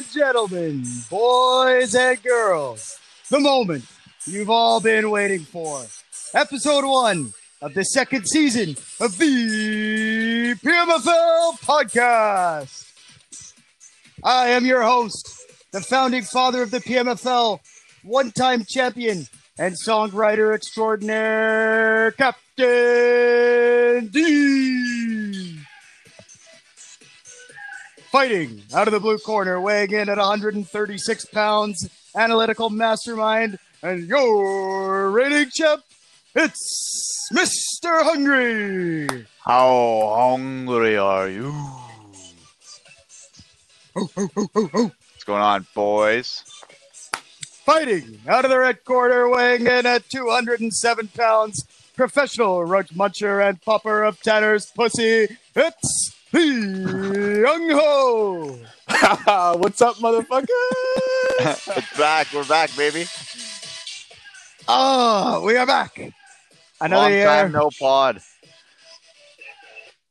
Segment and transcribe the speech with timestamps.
[0.00, 2.98] and gentlemen, boys and girls.
[3.28, 3.84] The moment
[4.24, 5.84] you've all been waiting for.
[6.32, 12.90] Episode one of the second season of the PMFL podcast.
[14.24, 15.28] I am your host,
[15.72, 17.60] the founding father of the PMFL,
[18.02, 19.26] one time champion
[19.58, 24.99] and songwriter extraordinaire, Captain D.
[28.10, 35.12] Fighting out of the blue corner, weighing in at 136 pounds, analytical mastermind, and your
[35.12, 35.84] rating champ,
[36.34, 38.02] it's Mr.
[38.02, 39.26] Hungry.
[39.44, 41.52] How hungry are you?
[43.94, 44.08] oh
[45.14, 46.42] What's going on, boys?
[47.64, 51.64] Fighting out of the red corner, weighing in at 207 pounds,
[51.94, 58.58] professional rug muncher and popper of Tanner's pussy, it's Young Ho.
[59.58, 60.46] What's up, motherfucker?
[61.40, 62.28] it's back.
[62.32, 63.06] We're back, baby.
[64.68, 65.98] Oh, we are back.
[66.80, 68.20] Another Long year, time no pod.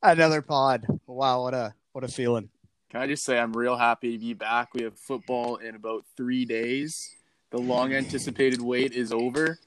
[0.04, 0.86] another pod.
[1.08, 2.50] Wow, what a what a feeling.
[2.90, 4.74] Can I just say I'm real happy to be back?
[4.74, 7.16] We have football in about three days.
[7.52, 9.58] The long anticipated wait is over,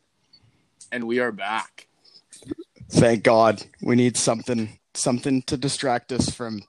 [0.90, 1.86] and we are back.
[2.90, 3.64] Thank God.
[3.80, 6.62] We need something something to distract us from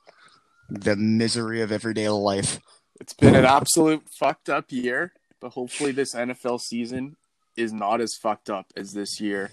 [0.70, 2.60] the misery of everyday life.
[3.00, 7.16] It's been an absolute fucked up year, but hopefully this NFL season
[7.58, 9.52] is not as fucked up as this year.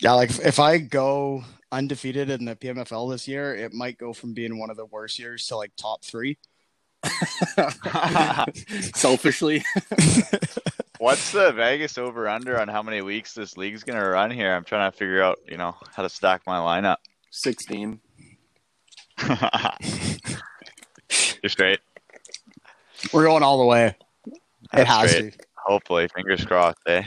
[0.00, 4.34] Yeah, like if I go undefeated in the PMFL this year, it might go from
[4.34, 6.38] being one of the worst years to like top three.
[8.94, 9.64] Selfishly,
[10.98, 14.54] What's the Vegas over under on how many weeks this league's gonna run here?
[14.54, 16.96] I'm trying to figure out, you know, how to stack my lineup.
[17.30, 18.00] 16.
[21.42, 21.80] You're straight.
[23.12, 23.96] We're going all the way.
[24.26, 24.38] it
[24.72, 25.32] That's has great.
[25.32, 25.38] to.
[25.56, 27.04] Hopefully, fingers crossed, eh?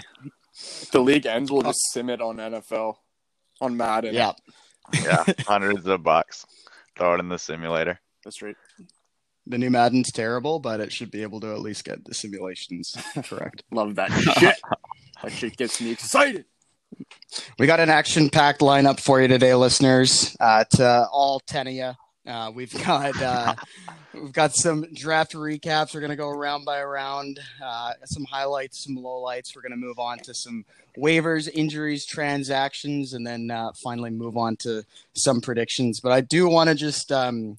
[0.54, 2.96] If the league ends, we'll just sim it on NFL,
[3.62, 4.14] on Madden.
[4.14, 4.32] Yeah.
[4.94, 6.46] Yeah, hundreds of bucks.
[6.98, 8.00] Throw it in the simulator.
[8.24, 8.56] That's right.
[9.46, 12.96] The new Madden's terrible, but it should be able to at least get the simulations
[13.26, 13.64] correct.
[13.72, 14.56] Love that shit.
[15.22, 16.46] that shit gets me excited.
[17.58, 20.38] We got an action-packed lineup for you today, listeners.
[20.40, 21.92] Uh, to all ten of you,
[22.26, 23.56] uh, we've got uh,
[24.14, 25.94] we've got some draft recaps.
[25.94, 27.40] We're gonna go round by round.
[27.62, 29.56] Uh, some highlights, some lowlights.
[29.56, 30.66] We're gonna move on to some
[30.98, 36.00] waivers, injuries, transactions, and then uh, finally move on to some predictions.
[36.00, 37.58] But I do want to just um,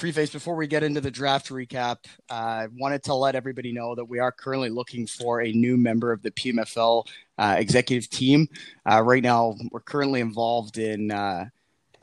[0.00, 1.98] preface before we get into the draft recap.
[2.30, 5.76] uh, I wanted to let everybody know that we are currently looking for a new
[5.76, 7.06] member of the PMFL
[7.36, 8.48] uh, executive team.
[8.90, 11.44] Uh, right now, we're currently involved in uh,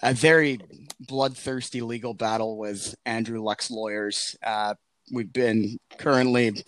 [0.03, 0.59] a very
[1.00, 4.35] bloodthirsty legal battle with Andrew Luck's lawyers.
[4.44, 4.75] Uh,
[5.12, 6.64] we've been currently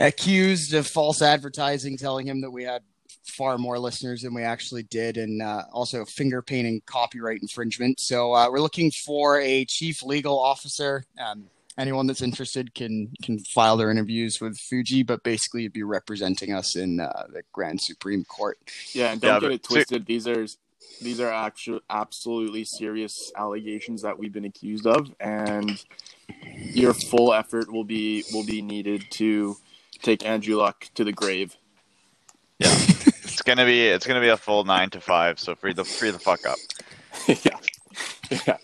[0.00, 2.82] accused of false advertising, telling him that we had
[3.28, 8.00] far more listeners than we actually did, and uh, also finger painting copyright infringement.
[8.00, 11.04] So uh, we're looking for a chief legal officer.
[11.18, 11.44] Um,
[11.78, 16.52] anyone that's interested can can file their interviews with Fuji, but basically you'd be representing
[16.52, 18.58] us in uh, the Grand Supreme Court.
[18.92, 20.06] Yeah, and don't Yeah, get it twisted.
[20.06, 20.46] These are
[21.00, 25.82] these are actual absolutely serious allegations that we've been accused of, and
[26.74, 29.56] your full effort will be will be needed to
[30.02, 31.56] take Andrew Luck to the grave.
[32.58, 32.76] Yeah,
[33.38, 35.38] it's gonna be it's gonna be a full nine to five.
[35.38, 36.58] So free the free the fuck up.
[37.28, 37.58] yeah,
[38.46, 38.56] yeah.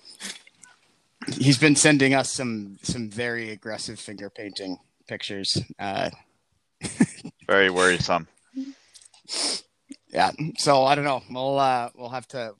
[1.38, 5.62] He's been sending us some some very aggressive finger painting pictures.
[5.78, 6.10] Uh,
[7.46, 8.26] Very worrisome.
[10.08, 11.22] yeah, so I don't know.
[11.30, 12.54] We'll uh, we'll have to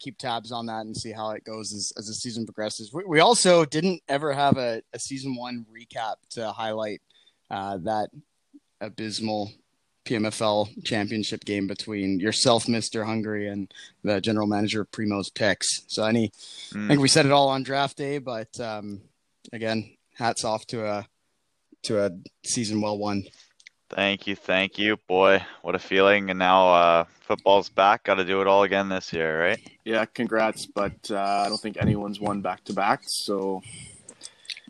[0.00, 2.92] keep tabs on that and see how it goes as, as the season progresses.
[2.92, 7.00] We, we also didn't ever have a, a season one recap to highlight
[7.48, 8.08] uh, that
[8.80, 9.52] abysmal
[10.10, 13.72] PMFL championship game between yourself, Mister Hungry, and
[14.02, 15.68] the general manager of Primo's Picks.
[15.86, 16.32] So any,
[16.72, 16.88] I Mm.
[16.88, 19.02] think we said it all on draft day, but um,
[19.52, 21.06] again, hats off to a
[21.84, 22.10] to a
[22.44, 23.22] season well won.
[23.88, 25.44] Thank you, thank you, boy.
[25.62, 26.30] What a feeling!
[26.30, 28.04] And now uh, football's back.
[28.04, 29.60] Got to do it all again this year, right?
[29.84, 33.02] Yeah, congrats, but uh, I don't think anyone's won back to back.
[33.06, 33.62] So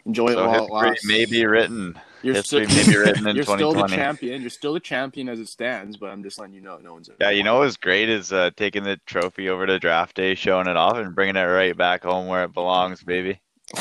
[0.06, 1.06] enjoy it while it history lasts.
[1.06, 1.98] may be written.
[2.22, 4.40] You're history still, may be written in you're still the champion.
[4.40, 5.96] You're still the champion as it stands.
[5.96, 7.08] But I'm just letting you know, no one's.
[7.08, 10.16] ever Yeah, you know what was great is uh, taking the trophy over to draft
[10.16, 13.40] day, showing it off, and bringing it right back home where it belongs, baby.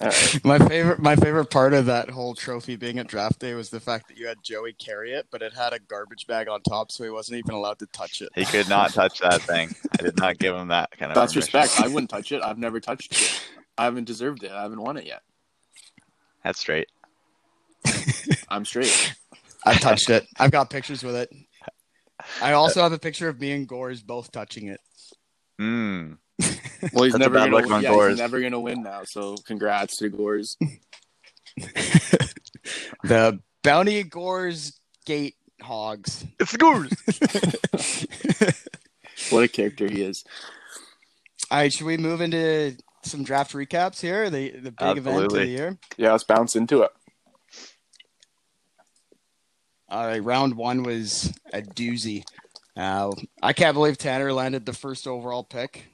[0.00, 0.44] All right.
[0.44, 3.80] My favorite, my favorite part of that whole trophy being at draft day was the
[3.80, 6.90] fact that you had Joey carry it, but it had a garbage bag on top,
[6.90, 8.30] so he wasn't even allowed to touch it.
[8.34, 9.74] He could not touch that thing.
[9.98, 11.16] I did not give him that kind of.
[11.16, 11.60] That's permission.
[11.60, 11.86] respect.
[11.86, 12.40] I wouldn't touch it.
[12.42, 13.42] I've never touched it.
[13.76, 14.52] I haven't deserved it.
[14.52, 15.22] I haven't won it yet.
[16.44, 16.88] That's straight.
[18.48, 19.14] I'm straight.
[19.64, 20.26] I've touched it.
[20.38, 21.32] I've got pictures with it.
[22.42, 24.80] I also have a picture of me and Gores both touching it.
[25.60, 26.18] Mm.
[26.94, 27.54] Well, he's never gonna.
[27.54, 29.02] look yeah, he's never gonna win now.
[29.04, 30.56] So congrats to Gores.
[33.04, 36.24] The Bounty Gores Gate Hogs.
[36.38, 36.90] It's scores.
[39.30, 40.24] What a character he is.
[41.50, 44.30] All right, should we move into some draft recaps here?
[44.30, 45.78] The the big event of the year.
[45.96, 46.90] Yeah, let's bounce into it.
[49.90, 52.22] All right, round one was a doozy.
[52.76, 53.10] Uh,
[53.42, 55.86] I can't believe Tanner landed the first overall pick.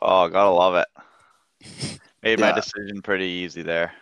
[0.00, 2.00] Oh, gotta love it.
[2.22, 2.54] Made my Yeah.
[2.54, 3.92] decision pretty easy there.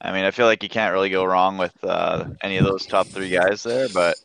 [0.00, 2.86] I mean, I feel like you can't really go wrong with uh, any of those
[2.86, 4.16] top three guys there, but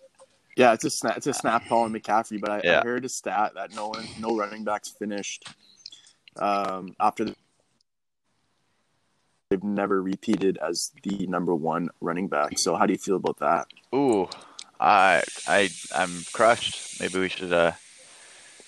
[0.55, 1.17] Yeah, it's a snap.
[1.17, 2.79] It's a snap call on McCaffrey, but I, Yeah.
[2.79, 5.49] I heard a stat that no one, no running backs finished
[6.37, 7.35] um, after the,
[9.55, 12.59] they've never repeated as the number one running back.
[12.59, 13.67] So how do you feel about that?
[13.93, 14.27] ooh,
[14.79, 16.99] I I I'm crushed.
[16.99, 17.71] Maybe we should uh,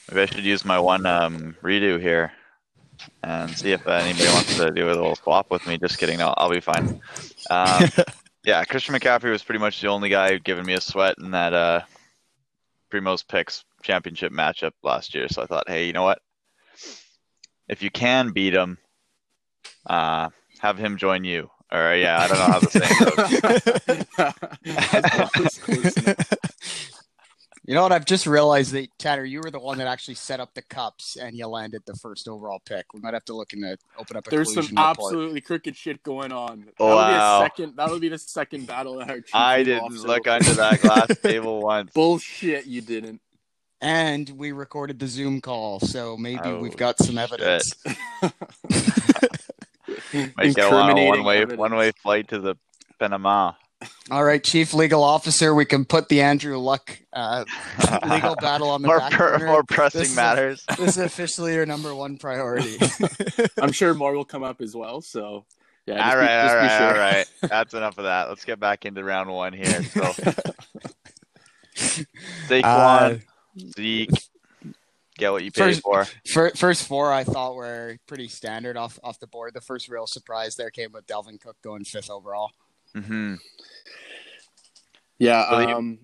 [0.09, 2.31] maybe I should use my one um redo here
[3.21, 5.77] and see if anybody wants to do a little swap with me.
[5.77, 6.17] Just kidding.
[6.17, 7.01] No, I'll be fine.
[7.49, 7.89] Um,
[8.43, 11.53] yeah, Christian McCaffrey was pretty much the only guy giving me a sweat in that
[11.53, 11.81] uh
[12.91, 15.27] Primo's picks championship matchup last year.
[15.27, 16.19] So I thought, hey, you know what?
[17.67, 18.77] If you can beat him,
[19.85, 21.49] uh, have him join you.
[21.71, 25.33] Or yeah, I don't know how the saying goes.
[25.33, 27.03] That's close enough.
[27.65, 27.91] You know what?
[27.91, 31.17] I've just realized that Tanner, you were the one that actually set up the cups,
[31.17, 32.93] and you landed the first overall pick.
[32.93, 34.87] We might have to look in the open up a There's some report.
[34.87, 36.61] absolutely crooked shit going on.
[36.77, 36.95] That Wow.
[36.95, 37.75] would be a second.
[37.75, 40.79] That would be the second battle that our I didn't officer look will- under that
[40.81, 41.91] glass table once.
[41.91, 43.19] Bullshit, you didn't.
[43.81, 47.73] And we recorded the Zoom call, so maybe Oh, we've got some evidence.
[50.13, 52.55] Might go on a Incriminating one way one way flight to the
[52.99, 53.53] Panama.
[54.09, 57.45] All right, Chief Legal Officer, we can put the Andrew Luck uh,
[58.09, 59.45] legal battle on the more back per, burner.
[59.45, 60.65] more pressing This is- matters.
[60.77, 62.77] This is officially your number one priority.
[63.61, 65.01] I'm sure more will come up as well.
[65.01, 65.45] So
[65.85, 66.87] yeah, just all be- right, just all be right, sure.
[66.87, 67.25] all right.
[67.51, 68.29] That's enough of that.
[68.29, 69.83] Let's get back into round one here.
[69.83, 70.01] So
[72.47, 73.21] Saquon,
[73.75, 74.09] Zeke,
[75.17, 76.05] get what you paid First- for.
[76.27, 79.53] Fir- First four, I thought were pretty standard off off the board.
[79.53, 82.51] The first real surprise there came with Dalvin Cook going fifth overall.
[82.93, 83.35] hmm
[85.19, 85.51] Yeah.
[85.51, 85.99] Well, you- Um,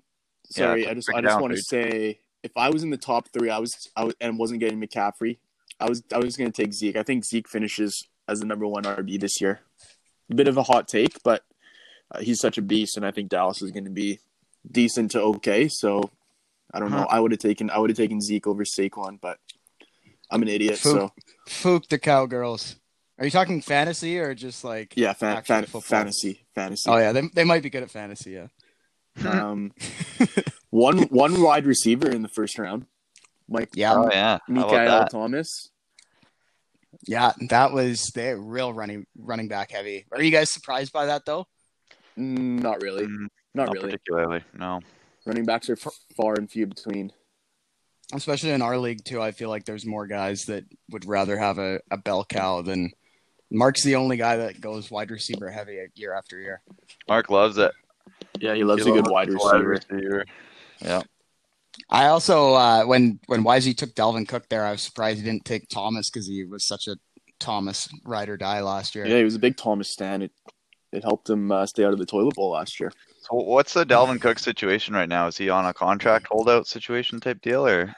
[0.50, 3.30] sorry, Yeah, I just I just want to say if I was in the top
[3.32, 5.38] three, I was I was and wasn't getting McCaffrey,
[5.80, 6.96] I was I was going to take Zeke.
[6.96, 9.62] I think Zeke finishes as the number one RB this year.
[10.32, 11.44] A bit of a hot take, but
[12.12, 14.20] uh, he's such a beast, and I think Dallas is going to be
[14.70, 15.68] decent to okay.
[15.68, 16.10] So
[16.74, 16.98] I don't know.
[16.98, 17.08] Uh-huh.
[17.10, 19.38] I would have taken I would have taken Zeke over Saquon, but
[20.32, 20.76] I'm an idiot.
[20.76, 20.78] Fook.
[20.80, 21.12] So
[21.48, 22.76] Fook the cowgirls.
[23.20, 24.94] Are you talking fantasy or just like?
[24.98, 26.90] yeah, fan, Actual fan, fantasy, fantasy.
[26.90, 28.32] Oh yeah, they they might be good at fantasy.
[28.32, 28.48] Yeah.
[29.30, 29.72] Um,
[30.72, 32.88] one one wide receiver in the first round,
[33.48, 33.94] Mike Yeah.
[33.96, 35.08] Oh yeah, Mikael?
[35.08, 35.70] Thomas.
[37.06, 40.06] Yeah, that was they're real running running back heavy.
[40.12, 41.48] Are you guys surprised by that though?
[42.18, 43.06] Mm, Not really.
[43.06, 43.86] Mm, Not Not really.
[43.92, 44.44] particularly.
[44.58, 44.80] No.
[45.26, 47.12] Running backs are f- far and few between.
[48.14, 51.58] Especially in our league too, I feel like there's more guys that would rather have
[51.58, 52.92] a, a bell cow than
[53.50, 56.62] Mark's the only guy that goes wide receiver heavy year after year.
[57.08, 57.72] Mark loves it.
[58.40, 59.68] Yeah, he loves He a good wide the receiver.
[59.70, 60.26] receiver.
[60.82, 61.02] Yeah.
[61.90, 65.46] I also uh, when when Wisey took Dalvin Cook there, I was surprised he didn't
[65.46, 66.98] take Thomas because he was such a
[67.40, 69.08] Thomas ride or die last year.
[69.08, 70.22] Yeah, he was a big Thomas stan.
[70.22, 70.32] It
[70.92, 72.92] it helped him uh, stay out of the toilet bowl last year.
[73.24, 75.28] So what's the Dalvin Cook situation right now?
[75.28, 77.96] Is he on a contract holdout situation type deal or?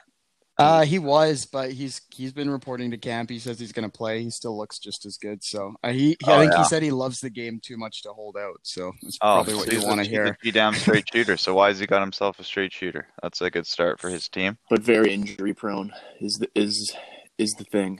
[0.58, 3.28] Uh, he was, but he's he's been reporting to camp.
[3.28, 4.22] He says he's going to play.
[4.22, 5.44] He still looks just as good.
[5.44, 6.58] So uh, he, he Oh, I think yeah.
[6.58, 8.60] he said he loves the game too much to hold out.
[8.62, 10.24] So that's Oh, probably what you want to hear.
[10.24, 10.50] he's hear.
[10.50, 11.36] a damn straight shooter.
[11.36, 13.06] So why has he got himself a straight shooter?
[13.22, 14.56] That's a good start for his team.
[14.70, 16.96] But very injury prone is the, is
[17.36, 17.98] is the thing.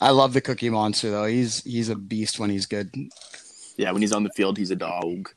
[0.00, 1.26] I love the Cookie Monster though.
[1.26, 2.90] He's he's a beast when he's good.
[3.76, 5.28] Yeah, when he's on the field, he's a dog.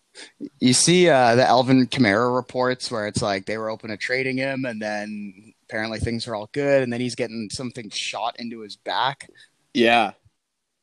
[0.60, 4.38] You see uh, the Alvin Kamara reports where it's like they were open to trading
[4.38, 8.62] him, and then apparently things are all good, and then he's getting something shot into
[8.62, 9.30] his back.
[9.74, 10.12] Yeah.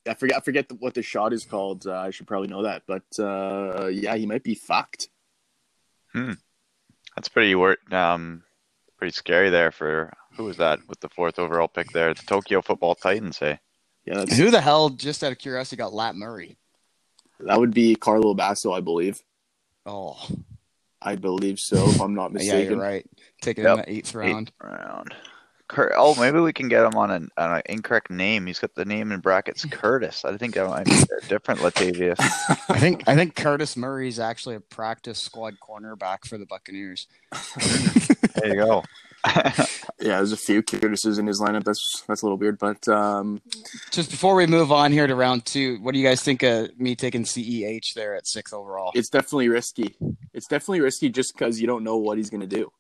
[0.07, 1.87] I forget I forget the, what the shot is called.
[1.87, 5.09] Uh, I should probably know that, but uh, yeah, he might be fucked.
[6.13, 6.33] Hmm,
[7.15, 8.43] That's pretty wor- um
[8.99, 12.13] pretty scary there for who was that with the fourth overall pick there?
[12.15, 13.61] The Tokyo Football Titans, hey.
[14.05, 16.57] Yeah, that's Who the hell, just out of curiosity, got Lat Murray?
[17.47, 19.21] That would be Carlo Basso, I believe.
[19.87, 20.17] Oh,
[21.01, 22.59] I believe so, if I'm not mistaken.
[22.65, 23.07] yeah, you're right.
[23.41, 23.73] Taking Yep.
[23.75, 24.49] him at eighth round.
[24.49, 25.15] Eighth round.
[25.69, 28.47] Cur- oh, maybe we can get him on an, on an incorrect name.
[28.47, 30.25] He's got the name in brackets Curtis.
[30.25, 32.17] I think that might be a different Latavius.
[32.69, 37.07] I think I think Curtis Murray is actually a practice squad cornerback for the Buccaneers.
[38.35, 38.85] There you go.
[40.01, 41.63] Yeah, there's a few Curtises in his lineup.
[41.63, 43.41] That's that's a little weird, but um,
[43.93, 46.77] Just before we move on here to round two, what do you guys think of
[46.77, 48.91] me taking CEH there at six overall?
[48.97, 49.95] it's definitely risky.
[50.35, 52.73] It's definitely risky just because you don't know what he's going to do.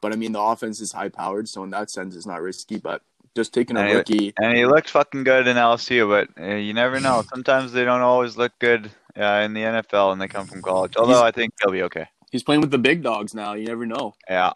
[0.00, 2.78] But I mean, the offense is high powered, so in that sense, it's not risky.
[2.78, 3.02] But
[3.36, 6.54] just taking a And he- rookie, and he looked fucking good in LSU, but uh,
[6.54, 7.24] you never know.
[7.28, 10.96] Sometimes they don't always look good uh, in the NFL, and they come from college.
[10.96, 12.06] Although I think he'll be okay.
[12.30, 13.52] he's playing with the big dogs now.
[13.52, 14.14] You never know.
[14.30, 14.52] Yeah,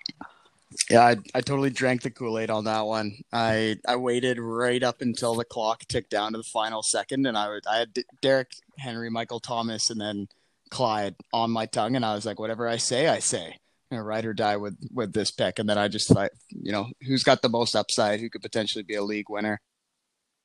[0.90, 3.16] Yeah, I, I totally drank the Kool Aid on that one.
[3.32, 7.36] I I waited right up until the clock ticked down to the final second, and
[7.36, 10.28] I would I had D- Derrick Henry, Michael Thomas, and then
[10.70, 13.58] Clyde on my tongue, and I was like, whatever I say, I say.
[13.90, 16.72] You know, ride or die with with this pick, and then I just thought, you
[16.72, 18.20] know, who's got the most upside?
[18.20, 19.60] Who could potentially be a league winner?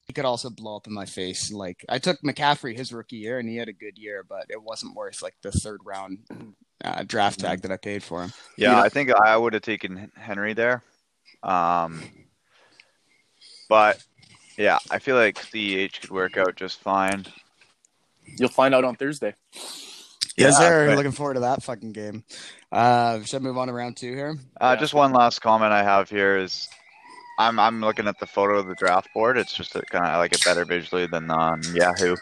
[0.06, 1.52] He could also blow up in my face.
[1.52, 4.62] Like I took McCaffrey his rookie year, and he had a good year, but it
[4.62, 6.20] wasn't worth like the third round
[6.84, 8.34] uh, draft tag that I paid for him.
[8.58, 8.72] yeah.
[8.74, 8.82] Yeah.
[8.82, 10.84] I think I would have taken Henry there.
[11.44, 12.02] Um,
[13.70, 14.04] but
[14.58, 17.26] yeah, I feel like CEH could work out just fine.
[18.38, 19.34] You'll find out on Thursday.
[19.54, 20.88] Yes, Yeah, sir.
[20.88, 22.24] but- Looking forward to that fucking game.
[22.72, 24.38] Uh, should I move on to round two here?
[24.60, 24.80] Uh, Yeah.
[24.80, 26.68] Just one last comment I have here is,
[27.40, 29.38] I'm I'm looking at the photo of the draft board.
[29.38, 32.16] It's just kind of I like it better visually than on Yahoo,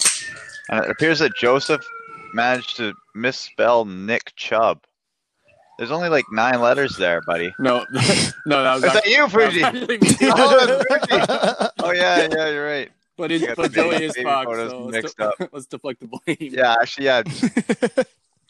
[0.69, 1.85] and it appears that Joseph
[2.35, 4.83] managed to misspell Nick Chubb.
[5.77, 7.53] There's only like nine letters there, buddy.
[7.59, 7.85] No,
[8.45, 9.27] no, that was Is that actually, you,
[9.61, 10.25] that was Fuji?
[10.31, 12.91] Oh, that's Oh yeah, yeah, you're right.
[13.17, 15.35] But, You it, got but Joey is baby fucked, photos so let's, mixed de- up.
[15.53, 16.37] let's deflect the blame.
[16.39, 17.23] Yeah, actually, yeah.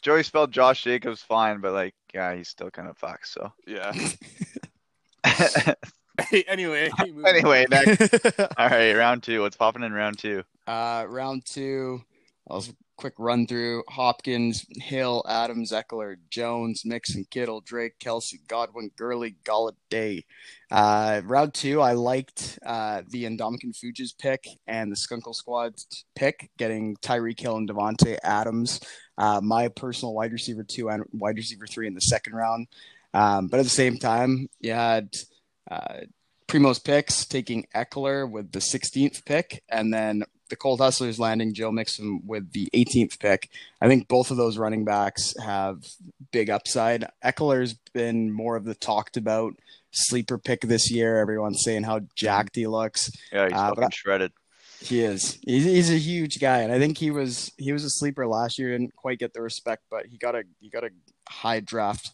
[0.02, 3.28] Joey spelled Josh Jacobs fine, but like, yeah, he's still kind of fucked.
[3.28, 3.92] So Yeah.
[6.48, 6.90] anyway.
[7.26, 8.12] anyway, next.
[8.56, 9.40] All right, round two.
[9.42, 10.42] What's popping in round two?
[10.66, 12.02] uh, round two.
[12.48, 18.90] I'll just quick run through Hopkins, Hill, Adams, Ekeler, Jones, Mixon, Kittle, Drake, Kelce, Godwin,
[18.96, 20.24] Gurley, Golladay.
[20.70, 26.50] Uh, round two, I liked uh, the Indomitian Fuji's pick and the Skunkle Squad's pick,
[26.56, 28.80] getting Tyreek Hill and Davante Adams.
[29.18, 32.66] Uh, my personal wide receiver two and wide receiver three in the second round.
[33.14, 35.14] Um, but at the same time, you had
[35.70, 36.00] uh,
[36.48, 41.72] Primo's picks taking Ekeler with the 16th pick, and then the Cold Hustlers landing Joe
[41.72, 43.50] Mixon with the 18th pick.
[43.80, 45.82] I think both of those running backs have
[46.32, 47.06] big upside.
[47.24, 49.54] Ekeler's been more of the talked about
[49.90, 51.18] sleeper pick this year.
[51.18, 53.10] Everyone's saying how jacked he looks.
[53.32, 54.32] Yeah, he's Uh, fucking I- shredded.
[54.80, 55.38] He is.
[55.46, 58.58] He's, he's a huge guy, and I think he was he was a sleeper last
[58.58, 58.72] year.
[58.72, 60.90] Didn't quite get the respect, but he got a he got a
[61.26, 62.10] high draft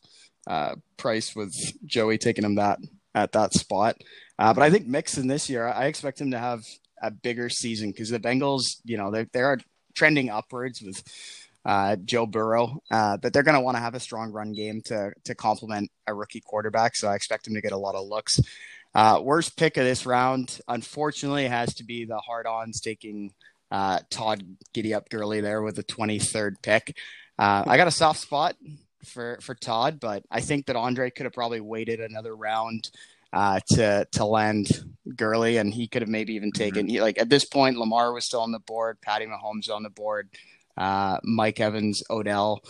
[0.46, 1.52] uh, price with
[1.84, 2.78] Joey taking him that
[3.16, 3.96] at that spot.
[4.38, 6.62] Uh, but I think Mixon this year, I expect him to have
[7.02, 9.58] a bigger season because the Bengals, you know, they they are
[9.94, 11.02] trending upwards with
[11.64, 14.80] uh, Joe Burrow, uh, but they're going to want to have a strong run game
[14.86, 16.96] to to complement a rookie quarterback.
[16.96, 18.40] So I expect him to get a lot of looks.
[18.94, 23.32] Uh, worst pick of this round, unfortunately, has to be the hard-ons taking
[23.70, 24.44] uh, Todd
[24.74, 26.96] Giddy Up Gurley there with the 23rd pick.
[27.38, 28.54] Uh, I got a soft spot
[29.04, 32.90] for for Todd, but I think that Andre could have probably waited another round
[33.32, 34.68] uh, to to land
[35.16, 38.24] Gurley, and he could have maybe even taken he, like at this point, Lamar was
[38.24, 40.28] still on the board, Patty Mahomes on the board,
[40.76, 42.62] uh, Mike Evans, Odell.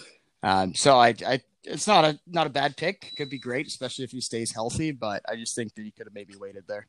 [0.43, 3.13] Um, so I, I it's not a not a bad pick.
[3.17, 4.93] Could be great, especially if he stays healthy.
[4.93, 6.87] But I just think that he could have maybe waited there.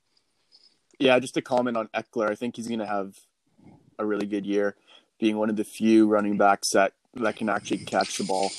[1.00, 3.16] Yeah, just to comment on Ekeler, I think he's going to have
[3.98, 4.76] a really good year,
[5.20, 8.52] being one of the few running backs that that can actually catch the ball.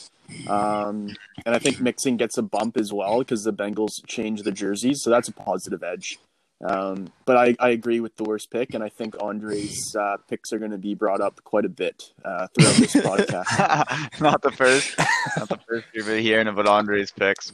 [0.48, 1.14] Um,
[1.46, 5.02] and I think Mixon gets a bump as well because the Bengals change the jerseys,
[5.02, 6.18] so that's a positive edge.
[6.64, 10.52] Um, but I, I agree with the worst pick, and I think Andre's uh, picks
[10.52, 14.20] are going to be brought up quite a bit uh, throughout this podcast.
[14.20, 14.96] not the first,
[15.36, 17.52] not the first you've been hearing about Andre's picks.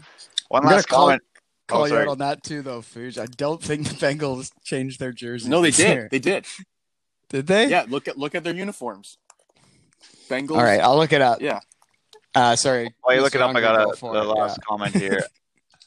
[0.49, 1.23] One I'm last call- comment.
[1.67, 3.17] Call Oh, you out on that too, though, Fuge.
[3.21, 5.49] I don't think the Bengals changed their jerseys.
[5.49, 5.89] No, they did.
[5.89, 6.09] year.
[6.11, 6.45] They did.
[7.29, 7.69] Did they?
[7.69, 9.19] Yeah, look at look at their uniforms.
[10.29, 10.57] Bengals.
[10.57, 11.41] All right, I'll look it up.
[11.41, 11.61] Yeah.
[12.35, 12.95] Uh, sorry.
[13.03, 15.25] While you look it up, I got a, the last comment here.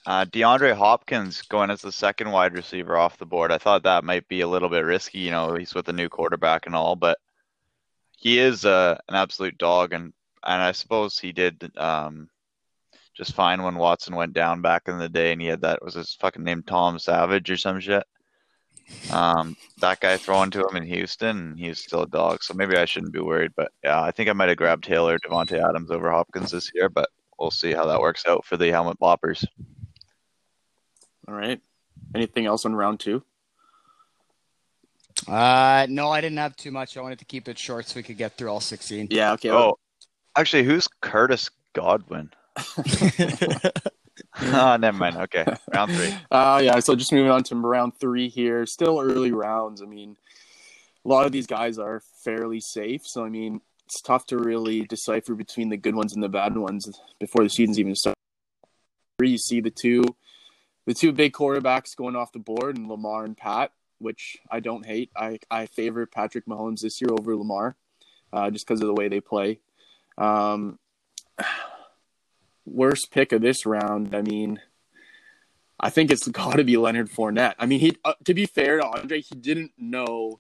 [0.06, 3.54] Uh, DeAndre Hopkins going as the second wide receiver off the board.
[3.54, 5.20] I thought that might be a little bit risky.
[5.20, 7.20] You know, he's with a new quarterback and all, but
[8.18, 10.12] he is uh, an absolute dog, and
[10.44, 12.28] and I suppose he did um,
[13.16, 15.94] just fine when Watson went down back in the day, and he had that was
[15.94, 18.04] his fucking name Tom Savage or some shit.
[19.12, 22.44] Um, that guy throwing to him in Houston, and he was still a dog.
[22.44, 23.52] So maybe I shouldn't be worried.
[23.56, 26.90] But yeah, I think I might have grabbed Taylor, Davante Adams over Hopkins this year.
[26.90, 27.10] But
[27.40, 29.46] we'll see how that works out for the helmet boppers.
[31.28, 31.62] All right.
[32.16, 33.24] Anything else on round two?
[35.28, 36.98] Uh, no, I didn't have too much.
[36.98, 39.08] I wanted to keep it short so we could get through all 16.
[39.10, 39.34] Yeah.
[39.34, 39.52] Okay.
[39.52, 39.78] Oh,
[40.36, 42.30] actually, who's Curtis Godwin?
[44.36, 45.18] Ah, never mind.
[45.18, 46.14] Okay, round three.
[46.32, 46.80] Uh, yeah.
[46.80, 48.66] So just moving on to round three here.
[48.66, 49.82] Still early rounds.
[49.82, 50.18] I mean,
[51.06, 53.02] a lot of these guys are fairly safe.
[53.06, 56.58] So I mean, it's tough to really decipher between the good ones and the bad
[56.58, 56.90] ones
[57.20, 58.18] before the season's even started.
[59.22, 60.04] You see the two,
[60.86, 64.86] the two big quarterbacks going off the board, and Lamar and Pat, which I don't
[64.86, 65.12] hate.
[65.16, 67.76] I I favor Patrick Mahomes this year over Lamar,
[68.32, 69.60] uh, just because of the way they play.
[70.18, 70.80] Um,
[72.66, 74.16] worst pick of this round.
[74.16, 74.60] I mean,
[75.80, 77.56] I think it's got to be Leonard Fournette.
[77.60, 80.40] I mean, he uh, to be fair to Andre, he didn't know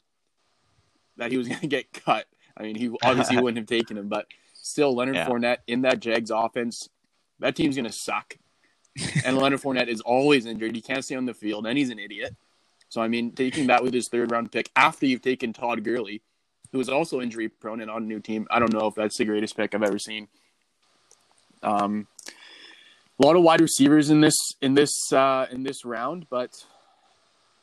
[1.17, 2.25] that he was going to get cut.
[2.55, 5.27] I mean, he obviously wouldn't have taken him, but still, Leonard Yeah.
[5.27, 6.87] Fournette in that Jags offense,
[7.39, 8.37] that team's going to suck.
[9.25, 10.75] and Leonard Fournette is always injured.
[10.75, 12.35] He can't stay on the field, and he's an idiot.
[12.89, 16.21] So, I mean, taking that with his third round pick after you've taken Todd Gurley,
[16.71, 19.17] who is also injury prone and on a new team, I don't know if that's
[19.17, 20.27] the greatest pick I've ever seen.
[21.63, 22.07] Um,
[23.19, 26.51] a lot of wide receivers in this in this uh, in this round, but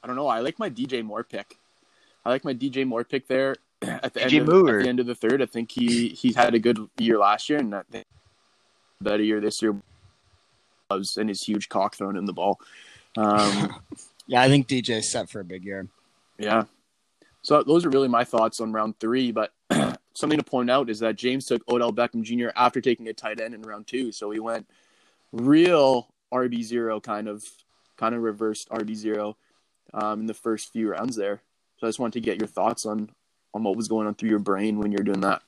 [0.03, 0.29] I don't know.
[0.29, 1.59] I like my DJ Moore pick.
[2.25, 5.07] I like my DJ Moore pick there at the, end of, at the end of
[5.07, 5.43] the third.
[5.43, 8.07] I think he he had a good year last year, and I think
[9.01, 9.77] a better year this year.
[10.91, 12.59] Was and his huge cock throwing in the ball.
[13.17, 13.77] Um,
[14.31, 15.89] Yeah, I think DJ's set for a big year.
[16.39, 16.65] yeah.
[17.43, 19.33] So those are really my thoughts on round three.
[19.33, 19.53] But
[20.15, 22.49] something to point out is that James took Odell Beckham Jr.
[22.57, 24.13] after taking a tight end in round two.
[24.13, 24.67] So he went
[25.33, 27.43] real RB zero kind of
[27.97, 29.37] kind of reversed RB zero
[29.95, 31.41] um, in the first few rounds there.
[31.79, 33.11] So I just wanted to get your thoughts on
[33.55, 35.43] on what was going on through your brain when you're doing that.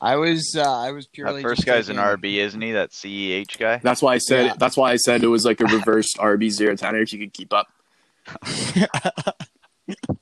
[0.00, 2.72] I was uh, I was That purely first just guy's an RB, isn't he?
[2.72, 3.78] That CEH guy.
[3.82, 4.54] That's why I said Yeah.
[4.58, 6.74] that's why I said it was like a reversed RB zero.
[6.76, 7.68] Tanner, if you could keep up.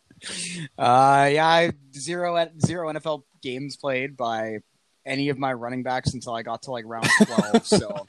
[0.78, 4.58] Uh, yeah, I, zero at zero NFL games played by
[5.06, 7.66] any of my running backs until I got to like round twelve.
[7.66, 8.06] so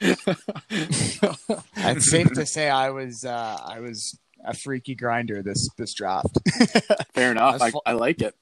[1.76, 6.38] it's safe to say I was uh, I was a freaky grinder this this draft.
[7.14, 7.54] Fair enough.
[7.54, 8.34] I, That's fu- I like it.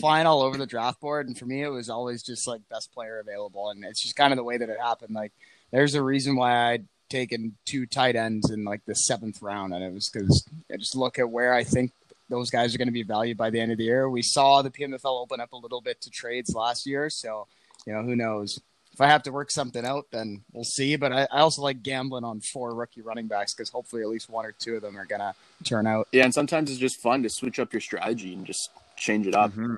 [0.00, 2.92] Flying all over the draft board, and for me, it was always just like best
[2.92, 5.14] player available, and it's just kind of the way that it happened.
[5.14, 5.32] Like,
[5.70, 9.84] there's a reason why I'd taken two tight ends in like the seventh round, and
[9.84, 11.92] it was because I just look at where I think
[12.28, 14.08] those guys are going to be valued by the end of the year.
[14.08, 17.46] We saw the PMFL open up a little bit to trades last year, so
[17.86, 18.60] you know who knows.
[18.92, 20.96] If I have to work something out, then we'll see.
[20.96, 24.30] But I, I also like gambling on four rookie running backs because hopefully at least
[24.30, 25.34] one or two of them are gonna
[25.64, 26.08] turn out.
[26.12, 29.34] Yeah, and sometimes it's just fun to switch up your strategy and just change it
[29.34, 29.52] up.
[29.52, 29.76] Mhm.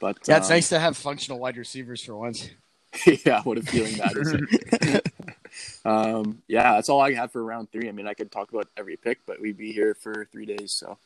[0.00, 2.50] But Yeah, it's um, nice to have functional wide receivers for once.
[3.24, 5.80] yeah, what a feeling that is.
[5.84, 7.88] um, yeah, that's all I have for round three.
[7.88, 10.72] I mean, I could talk about every pick, but we'd be here for three days.
[10.72, 10.98] So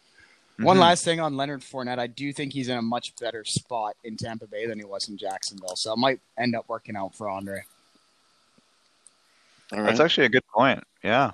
[0.59, 0.81] One Mhm.
[0.81, 4.17] last thing on Leonard Fournette, I do think he's in a much better spot in
[4.17, 7.29] Tampa Bay than he was in Jacksonville, so it might end up working out for
[7.29, 7.65] Andre.
[9.73, 10.83] all right, That's actually a good point.
[11.05, 11.33] Yeah.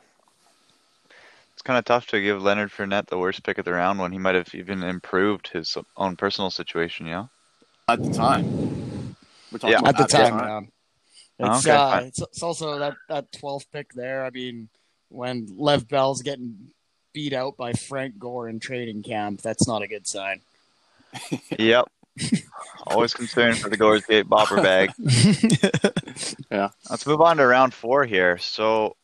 [1.54, 4.12] It's kind of tough to give Leonard Fournette the worst pick of the round when
[4.12, 7.26] he might have even improved his own personal situation, yeah?
[7.88, 8.42] at the time.
[9.52, 10.68] We're talking Yeah, about At the that time,
[11.38, 11.46] yeah.
[11.56, 14.24] It's, Okay, uh, it's, it's also that, that 12th pick there.
[14.24, 14.68] I mean,
[15.10, 16.70] when Lev Bell's getting
[17.14, 20.40] beat out by Frank Gore in training camp, that's not a good sign.
[21.58, 21.88] Yep.
[22.86, 24.90] Always concerned for the Gores Gate bopper bag.
[26.50, 26.68] Yeah.
[26.88, 28.38] Let's move on to round four here.
[28.38, 28.94] So,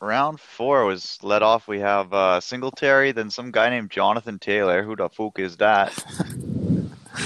[0.00, 1.68] round four was led off.
[1.68, 4.82] We have uh, Singletary, then some guy named Jonathan Taylor.
[4.82, 5.92] Who the fuck is that?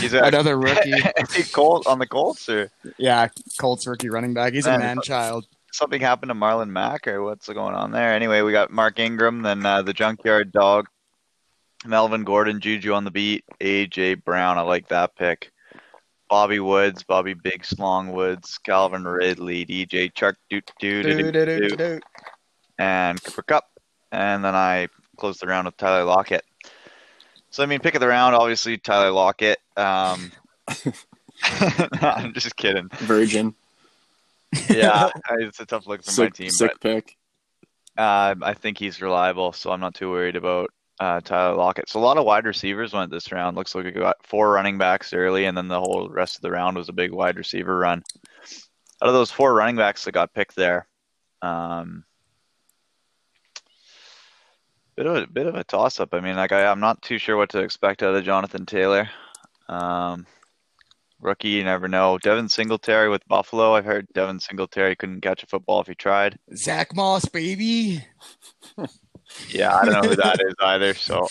[0.01, 0.91] He's a Another rookie.
[1.19, 4.53] is he Colt on the Colts or yeah, Colts rookie running back.
[4.53, 5.47] He's a Man, man child.
[5.77, 8.15] Something happened to Marlon Mack or what's going on there?
[8.15, 10.87] Anyway, we got Mark Ingram, then uh, the Junkyard Dog,
[11.85, 14.57] Melvin Gordon, Juju on the beat, AJ Brown.
[14.57, 15.53] I like that pick.
[16.31, 22.03] Bobby Woods, Bobby Big Slong Woods, Calvin Ridley, DJ Chuck Doot Doot Doot,
[22.79, 23.67] and Cooper Kupp.
[24.11, 26.47] And then I closed the round with Tyler Lockett.
[27.51, 29.59] So I mean, pick of the round, obviously Tyler Lockett.
[29.77, 30.33] Um,
[31.43, 32.89] I'm just kidding.
[33.01, 33.55] Virgin,
[34.69, 37.17] Yeah, it's a tough look for my team, sick pick.
[37.97, 41.89] uh, I think he's reliable, so I'm not too worried about uh, Tyler Lockett.
[41.89, 43.57] So a lot of wide receivers went this round.
[43.57, 46.51] Looks like we got four running backs early, and then the whole rest of the
[46.51, 48.03] round was a big wide receiver run.
[49.03, 50.89] Out of those four running backs that got picked there,
[51.43, 52.05] um,
[54.97, 56.15] bit of a bit of a toss up.
[56.15, 59.09] I mean, like I, I'm not too sure what to expect out of Jonathan Taylor.
[59.69, 60.27] Um,
[61.21, 62.19] rookie, you never know.
[62.19, 63.75] Devin Singletary with Buffalo.
[63.75, 66.39] I've heard Devin Singletary couldn't catch a football if he tried.
[66.55, 68.05] Zack Moss, baby.
[69.49, 70.95] Yeah, I don't know who that is either.
[70.95, 71.29] So,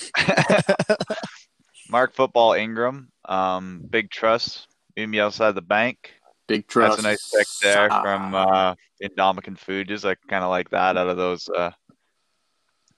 [1.90, 6.14] Mark Football Ingram, um, big trust, meet me outside the bank.
[6.48, 6.98] Big trust.
[6.98, 9.88] That's a nice pick there from uh, Indomitian Food.
[9.88, 11.72] Just like kind of like that out of those uh,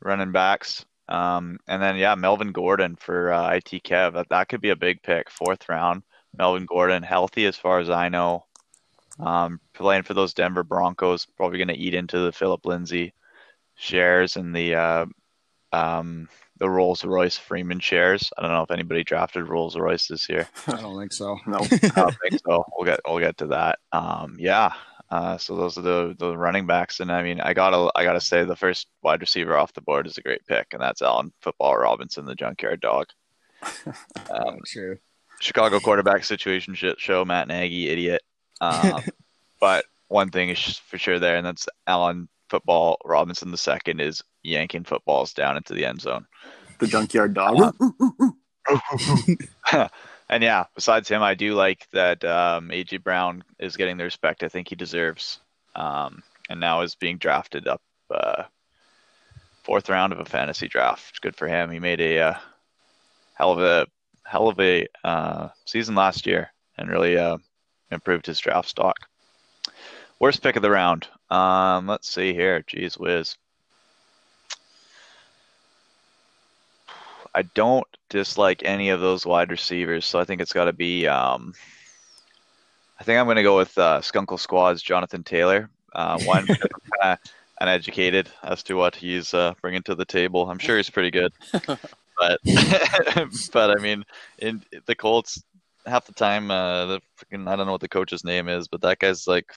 [0.01, 0.85] running backs.
[1.09, 4.13] Um, and then yeah, Melvin Gordon for uh, IT Kev.
[4.13, 6.03] That, that could be a big pick, fourth round.
[6.37, 8.45] Melvin Gordon, healthy as far as I know.
[9.19, 13.13] Um, playing for those Denver Broncos, probably going to eat into the Phillip Lindsay
[13.75, 15.05] shares and the uh,
[15.71, 18.29] um, the Rolls Royce Freeman shares.
[18.37, 20.47] I don't know if anybody drafted Rolls Royce this year.
[20.67, 21.37] I don't think so.
[21.47, 21.57] No.
[21.71, 22.63] I don't think so.
[22.75, 23.79] We'll get we'll get to that.
[23.91, 24.73] Um, yeah.
[25.09, 28.19] Uh, so those are the the running backs, and I mean, I gotta I gotta
[28.19, 31.31] say the first wide receiver off the board is a great pick, and that's Allen
[31.41, 33.07] Football Robinson, the junkyard dog.
[33.85, 33.93] Um,
[34.29, 34.97] Oh, true.
[35.39, 37.25] Chicago quarterback situation show.
[37.25, 38.21] Matt Nagy, idiot.
[38.61, 39.03] Um,
[39.59, 44.23] but one thing is for sure there, and that's Allen Football Robinson the second is
[44.43, 46.25] yanking footballs down into the end zone.
[46.79, 47.75] The junkyard dog.
[50.29, 54.43] and yeah, besides him, I do like that um, AJ Brown is getting the respect
[54.43, 55.39] I think he deserves,
[55.75, 57.81] um, and now is being drafted up
[58.13, 58.43] uh,
[59.63, 61.21] fourth round of a fantasy draft.
[61.21, 61.69] Good for him.
[61.71, 62.33] He made a uh,
[63.33, 63.87] hell of a
[64.27, 67.37] hell of a uh, season last year and really uh,
[67.91, 68.97] improved his draft stock.
[70.19, 71.07] Worst pick of the round.
[71.29, 72.63] Um, let's see here.
[72.63, 73.37] Jeez whiz.
[77.33, 81.07] I don't dislike any of those wide receivers, so I think it's got to be.
[81.07, 81.53] Um,
[82.99, 85.69] I think I'm going to go with uh, Skunkle Squad's Jonathan Taylor.
[85.93, 86.57] Uh, one, I'm
[87.01, 87.19] kinda
[87.61, 90.49] uneducated as to what he's uh, bringing to the table.
[90.49, 91.31] I'm sure he's pretty good,
[92.17, 92.39] but
[93.53, 94.03] but I mean,
[94.39, 95.41] in the Colts,
[95.85, 98.81] half the time, uh, the freaking I don't know what the coach's name is, but
[98.81, 99.51] that guy's like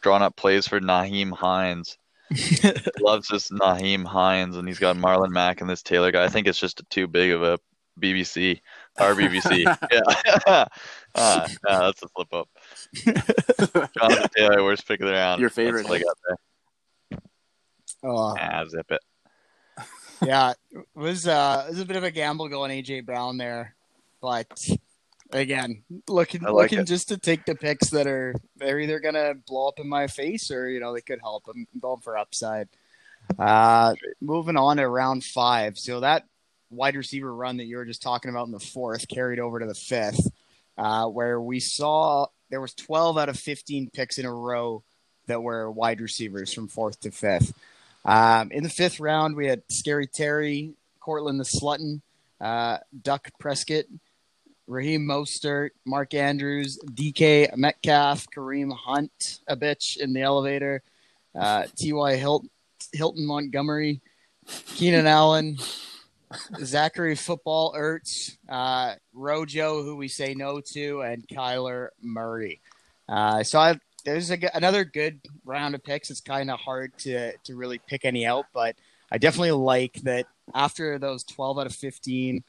[0.00, 1.96] drawing up plays for Nyheim Hines
[3.00, 6.24] loves this Nyheim Hines, and he's got Marlon Mack and this Taylor guy.
[6.24, 7.58] I think it's just too big of a
[8.00, 8.60] BBC
[9.00, 9.64] or BBC.
[9.90, 10.00] yeah,
[10.46, 10.66] ah,
[11.14, 12.48] ah, that's a flip up.
[13.98, 15.40] Jonathan Taylor, worst pick of the round.
[15.40, 15.88] Your favorite.
[15.88, 16.36] That's what I got there.
[18.02, 19.00] Oh, Ah, zip it.
[20.22, 23.74] Yeah, it was uh, it was a bit of a gamble going AJ Brown there,
[24.20, 24.68] but
[25.32, 26.86] again, looking like looking it.
[26.86, 30.50] just to take the picks that are they're either gonna blow up in my face
[30.50, 31.44] or you know they could help.
[31.48, 32.68] I'm going for upside.
[33.38, 36.26] Uh, moving on to round five, so that
[36.70, 39.66] wide receiver run that you were just talking about in the fourth carried over to
[39.66, 40.30] the fifth,
[40.78, 44.82] uh, where we saw there was 12 out of 15 picks in a row
[45.26, 47.52] that were wide receivers from fourth to fifth.
[48.04, 52.00] Um, in the fifth round, we had Scary Terry, Courtland the Slutton,
[52.40, 53.84] uh, Duck Prescott,
[54.66, 60.82] Raheem Mostert, Mark Andrews, DK Metcalf, Kareem Hunt, a bitch in the elevator,
[61.38, 62.16] uh, T.Y.
[62.16, 62.50] Hilton,
[62.92, 64.00] Hilton Montgomery,
[64.66, 65.58] Keenan Allen,
[66.62, 72.60] Zachary Football Ertz, uh, Rojo, who we say no to, and Kyler Murray.
[73.08, 76.10] Uh, so I, there's a, another good round of picks.
[76.10, 78.76] It's kind of hard to, to really pick any out, but
[79.10, 82.42] I definitely like that after those 12 out of 15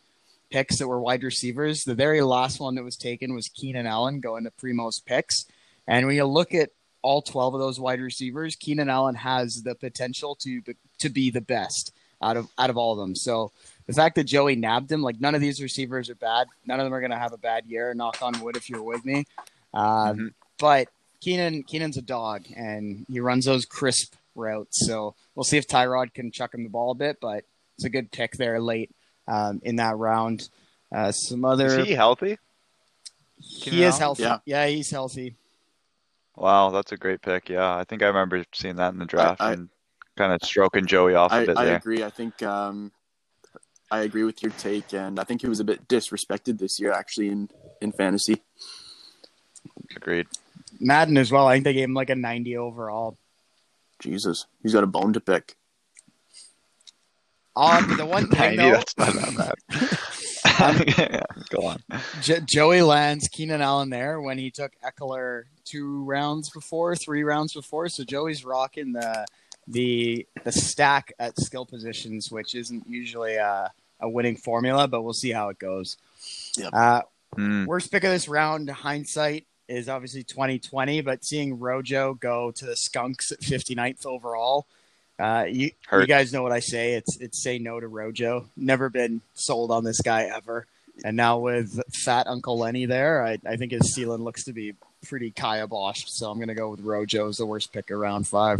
[0.52, 4.20] picks that were wide receivers, the very last one that was taken was Keenan Allen
[4.20, 5.46] going to Primo's picks.
[5.88, 6.70] And when you look at
[7.02, 10.62] all 12 of those wide receivers, Keenan Allen has the potential to
[11.00, 13.16] to be the best out of out of all of them.
[13.16, 13.52] So
[13.88, 16.48] the fact that Joey nabbed him, like none of these receivers are bad.
[16.68, 17.94] None of them are going to have a bad year.
[17.96, 19.26] Knock on wood, if you're with me.
[19.74, 19.86] Um,
[20.18, 20.34] Mhm.
[20.60, 20.90] But
[21.22, 24.86] Keenan Keenan's a dog, and he runs those crisp routes.
[24.88, 27.18] So we'll see if Tyrod can chuck him the ball a bit.
[27.22, 27.46] But
[27.78, 28.92] it's a good pick there late
[29.28, 30.50] um, in that round.
[30.94, 32.38] Uh, some other Is he healthy?
[33.38, 34.00] he is Allen?
[34.02, 34.24] healthy.
[34.24, 34.38] Yeah.
[34.46, 34.68] Yeah.
[34.68, 35.36] he's healthy.
[36.36, 37.50] Wow, that's a great pick.
[37.50, 39.70] Yeah, I think I remember seeing that in the draft I- and
[40.18, 41.76] kind of stroking Joey off a I, bit I there.
[41.78, 42.04] agree.
[42.04, 42.92] I think um,
[43.90, 46.92] I agree with your take, and I think he was a bit disrespected this year,
[46.92, 47.50] actually, in
[47.82, 48.42] in fantasy.
[49.96, 50.28] Agreed.
[50.82, 51.48] Madden as well.
[51.48, 53.17] I think they gave him like a 90 overall.
[54.00, 55.56] Jesus, he's got a bone to pick.
[57.56, 60.98] Um, but the one thing 90, though, that's not that bad.
[60.98, 61.84] yeah, go on.
[62.22, 67.54] Jo- Joey lands Keenan Allen there when he took Ekeler two rounds before, three rounds
[67.54, 67.89] before.
[67.89, 69.26] So Joey's rocking the
[69.67, 75.13] the the stack at skill positions, which isn't usually a, a winning formula, but we'll
[75.13, 75.98] see how it goes.
[76.58, 76.70] Yep.
[76.74, 77.02] Uh,
[77.34, 77.63] Hmm.
[77.63, 82.76] worst pick of this round, hindsight is obviously 2020, but seeing Rojo go to the
[82.76, 84.65] Skunks at 59th overall,
[85.19, 85.71] Uh, you,
[86.02, 86.93] you guys know what I say.
[86.93, 88.50] It's it's say no to Rojo.
[88.58, 90.65] Never been sold on this guy ever.
[91.06, 94.74] And now with fat Uncle Lenny there, I, I think his ceiling looks to be
[95.06, 96.10] pretty kiboshed.
[96.10, 98.60] So I'm gonna go with Rojo as the worst pick around five.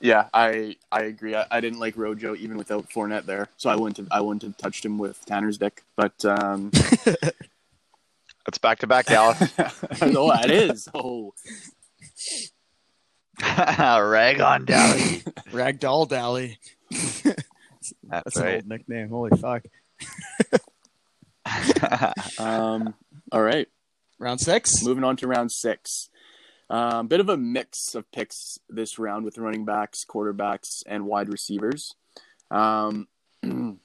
[0.00, 1.34] Yeah, I I agree.
[1.34, 4.42] I, I didn't like Rojo even without Fournette there, so I wouldn't have I wouldn't
[4.42, 5.82] have touched him with Tanner's dick.
[5.96, 6.70] But um,
[8.48, 9.38] It's back to back Dallas.
[10.00, 10.88] oh, that is.
[10.94, 11.34] Oh,
[13.42, 15.22] Rag on Dallas.
[15.52, 16.58] Ragdoll Dally.
[16.90, 17.44] That's,
[18.04, 19.10] That's an old nickname.
[19.10, 19.64] Holy fuck.
[22.38, 22.94] um,
[23.30, 23.68] all right.
[24.18, 24.82] Round six.
[24.82, 26.08] Moving on to round six.
[26.70, 31.28] Um, bit of a mix of picks this round with running backs, quarterbacks, and wide
[31.28, 31.94] receivers.
[32.50, 33.08] Um,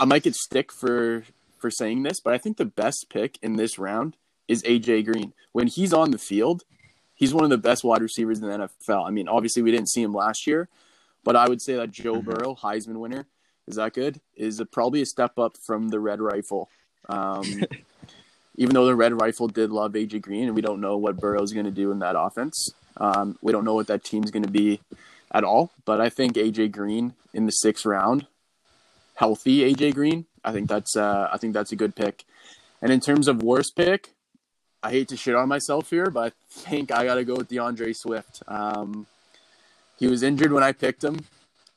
[0.00, 1.24] I might get stick for
[1.60, 4.16] for saying this, but I think the best pick in this round
[4.46, 5.32] is AJ Green.
[5.52, 6.64] When he's on the field,
[7.14, 9.06] he's one of the best wide receivers in the NFL.
[9.06, 10.68] I mean, obviously we didn't see him last year,
[11.24, 12.24] but I would say that Joe Mhm.
[12.24, 13.26] Burrow, Heisman winner,
[13.66, 14.20] is that good?
[14.34, 16.70] Is a, probably a step up from the Red Rifle.
[17.08, 17.42] Um,
[18.56, 21.52] even though the Red Rifle did love AJ Green, and we don't know what Burrow's
[21.52, 22.70] going to do in that offense.
[22.96, 24.80] Um, we don't know what that team's going to be
[25.30, 25.70] at all.
[25.84, 28.26] But I think AJ Green in the sixth round,
[29.14, 32.24] healthy AJ Green, I think that's uh, I think that's a good pick.
[32.80, 34.14] And in terms of worst pick,
[34.82, 37.48] I hate to shit on myself here, but I think I got to go with
[37.48, 38.42] D'Andre Swift.
[38.48, 39.06] Um,
[39.98, 41.16] he was injured when I picked him.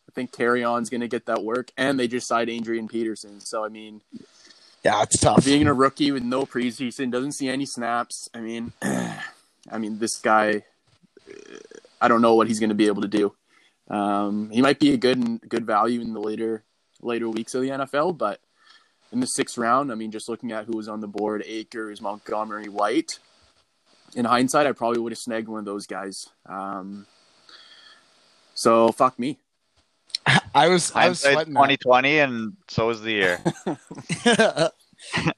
[0.08, 3.40] I think Kerryon's going to get that work, and they just signed Adrian Peterson.
[3.42, 4.02] So I mean,
[4.86, 5.44] Yeah, it's tough.
[5.44, 8.30] being a rookie with no preseason, doesn't see any snaps.
[8.34, 10.64] I mean, I mean, this guy,
[12.00, 13.34] I don't know what he's going to be able to do.
[13.90, 16.64] Um, he might be a good good value in the later
[17.02, 18.40] later weeks of the NFL, but
[19.12, 22.02] in the sixth round, I mean, just looking at who was on the board, Akers,
[22.02, 23.19] Montgomery, White.
[24.15, 26.28] In hindsight, I probably would have snagged one of those guys.
[26.45, 27.06] Um,
[28.54, 29.38] so fuck me.
[30.54, 31.80] I was I was Hindsight's sweating that.
[31.80, 33.39] 2020, and so was the year.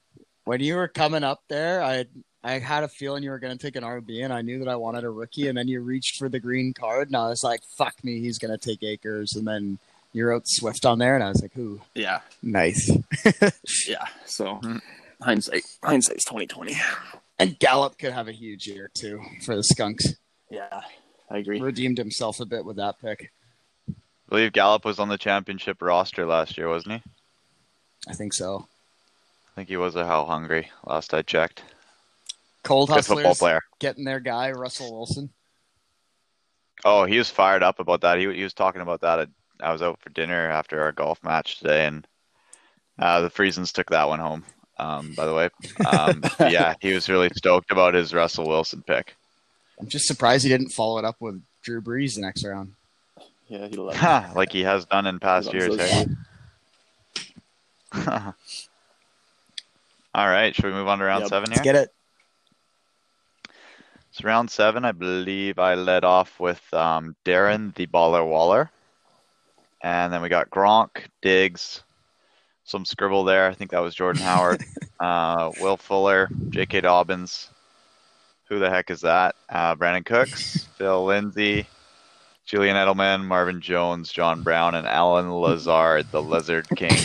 [0.45, 2.05] when you were coming up there, I
[2.43, 4.67] I had a feeling you were going to take an RB, and I knew that
[4.67, 5.47] I wanted a rookie.
[5.47, 8.38] And then you reached for the green card, and I was like, "Fuck me, he's
[8.38, 9.79] going to take Akers." And then
[10.13, 12.89] you wrote Swift on there, and I was like, "Ooh, Yeah, nice."
[13.88, 14.06] yeah.
[14.26, 14.78] So Hmm.
[15.21, 16.76] hindsight, hindsight's twenty twenty.
[17.39, 20.06] and Gallup could have a huge year too for the Skunks.
[20.49, 20.82] Yeah,
[21.30, 21.60] I agree.
[21.60, 23.32] Redeemed himself a bit with that pick.
[23.89, 23.93] I
[24.30, 27.12] believe Gallup was on the championship roster last year, wasn't he?
[28.08, 28.67] I think so.
[29.52, 31.63] I think he was a how hungry last I checked.
[32.63, 33.62] Cold Good football hustlers player.
[33.80, 35.30] getting their guy Russell Wilson.
[36.86, 38.17] Oh, he was fired up about that.
[38.17, 39.19] He, he was talking about that.
[39.19, 39.30] At,
[39.63, 42.08] I was out for dinner after our golf match today, and
[42.99, 44.45] uh, the Friesens took that one home.
[44.78, 45.49] Um, by the way,
[45.86, 49.15] um, yeah, he was really stoked about his Russell Wilson pick.
[49.80, 52.73] I'm just surprised he didn't follow it up with Drew Brees the next round.
[53.47, 55.76] Yeah, he loved Huh, like he has done in past I'm years.
[55.78, 56.08] hey?
[60.15, 61.30] All right, should we move on to round Yep.
[61.30, 61.63] seven Let's here?
[61.63, 61.89] get it.
[64.12, 68.69] So round seven, I believe I led off with um, Darren the Baller Waller,
[69.84, 71.84] and then we got Gronk, Diggs,
[72.63, 73.48] some scribble there.
[73.48, 74.63] I think that was Jordan Howard,
[75.00, 76.82] uh, Will Fuller, J.K.
[76.82, 77.50] Dobbins.
[78.50, 79.36] Who the heck is that?
[79.50, 81.67] Uh, Brandin Cooks, Phil Lindsay,
[82.46, 86.91] Julian Edelman, Marvin Jones, John Brown, and Allen Lazard, the Lizard King.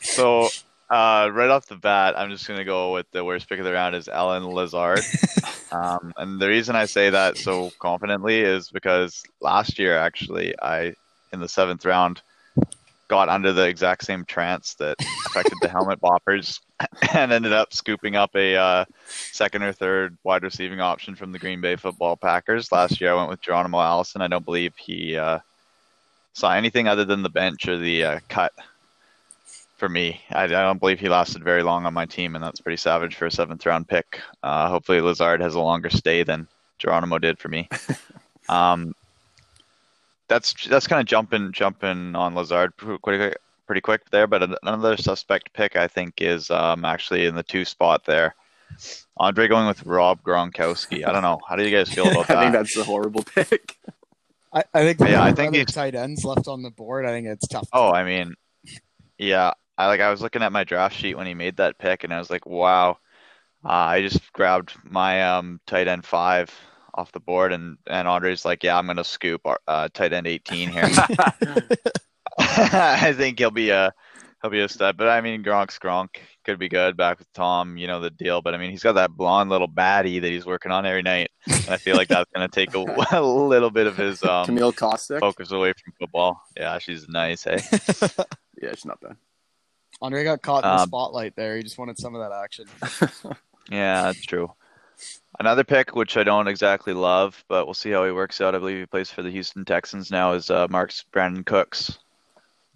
[0.00, 0.48] so
[0.92, 3.72] uh, right off the bat, I'm just gonna go with the worst pick of the
[3.72, 5.00] round is Allen Lazard.
[5.72, 10.94] um, and the reason I say that so confidently is because last year, actually, I
[11.32, 12.20] in the seventh round
[13.08, 16.60] got under the exact same trance that affected the helmet boppers,
[17.14, 21.38] and ended up scooping up a uh, second or third wide receiving option from the
[21.38, 22.70] Green Bay Football Packers.
[22.70, 24.20] Last year, I went with Geronimo Allison.
[24.20, 25.38] I don't believe he uh,
[26.34, 28.52] saw anything other than the bench or the uh, cut
[29.82, 30.20] for me.
[30.30, 33.16] I, I don't believe he lasted very long on my team, and that's pretty savage
[33.16, 34.20] for a seventh round pick.
[34.40, 36.46] Uh, hopefully, Lazard has a longer stay than
[36.78, 37.68] Geronimo did for me.
[38.48, 38.94] um,
[40.28, 44.28] that's that's kind of jumping jumping on Lazard pretty quick, pretty quick there.
[44.28, 48.36] But another suspect pick I think is um, actually in the two spot there.
[49.16, 51.04] Andre going with Rob Gronkowski.
[51.04, 51.40] I don't know.
[51.44, 52.36] How do you guys feel about that?
[52.38, 53.76] I think that's a horrible pick.
[54.52, 55.00] I, I think.
[55.00, 57.04] Yeah, I think tight ends left on the board.
[57.04, 57.68] I think it's tough.
[57.72, 58.36] Oh, I mean,
[59.18, 59.54] yeah.
[59.78, 62.12] I like I was looking at my draft sheet when he made that pick, and
[62.12, 62.98] I was like, wow.
[63.64, 66.50] Uh, I just grabbed my um, tight end five
[66.94, 70.70] off the board, and and Andre's like, yeah, I'm gonna scoop uh, tight end 18
[70.70, 70.84] here.
[72.38, 73.92] I think he'll be a
[74.42, 77.76] He'll be a stud, but I mean, Gronk's Gronk could be good back with Tom.
[77.76, 80.44] You know the deal, but I mean, he's got that blonde little baddie that he's
[80.44, 82.78] working on every night, and I feel like that's gonna take a,
[83.12, 85.20] a little bit of his um, Camille Kostek.
[85.20, 86.42] focus away from football.
[86.56, 87.44] Yeah, she's nice.
[87.44, 87.58] Hey,
[88.60, 89.16] Yeah, she's not bad.
[90.00, 91.56] Andre got caught in the Um, spotlight there.
[91.56, 92.66] He just wanted some of that action.
[93.70, 94.52] yeah, that's true.
[95.38, 98.54] Another pick, which I don't exactly love, but we'll see how he works out.
[98.54, 100.32] I believe he plays for the Houston Texans now.
[100.32, 101.98] Is uh, Mark's Brandin Cooks,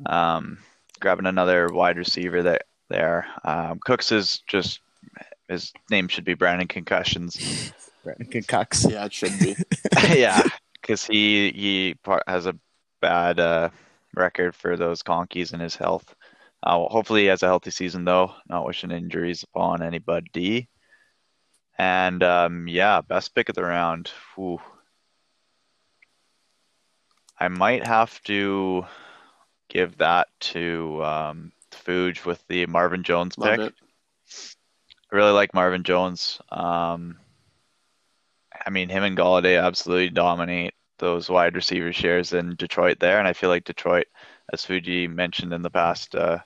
[0.07, 0.59] um,
[1.01, 3.27] grabbing another wide receiver that there.
[3.45, 4.81] Um, Cooks is just
[5.49, 7.73] his name should be Brandon Concussions.
[8.05, 8.91] Brandon Cucks.
[8.91, 9.55] Yeah, it should be.
[10.19, 10.43] yeah,
[10.81, 12.57] because he he has a
[13.01, 13.69] bad uh,
[14.15, 16.15] record for those conkies and his health.
[16.67, 18.35] Uh, hopefully, he has a healthy season though.
[18.49, 20.69] Not wishing injuries upon anybody.
[21.79, 24.11] And um, yeah, best pick of the round.
[24.37, 24.59] Ooh.
[27.39, 28.85] I might have to
[29.69, 33.61] give that to um, Fuge with the Marvin Jones Love pick.
[33.61, 33.75] it.
[35.13, 36.41] I really like Marvin Jones.
[36.51, 37.19] Um,
[38.65, 43.29] I mean, him and Golladay absolutely dominate those wide receiver shares in Detroit there, and
[43.29, 44.07] I feel like Detroit,
[44.53, 46.39] as Fuji mentioned in the past, uh,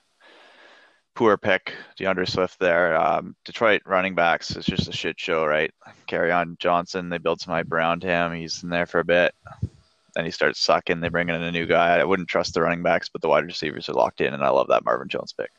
[1.14, 2.96] poor pick D'Andre Swift there.
[2.96, 5.72] Um, Detroit running backs is just a shit show, right?
[6.08, 8.32] Kerryon Johnson, they build some hype around him.
[8.32, 9.34] He's in there for a bit.
[10.14, 11.00] Then he starts sucking.
[11.00, 11.98] They bring in a new guy.
[11.98, 14.48] I wouldn't trust the running backs, but the wide receivers are locked in, and I
[14.48, 15.50] love that Marvin Jones pick.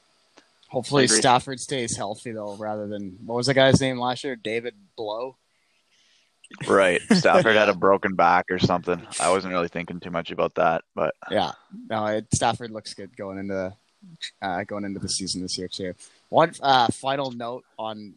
[0.70, 4.38] Hopefully Stafford stays healthy though, rather than what was the guy's name last year?
[4.38, 5.36] David Blough.
[6.66, 7.02] Right.
[7.12, 9.06] Stafford had a broken back or something.
[9.20, 11.52] I wasn't really thinking too much about that, but Yeah,
[11.90, 13.74] no, it, Stafford looks good going into
[14.42, 15.94] uh, going into the season this year too.
[16.30, 18.16] One uh, final note on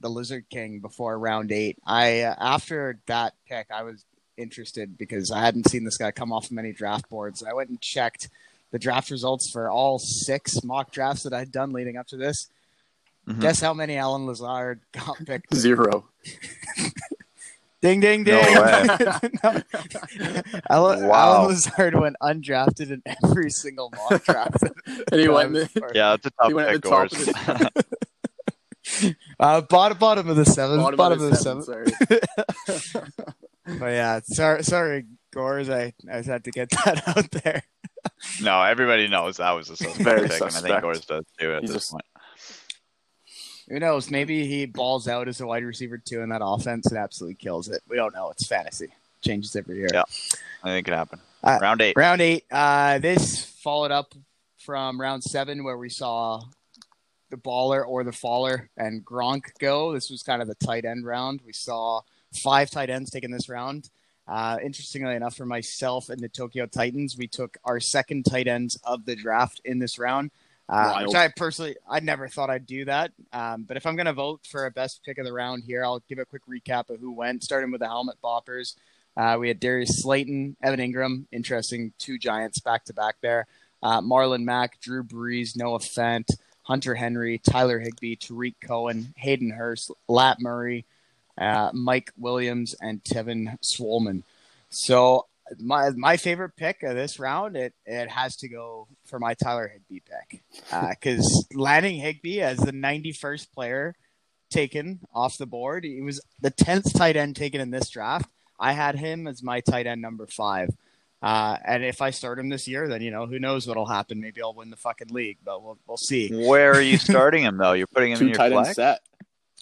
[0.00, 1.78] the Lizard King before round eight.
[1.86, 4.04] I uh, after that pick, I was
[4.36, 7.42] interested because I hadn't seen this guy come off many draft boards.
[7.42, 8.28] I went and checked
[8.72, 12.48] the draft results for all six mock drafts that I'd done leading up to this.
[13.28, 13.40] Mhm.
[13.40, 15.54] Guess how many Allen Lazard got picked?
[15.54, 16.08] Zero.
[17.84, 18.42] Ding, ding, ding.
[18.54, 18.86] No way.
[19.44, 19.62] No.
[20.70, 21.14] Allen, Wow.
[21.34, 24.56] Allen Lazard went undrafted in every single mock draft.
[25.12, 25.52] And he went.
[25.52, 27.28] That in was the, yeah, that's a tough He went at pick, the top Gores.
[27.28, 30.80] of Uh, bottom, bottom of the seventh.
[30.80, 31.64] bottom, Bottom, of of the seventh.
[31.66, 31.86] Sorry.
[33.78, 35.68] But yeah, sorry, sorry, Gores.
[35.70, 37.62] I, I just had to get that out there.
[38.42, 41.52] no, everybody knows that was a suspect Very pick, and I think Gores does too
[41.52, 42.04] at He's this just- point.
[43.68, 44.10] Who knows?
[44.10, 47.68] Maybe he balls out as a wide receiver too in that offense and absolutely kills
[47.68, 47.82] it.
[47.88, 48.30] We don't know.
[48.30, 48.88] It's fantasy.
[49.22, 49.88] Changes every year.
[49.92, 50.02] Yeah.
[50.62, 51.20] I think it can happen.
[51.42, 51.96] Uh, Round eight.
[51.96, 52.44] Round eight.
[52.50, 54.14] Uh, this followed up
[54.58, 56.42] from round seven, where we saw
[57.30, 59.92] the baller or the faller and Gronk go.
[59.92, 61.40] This was kind of the tight end round.
[61.44, 62.00] We saw
[62.32, 63.90] five tight ends taken this round.
[64.26, 68.78] Uh, interestingly enough, for myself and the Tokyo Titans, we took our second tight ends
[68.84, 70.30] of the draft in this round.
[70.68, 73.12] Uh, which I personally, I never thought I'd do that.
[73.32, 75.84] Um, but if I'm going to vote for a best pick of the round here,
[75.84, 78.74] I'll give a quick recap of who went, starting with the helmet boppers.
[79.16, 83.46] Uh, we had Darius Slayton, Evan Engram, interesting two Giants back to back there.
[83.82, 86.28] Uh, Marlon Mack, Drew Brees, Noah Fant,
[86.62, 90.86] Hunter Henry, Tyler Higbee, Tarik Cohen, Hayden Hurst, Lat Murray,
[91.36, 94.22] uh, Mike Williams, and Tevin Swolman.
[94.70, 95.26] So
[95.60, 99.68] my my favorite pick of this round, it it has to go for my Tyler
[99.68, 100.42] Higbee pick
[100.90, 103.96] because landing Higbee as the 91st player
[104.50, 108.28] taken off the board, he was the 10th tight end taken in this draft.
[108.58, 110.70] I had him as my tight end number five.
[111.20, 114.20] Uh, and if I start him this year, then you know who knows what'll happen.
[114.20, 116.28] Maybe I'll win the fucking league, but we'll we'll see.
[116.28, 117.72] Where are you starting him though?
[117.72, 118.76] You're putting him in your tight end flex.
[118.76, 119.00] set.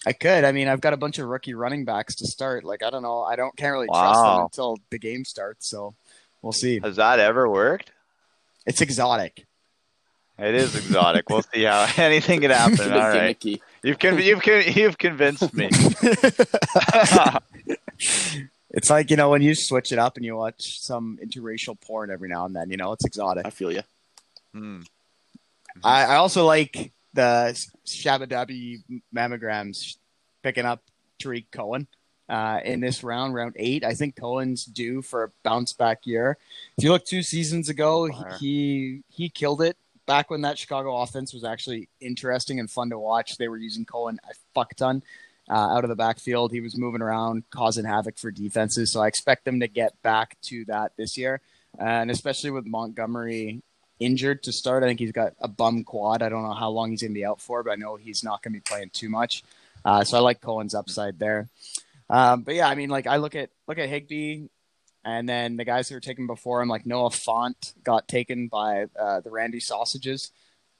[0.05, 0.43] I could.
[0.43, 2.63] I mean, I've got a bunch of rookie running backs to start.
[2.63, 3.21] Like I don't know.
[3.21, 5.69] I don't can't really trust them until the game starts.
[5.69, 5.95] So
[6.41, 6.79] we'll see.
[6.81, 7.91] Has that ever worked?
[8.65, 9.45] It's exotic.
[10.39, 11.29] It is exotic.
[11.29, 12.91] we'll see how anything can happen.
[12.91, 13.45] All right,
[13.83, 15.69] you've con- you've con- you've convinced me.
[18.75, 22.09] It's like you know when you switch it up and you watch some interracial porn
[22.09, 22.71] every now and then.
[22.71, 23.45] You know, it's exotic.
[23.45, 23.83] I feel you.
[24.51, 24.81] Hmm.
[25.83, 27.53] I, I also like the
[27.85, 28.83] Shabba Dabby
[29.15, 29.97] mammograms
[30.41, 30.81] picking up
[31.19, 31.87] Tarik Cohen
[32.29, 33.83] uh, in this round, round eight.
[33.83, 36.37] I think Cohen's due for a bounce back year.
[36.77, 38.09] If you look two seasons ago,
[38.39, 39.77] he he killed it.
[40.05, 43.85] Back when that Chicago offense was actually interesting and fun to watch, they were using
[43.85, 45.01] Cohen a fuck ton
[45.49, 46.51] uh, out of the backfield.
[46.51, 48.91] He was moving around, causing havoc for defenses.
[48.91, 51.39] So I expect them to get back to that this year,
[51.79, 53.61] and especially with Montgomery
[54.05, 54.83] injured to start.
[54.83, 56.21] I think he's got a bum quad.
[56.21, 58.23] I don't know how long he's going to be out for, but I know he's
[58.23, 59.43] not going to be playing too much.
[59.85, 61.49] Uh, so I like Cohen's upside there.
[62.09, 64.47] Um, but yeah, I mean, like I look at look at Higbee,
[65.03, 68.85] and then the guys who were taken before him, like Noah Fant, got taken by
[68.99, 70.31] uh, the Randy Sausages.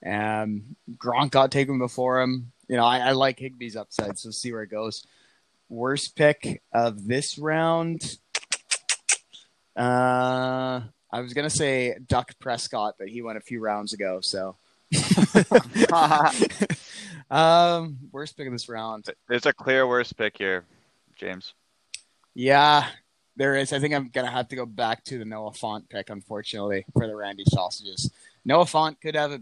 [0.06, 2.52] Um, Gronk got taken before him.
[2.68, 5.06] You know, I, I like Higbee's upside, so see where it goes.
[5.70, 8.18] Worst pick of this round.
[9.76, 10.82] Uh,
[11.14, 14.20] I was gonna say Duck Prescott, but he went a few rounds ago.
[14.20, 14.56] So,
[17.30, 19.06] um, worst pick of this round.
[19.30, 20.66] There's a clear worst pick here,
[21.16, 21.54] James.
[22.34, 22.88] Yeah,
[23.36, 23.74] there is.
[23.74, 27.06] I think I'm gonna have to go back to the Noah Fant pick, unfortunately, for
[27.06, 28.10] the Randy sausages.
[28.44, 29.42] Noah Fant could have a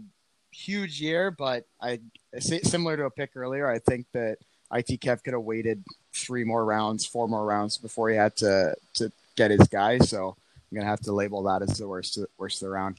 [0.50, 2.00] huge year, but I
[2.38, 3.66] similar to a pick earlier.
[3.66, 4.36] I think that
[4.74, 8.74] IT Kev could have waited three more rounds, four more rounds before he had to
[8.92, 9.96] to get his guy.
[10.00, 10.36] So
[10.72, 12.98] I'm gonna have to label that as the worst worst of the round.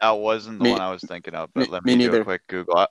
[0.00, 2.10] That wasn't the Me- one I was thinking of, but me- let me me, do
[2.10, 2.22] neither.
[2.22, 2.78] a quick Google.
[2.78, 2.86] I,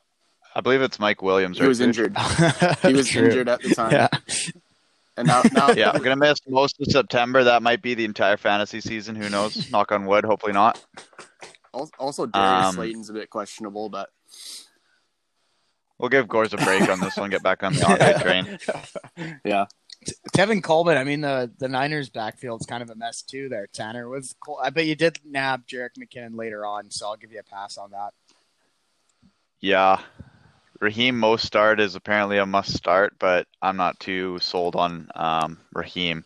[0.56, 1.58] I believe it's Mike Williams.
[1.58, 1.88] He right, was dude?
[1.88, 2.16] injured.
[2.84, 3.26] He was True.
[3.26, 4.08] injured at the time, Yeah.
[5.18, 7.44] and now now Yeah, I'm gonna miss most of September.
[7.46, 9.16] That might be the entire fantasy season.
[9.16, 9.70] Who knows?
[9.72, 10.24] Knock on wood.
[10.24, 10.86] Hopefully not.
[11.74, 14.10] also Darius Um, Slayton's a bit questionable, but
[15.98, 17.30] We'll give Gores a break on this one.
[17.32, 19.40] Get back on the Andre train.
[19.44, 19.66] yeah,
[20.36, 20.98] Tevin Coleman.
[20.98, 23.50] I mean, the the Niners backfield's kind of a mess too.
[23.50, 24.36] There, Tanner was.
[24.44, 27.44] Col- I bet you did nab Jerick McKinnon later on, so I'll give you a
[27.44, 28.14] pass on that.
[29.60, 30.00] Yeah,
[30.80, 36.24] Raheem Mostert is apparently a must start, but I'm not too sold on um, Raheem.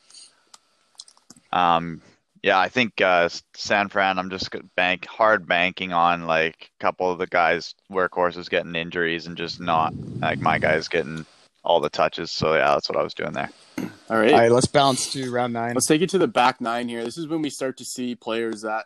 [1.52, 2.02] Um,
[2.44, 4.20] yeah, I think uh, San Fran.
[4.20, 9.26] I'm just bank hard banking on like a couple of the guys workhorses getting injuries
[9.26, 11.26] and just not like my guys getting
[11.64, 12.32] all the touches.
[12.32, 13.50] So yeah, that's what I was doing there.
[14.10, 14.34] all right.
[14.34, 15.74] All right, let's bounce to round nine.
[15.74, 17.04] Let's take it to the back nine here.
[17.04, 18.86] This is when we start to see players that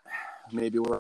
[0.52, 1.00] maybe we're,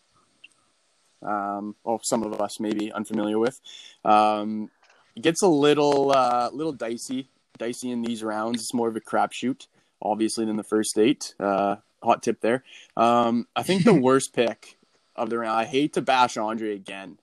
[1.21, 3.59] um, well, some of us maybe unfamiliar with.
[4.03, 4.69] Um,
[5.15, 8.61] it gets a little, uh, little dicey, dicey in these rounds.
[8.61, 9.67] It's more of a crapshoot,
[10.01, 11.33] obviously, than the first eight.
[11.39, 12.63] Uh, hot tip there.
[12.95, 14.77] Um, I think the worst pick
[15.15, 15.59] of the round.
[15.59, 17.17] I hate to bash Andre again,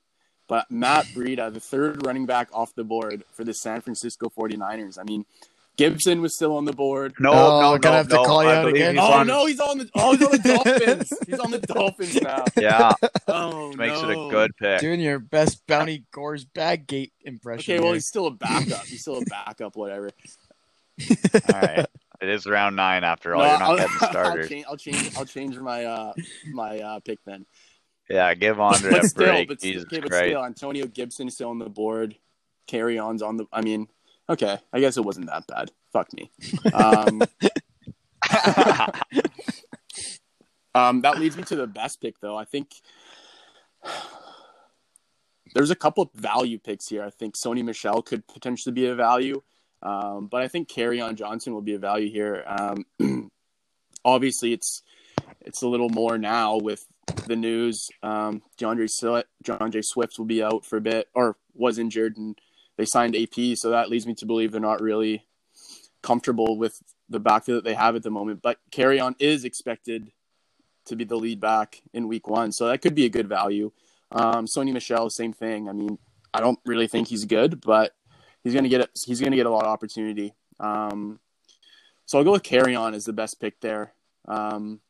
[0.48, 4.98] but Matt Breida, the third running back off the board for the San Francisco 49ers.
[4.98, 5.24] I mean,
[5.76, 7.14] Gibson was still on the board.
[7.18, 8.24] No, Oh, no, we're gonna no, have to no.
[8.24, 8.96] call you out again?
[8.98, 11.12] oh on- no, he's on the oh he's on the Dolphins.
[11.26, 12.44] he's on the Dolphins now.
[12.56, 12.92] Yeah,
[13.28, 14.80] Oh makes it a good pick.
[14.80, 17.72] Doing your best bounty Gores bag gate impression.
[17.74, 17.94] Okay, well here.
[17.94, 18.84] he's still a backup.
[18.86, 20.10] He's still a backup, whatever.
[21.52, 21.86] All right,
[22.20, 23.42] it is round nine after all.
[23.42, 24.48] No, You're not I'll, getting I'll started.
[24.48, 24.66] change.
[24.68, 25.16] I'll change.
[25.16, 26.12] I'll change my uh
[26.52, 27.46] my uh pick then.
[28.08, 29.48] Yeah, give Andre but a still, break.
[29.48, 30.26] but, Jesus okay, but Christ.
[30.26, 32.16] still, Antonio Gibson still on the board.
[32.68, 33.46] Kerryon's on the.
[33.52, 33.88] I mean,
[34.28, 35.70] okay, I guess it wasn't that bad.
[35.92, 36.30] Fuck me.
[36.72, 37.22] Um,
[40.74, 42.36] um, that leads me to the best pick, though.
[42.36, 42.74] I think
[45.54, 47.04] there's a couple of value picks here.
[47.04, 49.42] I think Sony Michel could potentially be a value,
[49.82, 52.44] um, but I think Kerryon Johnson will be a value here.
[52.46, 52.84] Um,
[54.04, 54.82] obviously, it's
[55.40, 56.86] it's a little more now with
[57.26, 57.90] the news.
[58.02, 62.38] Um, D'Andre Swift, will be out for a bit, or was injured, and
[62.76, 63.56] they signed AP.
[63.56, 65.26] So that leads me to believe they're not really
[66.02, 68.42] comfortable with the backfield that they have at the moment.
[68.42, 70.10] But Kerryon is expected
[70.86, 73.72] to be the lead back in Week One, so that could be a good value.
[74.12, 75.68] Um, Sony Michel, same thing.
[75.68, 75.98] I mean,
[76.32, 77.94] I don't really think he's good, but
[78.42, 80.34] he's gonna get a, he's gonna get a lot of opportunity.
[80.60, 81.20] Um,
[82.06, 83.94] so I'll go with Kerryon as the best pick there.
[84.26, 84.80] Um,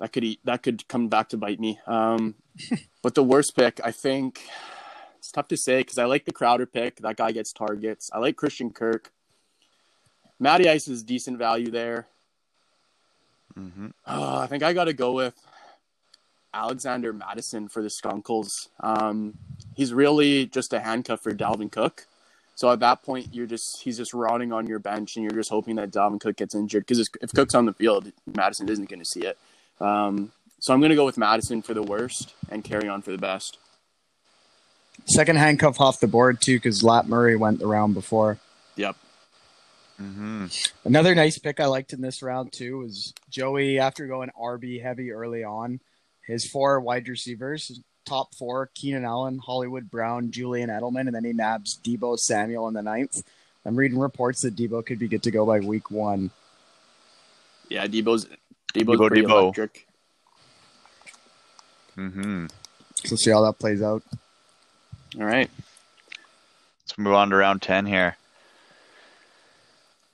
[0.00, 1.78] that could eat, that could come back to bite me.
[1.86, 2.34] Um,
[3.02, 4.40] but the worst pick, I think,
[5.18, 6.96] it's tough to say because I like the Crowder pick.
[6.96, 8.10] That guy gets targets.
[8.12, 9.10] I like Christian Kirk.
[10.38, 12.08] Matty Ice is decent value there.
[13.54, 15.34] hmm Oh, I think I got to go with
[16.52, 18.68] Alexander Mattison for the Skunkles.
[18.80, 19.38] Um,
[19.74, 22.06] he's really just a handcuff for Dalvin Cook.
[22.54, 25.50] So at that point, you're just he's just rotting on your bench, and you're just
[25.50, 29.00] hoping that Dalvin Cook gets injured because if Cook's on the field, Madison isn't going
[29.00, 29.38] to see it.
[29.80, 33.18] Um, so I'm going to go with Mattison for the worst and Kerryon for the
[33.18, 33.58] best.
[35.06, 38.38] Second handcuff off the board too, because Lat Murray went the round before.
[38.76, 38.96] Yep.
[39.98, 40.46] hmm
[40.84, 43.78] Another nice pick I liked in this round too was Joey.
[43.78, 45.80] After going RB heavy early on,
[46.26, 51.32] his four wide receivers, top four: Keenan Allen, Hollywood Brown, Julian Edelman, and then he
[51.34, 53.22] nabs Deebo Samuel in the ninth.
[53.66, 56.30] I'm reading reports that Deebo could be good to go by week one.
[57.68, 58.26] Yeah, Deebo's
[58.74, 59.40] Deebo's Deebo, pretty Deebo.
[59.42, 59.86] electric.
[61.94, 62.46] hmm
[63.04, 64.02] So see how that plays out.
[65.18, 65.48] All right.
[66.82, 68.16] Let's move on to round 10 here.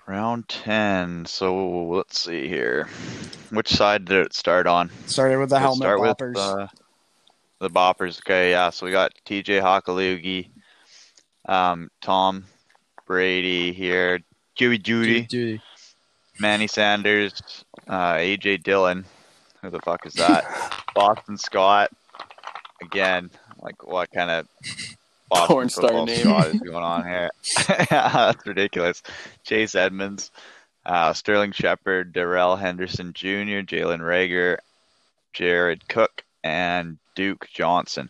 [0.06, 1.24] Round 10.
[1.26, 2.88] So let's see here.
[3.50, 4.90] Which side did it start on?
[5.06, 6.34] Started with the Let's helmet start boppers.
[6.34, 6.66] with uh,
[7.60, 8.18] the boppers.
[8.20, 8.70] Okay, yeah.
[8.70, 10.48] So we got TJ Hockalugi,
[11.46, 12.44] um, Tom
[13.06, 14.20] Brady here,
[14.54, 15.60] Joey Jeudy, Duty.
[16.40, 17.40] Manny Sanders,
[17.86, 19.04] uh, AJ Dillon.
[19.62, 20.44] Who the fuck is that?
[20.94, 21.90] Boston Scott.
[22.82, 23.30] Again,
[23.60, 24.48] Like what kind of
[25.30, 26.08] Porn star name.
[26.08, 27.30] is going on here?
[27.90, 29.02] That's ridiculous.
[29.44, 30.30] Chase Edmonds,
[30.86, 34.56] uh, Sterling Shepard, Darrell Henderson Jr., Jalen Reagor,
[35.34, 38.08] Jared Cook, and Duke Johnson.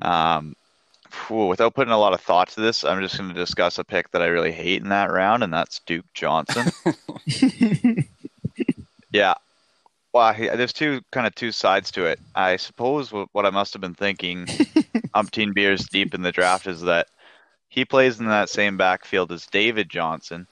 [0.00, 0.54] Um,
[1.26, 3.84] whew, without putting a lot of thought to this, I'm just going to discuss a
[3.84, 6.66] pick that I really hate in that round, and that's Duke Johnson.
[9.12, 9.34] yeah.
[10.12, 12.18] Well, he- there's two kind of two sides to it.
[12.34, 14.46] I suppose what, what I must have been thinking,
[15.14, 17.08] umpteen beers deep in the draft, is that
[17.68, 20.46] he plays in that same backfield as David Johnson.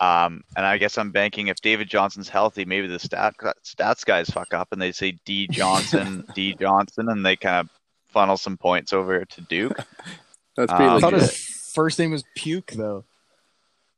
[0.00, 4.28] Um, and I guess I'm banking if David Johnson's healthy, maybe the stat stats guys
[4.28, 7.70] fuck up and they say D Johnson, D Johnson, and they kind of
[8.12, 9.76] funnel some points over to Duke.
[10.56, 11.34] That's pretty Um, I thought his
[11.74, 13.04] first name was Puke, though.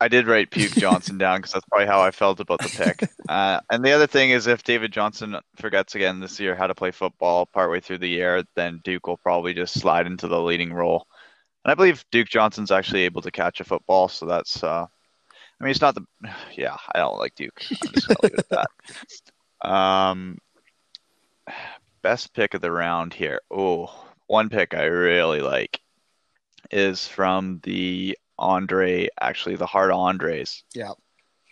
[0.00, 3.08] I did write Puke Johnson down because that's probably how I felt about the pick.
[3.28, 6.74] Uh, and the other thing is, if David Johnson forgets again this year how to
[6.74, 10.72] play football partway through the year, then Duke will probably just slide into the leading
[10.72, 11.06] role.
[11.64, 14.62] And I believe Duke Johnson's actually able to catch a football, so that's.
[14.62, 14.86] Uh,
[15.60, 16.04] I mean, it's not the.
[16.54, 17.62] Yeah, I don't like Duke.
[17.70, 18.70] I'm just gonna leave it at that.
[19.64, 20.36] Um,
[22.04, 23.40] best pick of the round here.
[23.50, 23.90] Oh,
[24.26, 25.80] one pick I really like
[26.70, 30.64] is from the Andre, actually the Hard Andres.
[30.74, 30.92] Yeah.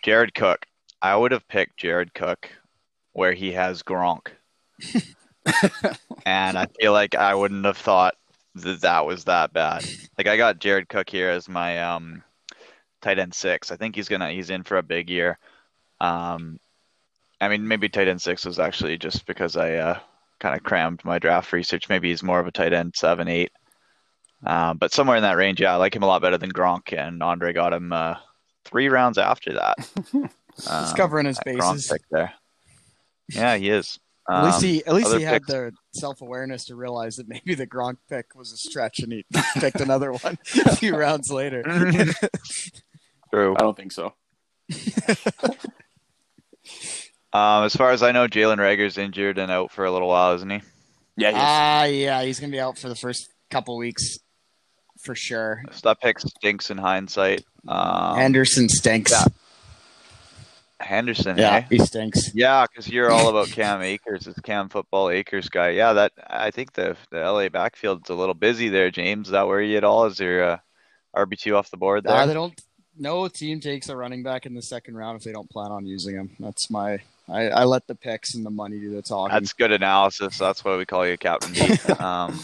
[0.05, 0.67] Jared Cook.
[1.01, 2.49] I would have picked Jared Cook
[3.13, 4.27] where he has Gronk.
[6.25, 8.13] and I feel like I wouldn't have thought
[8.55, 9.83] that that was that bad.
[10.19, 12.23] Like I got Jared Cook here as my um
[13.01, 13.71] tight end six.
[13.71, 15.39] I think he's gonna he's in for a big year.
[15.99, 16.59] Um
[17.41, 19.99] I mean maybe tight end six was actually just because I uh
[20.43, 21.87] kind of crammed my draft research.
[21.87, 23.53] Maybe he's more of a tight end seven, eight.
[24.45, 26.91] Um, but somewhere in that range, yeah, I like him a lot better than Gronk,
[26.91, 28.15] and Andre got him uh,
[28.65, 29.77] three rounds after that.
[30.11, 31.87] He's Um, covering his that Gronk bases.
[31.91, 32.33] pick there.
[33.29, 33.97] Yeah, he is.
[34.29, 37.15] At least Um, he at least other he had picks- the self awareness to realize
[37.15, 39.25] that maybe the Gronk pick was a stretch, and he
[39.59, 41.63] picked another one a few rounds later.
[43.33, 43.55] True.
[43.55, 44.13] I don't think so.
[47.33, 50.33] Um, as far as I know, Jalen Reagor's injured and out for a little while,
[50.35, 50.61] isn't he?
[51.17, 51.41] Yeah, he is.
[51.43, 54.17] Ah, yeah, he's gonna be out for the first couple weeks
[55.03, 55.63] for sure.
[55.71, 57.43] So that pick stinks in hindsight.
[57.67, 59.11] Um, Anderson stinks.
[59.11, 59.25] yeah.
[60.79, 61.61] Henderson, Yeah, eh?
[61.69, 62.33] he stinks.
[62.35, 65.69] Yeah, because you're all about Cam Akers, this Cam football Akers guy.
[65.69, 68.91] Yeah, that I think the the LA backfield's a little busy there.
[68.91, 70.05] James, is that worry you at all?
[70.05, 70.57] Is there uh,
[71.15, 72.13] RB two off the board there?
[72.13, 72.59] Uh, they don't.
[72.97, 75.85] No team takes a running back in the second round if they don't plan on
[75.85, 76.35] using him.
[76.39, 76.99] That's my.
[77.29, 79.33] I, I let the picks and the money do the talking.
[79.33, 80.37] That's good analysis.
[80.37, 81.77] That's why we call you Captain D.
[81.99, 82.39] Um,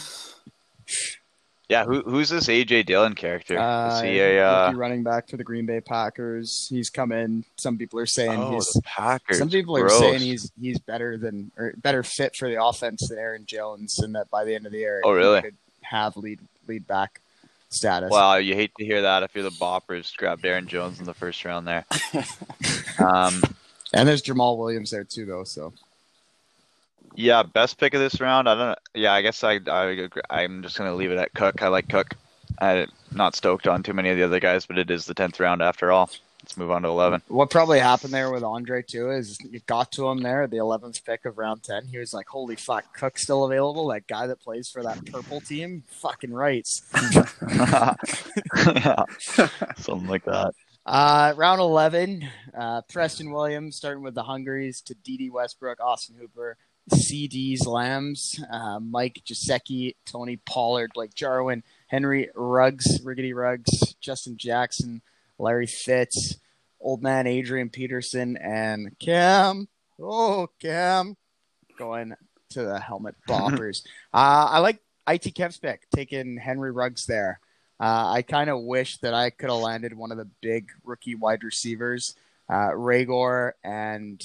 [1.70, 3.56] yeah, who who's this AJ Dillon character?
[3.56, 6.66] Uh, Is he a uh, running back for the Green Bay Packers.
[6.68, 7.44] He's come in.
[7.58, 8.66] Some people are saying oh, he's.
[8.72, 9.38] the Packers?
[9.38, 10.00] Some people are Gross.
[10.00, 14.16] saying he's he's better than or better fit for the offense than Aaron Jones, and
[14.16, 15.36] that by the end of the year, Oh, really?
[15.36, 17.20] he could have lead lead back
[17.68, 18.10] status.
[18.10, 20.16] Wow, you hate to hear that if you're the Boppers.
[20.16, 21.84] Grabbed Aaron Jones in the first round there.
[22.98, 23.40] um,
[23.92, 25.44] and there's Jamaal Williams there too, though.
[25.44, 25.72] So
[27.14, 28.48] yeah, best pick of this round.
[28.48, 28.78] I don't.
[28.94, 30.22] Yeah, I guess I, I agree.
[30.30, 31.62] I'm just gonna leave it at Cook.
[31.62, 32.14] I like Cook.
[32.58, 35.40] I'm not stoked on too many of the other guys, but it is the tenth
[35.40, 36.10] round after all.
[36.42, 37.20] Let's move on to eleven.
[37.28, 41.04] what probably happened there with Andre too is it got to him there the 11th
[41.04, 41.86] pick of round 10.
[41.86, 43.88] He was like, "Holy fuck, Cook's still available?
[43.88, 46.82] That guy that plays for that purple team, fucking rights."
[48.66, 49.04] yeah,
[49.76, 50.54] something like that.
[50.86, 56.56] Uh, round 11, uh, Preston Williams starting with the Hungaries to Dede Westbrook, Austin Hooper,
[56.90, 65.02] CeeDee's Lambs, uh, Mike Gesicki, Tony Pollard, Blake Jarwin, Henry Ruggs, Riggedy Ruggs, Justin Jackson,
[65.38, 66.38] Larry Fitz,
[66.80, 69.68] Old Man Adrian Peterson, and Cam.
[70.00, 71.16] Oh, Cam.
[71.78, 72.14] Going
[72.50, 73.84] to the helmet boppers.
[74.14, 77.40] uh, I like IT Kev's pick, taking Henry Ruggs there.
[77.80, 81.14] Uh, I kind of wish that I could have landed one of the big rookie
[81.14, 82.14] wide receivers.
[82.48, 84.22] Uh, Reagor and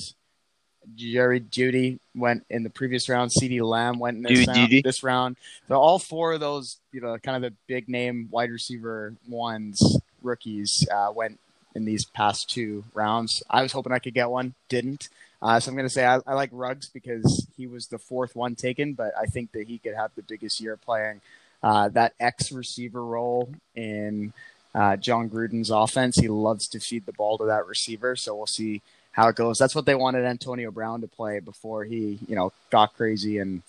[0.96, 3.32] Jerry Jeudy went in the previous round.
[3.32, 5.38] CeeDee Lamb went in this round, this round.
[5.70, 10.00] So all four of those, you know, kind of the big name wide receiver ones,
[10.22, 11.40] rookies, uh, went
[11.76, 13.42] in these past two rounds.
[13.50, 15.10] I was hoping I could get one, didn't.
[15.42, 18.36] Uh, so I'm going to say I, I like Ruggs because he was the fourth
[18.36, 21.22] one taken, but I think that he could have the biggest year playing
[21.64, 24.34] uh, that X receiver role in
[24.74, 26.18] uh, Jon Gruden's offense.
[26.18, 28.82] He loves to feed the ball to that receiver, so we'll see
[29.12, 29.58] how it goes.
[29.58, 33.62] That's what they wanted Antonio Brown to play before he, you know, got crazy and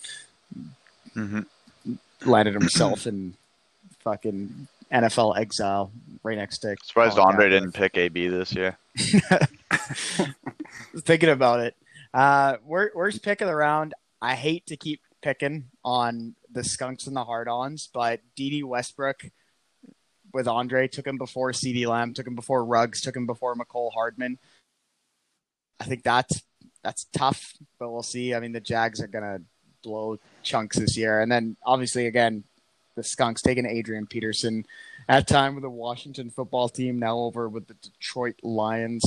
[1.13, 1.41] hmm
[2.25, 3.33] landed himself in
[3.99, 5.91] fucking NFL exile
[6.23, 6.75] right next to.
[6.83, 8.77] Surprised Andre didn't pick AB this year.
[10.99, 11.75] thinking about it.
[12.13, 13.93] Uh, wor- worst pick of the round.
[14.21, 19.25] I hate to keep picking on the Skunks and the Hard-Ons, but Dede Westbrook
[20.33, 23.91] with Andre took him before CeeDee Lamb, took him before Ruggs, took him before Mecole
[23.93, 24.37] Hardman.
[25.79, 26.43] I think that's
[26.83, 28.33] that's tough, but we'll see.
[28.33, 29.39] I mean, the Jags are gonna
[29.83, 32.43] blow chunks this year, and then obviously again,
[32.95, 34.65] the Skunks taking Adrian Peterson
[35.07, 39.03] at time with the Washington football team, now over with the Detroit Lions.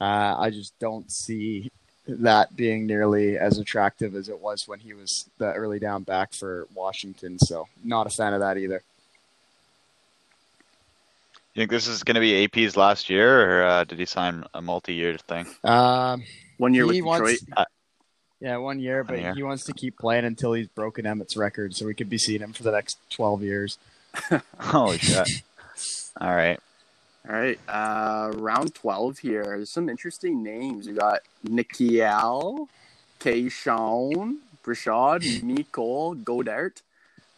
[0.00, 1.70] Uh, I just don't see
[2.08, 6.32] that being nearly as attractive as it was when he was the early down back
[6.32, 7.38] for Washington.
[7.38, 8.82] So, not a fan of that either.
[11.54, 14.44] You think this is going to be AP's last year, or uh, did he sign
[14.54, 15.46] a multi-year thing?
[15.62, 16.22] Um,
[16.56, 17.20] One year with Detroit.
[17.20, 17.44] wants,
[18.40, 19.34] yeah, one year, but One year.
[19.34, 22.40] he wants to keep playing until he's broken Emmitt's record, so we could be seeing
[22.40, 23.76] him for the next twelve years.
[24.58, 25.28] Holy shit!
[26.20, 26.58] All right.
[27.28, 29.44] All right, uh, round 12 here.
[29.44, 30.88] There's some interesting names.
[30.88, 32.66] We got N'Keal,
[33.20, 36.82] Kayshawn, Breshad, Nicole, Goedert.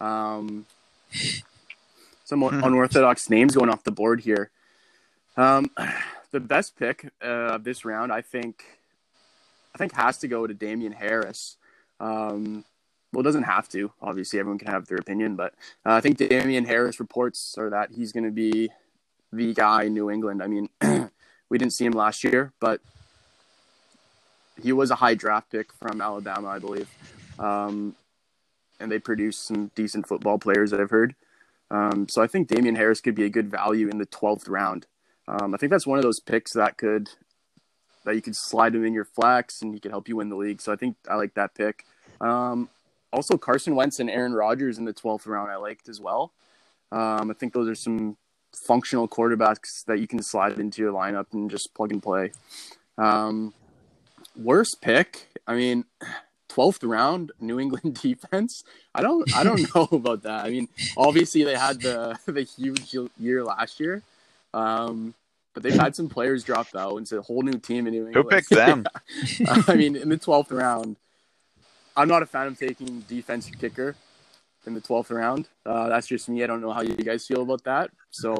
[0.00, 0.64] Um,
[2.24, 4.50] some unorthodox names going off the board here.
[5.36, 5.70] Um,
[6.30, 8.64] the best pick uh, of this round, I think,
[9.74, 11.56] I think has to go to Damien Harris.
[12.00, 12.64] Um,
[13.12, 13.92] well, it doesn't have to.
[14.00, 15.52] Obviously, everyone can have their opinion, but
[15.84, 18.70] uh, I think Damien Harris reports are that he's going to be
[19.34, 20.42] the guy in New England.
[20.42, 20.68] I mean,
[21.48, 22.80] we didn't see him last year, but
[24.62, 26.88] he was a high draft pick from Alabama, I believe.
[27.38, 27.94] Um,
[28.80, 31.14] and they produced some decent football players that I've heard.
[31.70, 34.86] Um, so I think Damien Harris could be a good value in the 12th round.
[35.26, 37.10] Um, I think that's one of those picks that could
[38.04, 40.36] that you could slide him in your flex and he could help you win the
[40.36, 40.60] league.
[40.60, 41.86] So I think I like that pick.
[42.20, 42.68] Um,
[43.14, 46.32] also, Carson Wentz and Aaron Rodgers in the 12th round I liked as well.
[46.92, 48.18] Um, I think those are some
[48.54, 52.32] functional quarterbacks that you can slide into your lineup and just plug and play.
[52.96, 53.52] Um,
[54.36, 55.84] worst pick, I mean,
[56.48, 58.64] twelfth round New England defense.
[58.94, 60.44] I don't, I don't know about that.
[60.44, 64.02] I mean, obviously they had the the huge year last year,
[64.52, 65.14] um,
[65.52, 66.96] but they've had some players drop out.
[66.98, 68.16] It's a whole new team in New England.
[68.16, 68.86] Who picked them?
[69.68, 70.96] I mean, in the twelfth round,
[71.96, 73.96] I'm not a fan of taking defensive kicker
[74.66, 75.48] in the 12th round.
[75.64, 76.42] Uh, that's just me.
[76.42, 77.90] I don't know how you guys feel about that.
[78.10, 78.36] So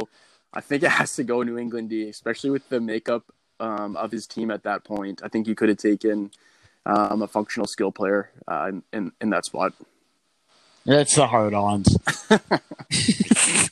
[0.52, 3.24] I think it has to go New England D, especially with the makeup
[3.60, 5.20] um, of his team at that point.
[5.24, 6.30] I think you could have taken
[6.86, 9.72] um, a functional skill player uh, in, in, in that spot.
[10.86, 11.96] It's the hard-ons.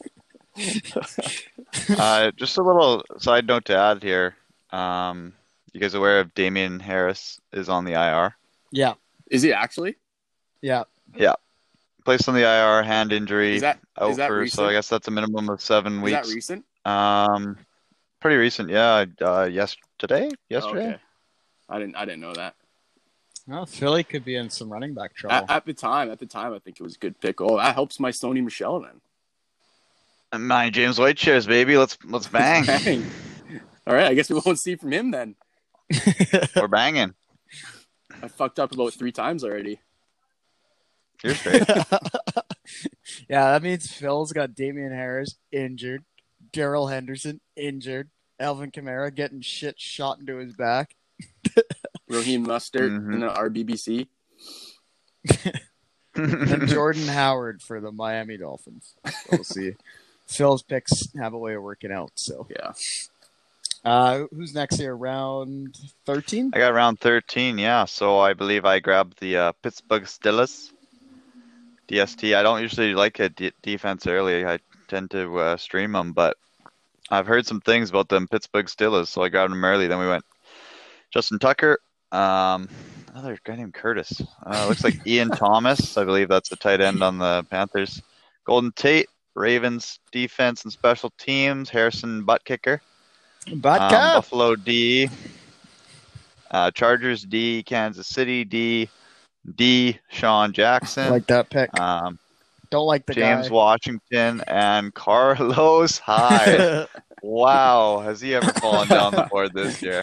[1.89, 4.37] Uh, just a little side note to add here.
[4.71, 5.33] Um,
[5.73, 8.37] you guys aware of Damien Harris is on the IR?
[8.71, 8.95] Yeah,
[9.31, 9.97] Is he actually?
[10.61, 10.85] Yeah.
[11.17, 11.35] Yeah.
[12.05, 14.57] Placed on the IR, hand injury, Is that out is that for recent?
[14.57, 16.27] so I guess that's a minimum of seven is weeks.
[16.29, 16.65] that recent?
[16.85, 17.57] Um,
[18.21, 19.05] pretty recent, yeah.
[19.21, 20.89] Uh, yesterday, yesterday.
[20.89, 20.99] Okay.
[21.69, 22.55] I didn't I didn't know that.
[23.47, 25.35] Well, Philly could be in some running back trouble.
[25.35, 27.41] At, at the time, at the time, I think it was a good pick.
[27.41, 29.01] Oh, that helps my Sony Michel then.
[30.33, 31.77] And My James White shares, baby.
[31.77, 32.65] Let's let's bang.
[32.67, 33.05] Bang.
[33.87, 35.35] All right, I guess we won't see from him then.
[36.57, 37.15] We're banging.
[38.23, 39.81] I fucked up about three times already.
[41.25, 41.69] You're straight.
[43.29, 46.05] yeah, that means Phil's got Damien Harris injured,
[46.53, 48.11] Darrell Henderson injured,
[48.41, 50.95] Alvin Kamara getting shit shot into his back.
[52.09, 53.15] Raheem Mustard Mhm.
[53.15, 54.09] in the RBBC.
[56.15, 58.95] and Jordan Howard for the Miami Dolphins.
[59.31, 59.73] We'll see.
[60.27, 62.13] Phil's picks have a way of working out.
[62.17, 62.73] So, Yeah.
[63.85, 64.97] uh, who's next here?
[64.97, 66.51] Round thirteen.
[66.55, 67.85] I got round 13, yeah.
[67.85, 70.71] So I believe I grabbed the uh, Pittsburgh Steelers.
[71.93, 72.35] DST.
[72.35, 74.47] I don't usually like a d- defense early.
[74.47, 76.37] I tend to uh, stream them, but
[77.11, 79.87] I've heard some things about them Pittsburgh Steelers, so I grabbed them early.
[79.87, 80.25] Then we went
[81.13, 81.79] Justin Tucker,
[82.11, 82.69] um,
[83.13, 84.23] another guy named Curtis.
[84.47, 85.99] Uh, looks like Ian Thomas.
[85.99, 88.01] I believe that's the tight end on the Panthers.
[88.47, 91.69] Golden Tate, Ravens defense and special teams.
[91.69, 92.81] Harrison butt kicker.
[93.57, 95.11] But Um, Buffalo D,
[96.51, 98.89] uh, Chargers D, Kansas City D,
[99.57, 101.77] D, Sean Jackson, like that pick.
[101.79, 102.19] um,
[102.71, 103.55] Don't like the James guy.
[103.55, 106.87] Washington, and Carlos Hyde.
[107.23, 110.03] wow, has he ever fallen down the board this year?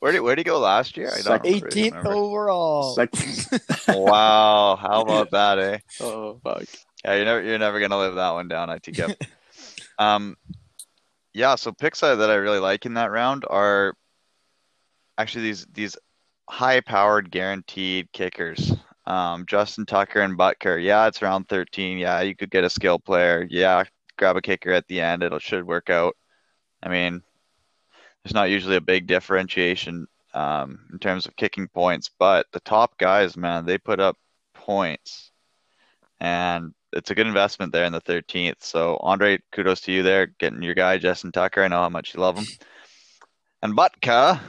[0.00, 1.10] Where did where did he go last year?
[1.12, 2.12] I don't 18th remember.
[2.12, 2.94] overall.
[2.94, 3.46] Second.
[3.88, 5.78] Wow, how about that, eh?
[6.00, 6.64] oh fuck.
[7.04, 9.14] Yeah, you're never you're never gonna live that one down, ITK.
[9.98, 10.36] um,
[11.32, 11.54] yeah.
[11.54, 13.94] So picks that that I really like in that round are
[15.16, 15.96] actually these these
[16.48, 18.72] high powered guaranteed kickers.
[19.06, 20.82] Um, Justin Tucker and Butker.
[20.82, 21.98] Yeah, it's round 13.
[21.98, 23.46] Yeah, you could get a skill player.
[23.48, 23.84] Yeah,
[24.16, 25.22] grab a kicker at the end.
[25.22, 26.16] It should work out.
[26.82, 27.22] I mean,
[28.22, 32.98] there's not usually a big differentiation um, in terms of kicking points, but the top
[32.98, 34.16] guys, man, they put up
[34.54, 35.30] points
[36.20, 38.60] and it's a good investment there in the 13th.
[38.60, 41.62] So Andre, kudos to you there, getting your guy Justin Tucker.
[41.62, 42.46] I know how much you love him.
[43.62, 44.40] And Butker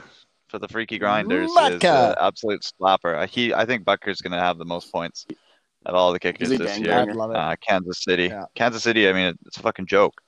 [0.50, 3.22] for the freaky grinders is an absolute slapper.
[3.22, 5.26] Uh, He, I think Butker's going to have the most points
[5.86, 6.92] at all the kickers this year.
[6.92, 7.36] I'd love it.
[7.36, 8.44] Uh, Kansas City, Yeah.
[8.54, 9.08] Kansas City.
[9.08, 10.20] I mean, it's a fucking joke.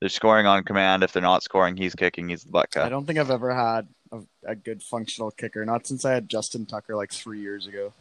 [0.00, 1.02] They're scoring on command.
[1.02, 2.28] If they're not scoring, he's kicking.
[2.28, 5.64] He's the I don't think I've ever had a, a good functional kicker.
[5.64, 7.92] Not since I had Justin Tucker like three years ago,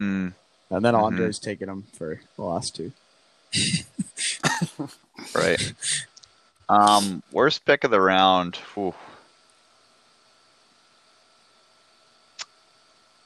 [0.00, 0.32] Mm,
[0.70, 1.02] and then Mhm.
[1.02, 2.92] Andre's taken him for the last two.
[5.34, 5.72] right.
[6.68, 8.56] Um, worst pick of the round.
[8.74, 8.94] Whew.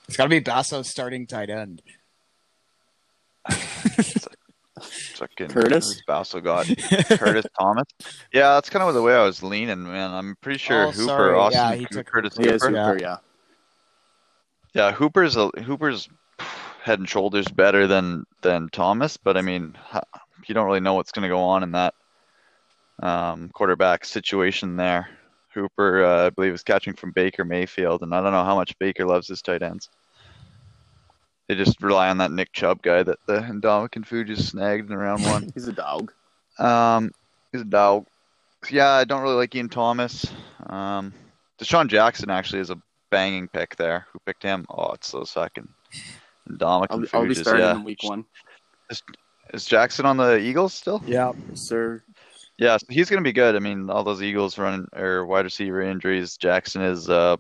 [0.09, 1.82] It's got to be Basso starting tight end.
[5.16, 5.86] Fucking Curtis?
[5.94, 6.66] who's Basso got
[7.09, 7.86] Curtis Thomas.
[8.32, 10.11] Yeah, that's kind of the way I was leaning, man.
[10.12, 11.34] I'm pretty sure Oh, Hooper, sorry.
[11.34, 12.70] Austin, Yeah, he took Curtis He Hooper.
[12.70, 12.86] Yeah.
[12.86, 13.16] Hooper, yeah.
[14.74, 16.09] Yeah, Hooper's a, Hooper's
[16.82, 19.74] head and shoulders better than than Thomas, but I mean,
[20.46, 21.94] you don't really know what's going to go on in that
[23.02, 25.09] um, quarterback situation there.
[25.57, 28.78] Hooper, uh, I believe, is catching from Baker Mayfield, and I don't know how much
[28.78, 29.88] Baker loves his tight ends.
[31.48, 34.96] They just rely on that Nick Chubb guy that the Indomitian food just snagged in
[34.96, 35.50] round one.
[35.54, 36.12] He's a dog.
[36.59, 37.12] Um,
[37.52, 38.07] he's a dog.
[38.70, 40.26] Yeah, I don't really like Ian Thomas.
[40.66, 41.12] Um,
[41.59, 42.80] DeSean Jackson actually is a
[43.11, 44.07] banging pick there.
[44.12, 44.66] Who picked him?
[44.70, 45.68] Oh, it's those fucking
[46.57, 47.76] Dominic I'll, and I'll be Fuges, starting yeah.
[47.76, 48.24] in week one.
[49.52, 51.02] Is Jackson on the Eagles still?
[51.07, 52.02] Yeah, Sir,
[52.59, 53.54] Yeah, he's gonna be good.
[53.54, 56.36] I mean, all those Eagles running or wide receiver injuries.
[56.38, 57.36] Jackson is uh,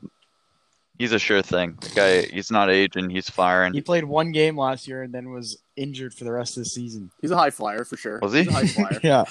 [0.98, 1.78] he's a sure thing.
[1.80, 3.10] The guy, he's not aging.
[3.10, 3.72] He's firing.
[3.72, 6.70] he played one game last year and then was injured for the rest of the
[6.70, 7.10] season.
[7.20, 8.18] he's a high flyer for sure.
[8.22, 8.44] Was he?
[8.44, 9.00] He's a high flyer.
[9.02, 9.24] Yeah,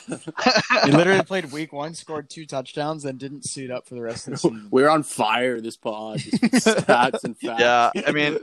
[0.86, 4.28] he literally played week one, scored two touchdowns, then didn't suit up for the rest
[4.28, 4.68] of the season.
[4.70, 6.20] We're on fire this pod.
[6.20, 7.60] Just Stats and facts.
[7.60, 8.38] yeah, I mean,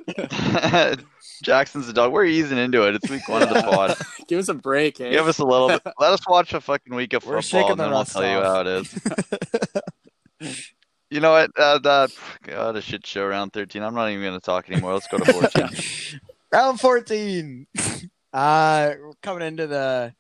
[1.43, 2.13] Jackson's a dog.
[2.13, 2.97] We're easing into it.
[2.97, 3.97] It's week one of the pod.
[4.27, 5.11] Give us a break, eh?
[5.11, 5.83] Give us a little bit.
[6.01, 8.25] Let us watch a fucking week of We're football, and the then we'll rust tell
[8.25, 8.93] you how it is.
[11.13, 11.51] You know what?
[11.59, 12.11] Uh, that
[12.43, 13.83] God, a shit show round thirteen.
[13.83, 14.95] I'm not even going to talk anymore.
[14.95, 15.69] Let's go to fourteen.
[16.53, 17.67] Round 14.
[18.35, 20.15] Uh, coming into the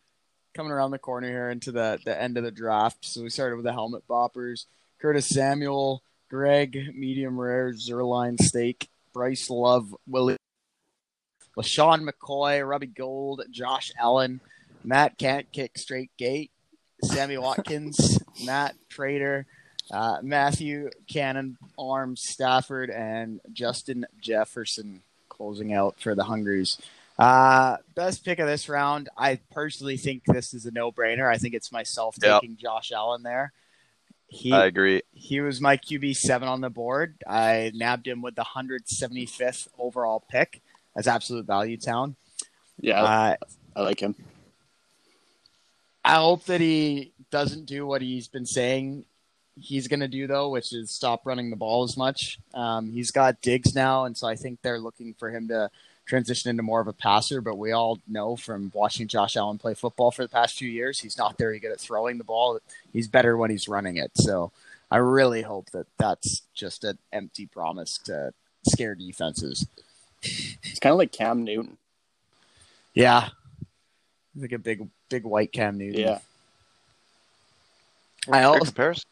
[0.55, 3.07] coming around the corner here into the the end of the draft.
[3.07, 4.67] So we started with the helmet boppers.
[5.01, 10.37] Curtis Samuel, Greg, medium rare, Zerline steak, Bryce Love, Willie,
[11.57, 14.43] LeSean McCoy, Robbie Gould, Josh Allen,
[14.85, 16.51] Matt can't kick straight gate,
[17.03, 19.47] Sammy Watkins, Matt Prater,
[19.93, 26.79] uh, Matthew Cannon, Arms Stafford, and Justin Jefferson closing out for the Hungries.
[27.19, 29.09] Uh, best pick of this round.
[29.17, 31.31] I personally think this is a no-brainer.
[31.31, 32.41] I think it's myself Yep.
[32.41, 33.53] taking Josh Allen there.
[34.29, 35.03] He I agree.
[35.13, 37.17] he was my QB seven on the board.
[37.29, 40.63] I nabbed him with the 175th overall pick
[40.97, 42.17] as absolute value town.
[42.81, 43.37] yeah, Uh,
[43.77, 44.15] I like him.
[46.05, 49.05] I hope that he doesn't do what he's been saying
[49.61, 52.39] he's going to do though, which is stop running the ball as much.
[52.55, 55.71] Um, he's got Diggs now, and so I think they're looking for him to
[56.07, 57.41] transition into more of a passer.
[57.41, 61.01] But we all know from watching Josh Allen play football for the past few years,
[61.01, 62.59] he's not very good at throwing the ball.
[62.93, 64.13] He's better when he's running it.
[64.15, 64.53] So
[64.91, 68.33] I really hope that that's just an empty promise to
[68.67, 69.67] scare defenses.
[70.23, 71.77] It's kind of like Cam Newton.
[72.95, 73.31] Yeah,
[74.35, 76.01] He's like a big, big white Cam Newton.
[76.01, 76.19] Yeah.
[78.29, 79.09] I Great also comparison.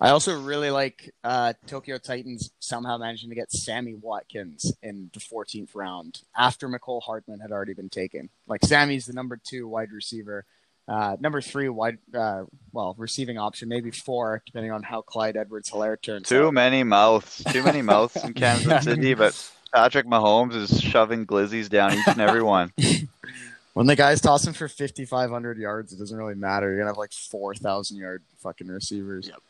[0.00, 5.20] I also really like uh, Tokyo Titans somehow managing to get Sammy Watkins in the
[5.20, 8.28] 14th round after Mecole Hardman had already been taken.
[8.46, 10.44] Like Sammy's the number two wide receiver,
[10.86, 15.70] uh, number three wide, uh, well, receiving option, maybe four, depending on how Clyde Edwards
[15.70, 16.54] Helaire turns Too out.
[16.54, 17.42] many mouths.
[17.50, 22.20] Too many mouths in Kansas City, but Patrick Mahomes is shoving glizzies down each and
[22.20, 22.72] every one.
[23.76, 26.70] When the guy's tossing for 5,500 yards, it doesn't really matter.
[26.70, 29.28] You're gonna have like 4,000 yard fucking receivers.
[29.28, 29.42] Yep.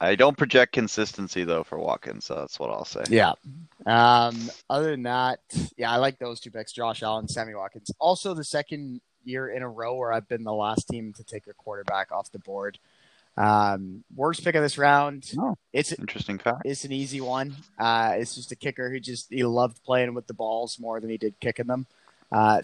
[0.00, 3.04] I don't project consistency though for Watkins, so that's what I'll say.
[3.08, 3.32] Yeah.
[3.86, 4.36] Um,
[4.68, 5.40] other than that,
[5.76, 7.90] yeah, I like those two picks, Josh Allen, Sammy Watkins.
[7.98, 11.46] Also, the second year in a row where I've been the last team to take
[11.46, 12.78] a quarterback off the board.
[13.36, 15.30] Um, worst pick of this round.
[15.38, 15.56] Oh.
[15.72, 16.62] It's Interesting fact.
[16.64, 17.54] it's an easy one.
[17.78, 21.10] Uh, it's just a kicker who just he loved playing with the balls more than
[21.10, 21.86] he did kicking them.
[22.32, 22.60] Uh,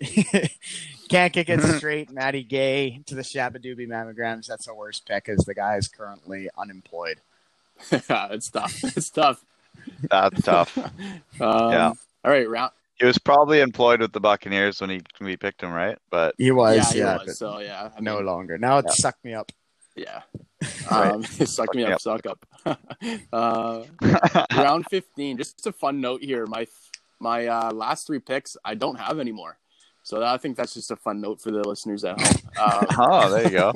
[1.08, 2.10] can't kick it straight.
[2.10, 4.46] Matty Gay to the Shabadooby mammograms.
[4.46, 7.18] That's the worst pick, as the guy is currently unemployed.
[7.90, 8.84] it's tough.
[8.84, 9.44] It's tough.
[10.10, 10.76] That's tough.
[10.78, 10.90] Um,
[11.40, 11.92] Yeah.
[12.24, 12.72] All right, round.
[12.96, 15.98] He was probably employed with the Buccaneers when he when we picked him, right?
[16.10, 17.86] But He was, yeah, yeah, he was, so yeah.
[17.86, 18.58] I but no longer.
[18.58, 19.02] Now it's Yeah.
[19.02, 19.50] suck me up.
[19.96, 20.22] Yeah.
[20.90, 21.10] Right.
[21.12, 22.00] Um, suck me me up, up.
[22.00, 22.46] suck up.
[23.32, 23.82] uh,
[24.56, 25.36] round 15.
[25.38, 26.46] Just a fun note here.
[26.46, 26.66] My
[27.22, 29.58] my uh, last three picks I don't have anymore.
[30.04, 32.36] So I think that's just a fun note for the listeners at home.
[32.60, 33.72] Um, oh, there you go.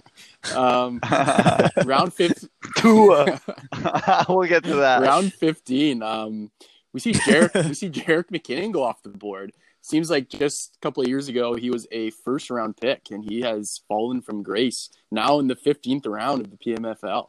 [0.56, 1.00] um,
[1.84, 3.40] round fifth, Tua.
[4.28, 5.02] we'll get to that.
[5.02, 6.02] round fifteen.
[6.02, 6.50] Um,
[6.92, 9.52] we see Jerick, we see Jerick McKinnon go off the board.
[9.82, 13.24] Seems like just a couple of years ago he was a first round pick, and
[13.24, 17.28] he has fallen from grace now in the fifteenth round of the PMFL.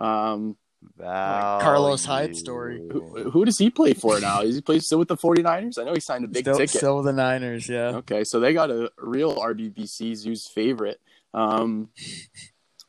[0.00, 0.56] Um,
[0.98, 2.80] Carlos Hyde story.
[2.90, 4.42] who, who does he play for now?
[4.42, 5.78] Is he play still with the 49ers?
[5.78, 6.76] I know he signed a big still, ticket.
[6.76, 7.96] still with the Niners, yeah.
[7.96, 11.00] Okay, so they got a real RBBC Zeus favorite.
[11.34, 11.88] Um,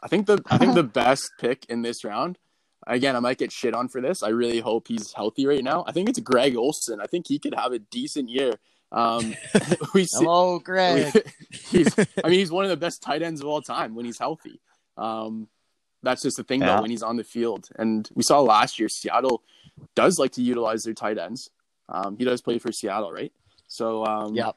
[0.02, 2.38] I think the I think the best pick in this round.
[2.86, 4.24] Again, I might get shit on for this.
[4.24, 5.86] I really hope he's healthy right now.
[5.88, 7.00] I think it's Greg Olsen.
[7.00, 8.56] I think he could have a decent year.
[8.92, 9.36] Um,
[9.94, 11.14] we see, Hello, Greg.
[11.50, 14.20] he's, I mean, he's one of the best tight ends of all time when he's
[14.20, 14.60] healthy.
[14.98, 15.48] Um,
[16.04, 16.76] that's just the thing, Yeah.
[16.76, 17.70] though, when he's on the field.
[17.78, 19.42] And we saw last year, Seattle
[19.96, 21.50] does like to utilize their tight ends.
[21.90, 23.32] Um, he does play for Seattle, right?
[23.68, 24.56] So, um, Yep.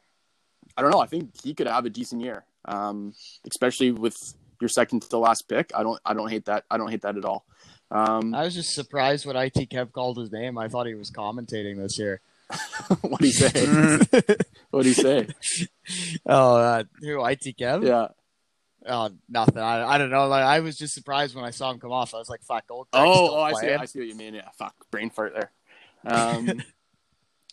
[0.77, 1.01] I don't know.
[1.01, 3.15] I think he could have a decent year, um,
[3.49, 4.17] especially with
[4.61, 5.71] your second to the last pick.
[5.75, 6.65] I don't, I don't hate that.
[6.71, 7.47] I don't hate that at all.
[7.91, 10.59] Um, I was just surprised when IT Kev called his name.
[10.59, 12.21] I thought he was commentating this year.
[13.01, 13.67] what do you say?
[14.71, 15.29] what do you say?
[16.27, 17.87] Oh, uh, who IT Kev?
[17.87, 18.09] Yeah.
[18.89, 19.59] Oh, nothing.
[19.59, 20.29] I, I don't know.
[20.29, 22.15] Like I was just surprised when I saw him come off.
[22.15, 23.61] I was like, "Fuck, old." Greg's Oh, oh, I see.
[23.61, 23.81] playing.
[23.81, 24.35] I see what you mean.
[24.35, 25.51] Yeah, fuck, brain fart there.
[26.05, 26.63] Um,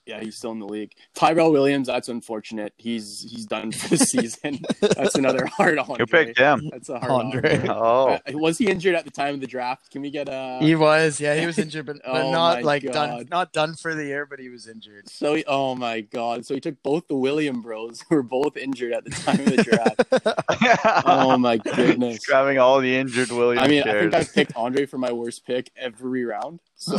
[0.06, 0.94] yeah, he's still in the league.
[1.14, 2.74] Tyrell Williams, that's unfortunate.
[2.78, 4.60] He's he's done for the season.
[4.80, 5.96] that's another hard on.
[5.98, 6.70] You picked him?
[6.72, 7.54] That's a hard Andre.
[7.54, 7.70] Andre.
[7.70, 9.92] Oh, Uh, was he injured at the time of the draft?
[9.92, 10.60] Can we get a?
[10.62, 13.76] He was, yeah, he was injured, but, but Oh not my like done, not done
[13.76, 15.10] for the year, but he was injured.
[15.10, 16.46] So he, oh my god!
[16.46, 19.46] So he took both the William Bros, who were both injured at the time of
[19.46, 21.06] the draft.
[21.06, 22.16] oh my goodness!
[22.16, 25.12] He's grabbing all the injured Williams I mean, I think I've picked Andre for my
[25.12, 26.60] worst pick every round.
[26.94, 26.98] So,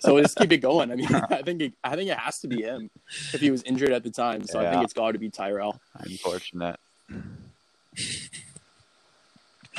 [0.00, 0.90] so let's keep it going.
[0.90, 2.90] I mean, I think it, I think it has to be him
[3.32, 4.46] if he was injured at the time.
[4.46, 5.80] So I think it's got to be Tyrell.
[5.98, 6.78] Unfortunate.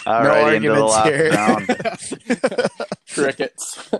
[0.06, 1.32] No Alrighty, into the arguments last here.
[1.32, 2.72] round.
[3.14, 3.92] Crickets.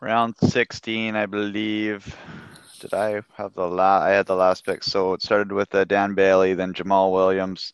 [0.00, 2.16] Round 16, I believe.
[2.80, 4.02] Did I have the last?
[4.04, 4.84] I had the last pick.
[4.84, 7.72] So it started with uh, Dan Bailey, then Jamaal Williams,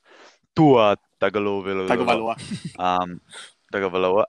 [0.57, 2.78] Tua Tagovailoa, Tagovailoa.
[2.78, 3.20] um,
[3.72, 4.24] Tagovailoa,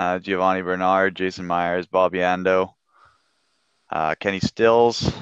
[0.00, 2.72] uh, Giovani Bernard, Jason Myers, Bobby Ando,
[3.90, 5.12] uh, Kenny Stills.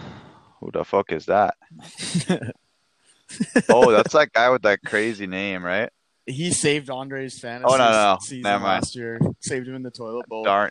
[0.61, 1.57] Who the fuck is that?
[3.69, 5.91] oh, that's that guy with that crazy name, right?
[6.27, 8.83] he saved Andre's fantasy Oh, no, no, season Never mind.
[8.83, 9.19] last year.
[9.41, 10.45] Saved him in the toilet bowl.
[10.45, 10.71] Dar-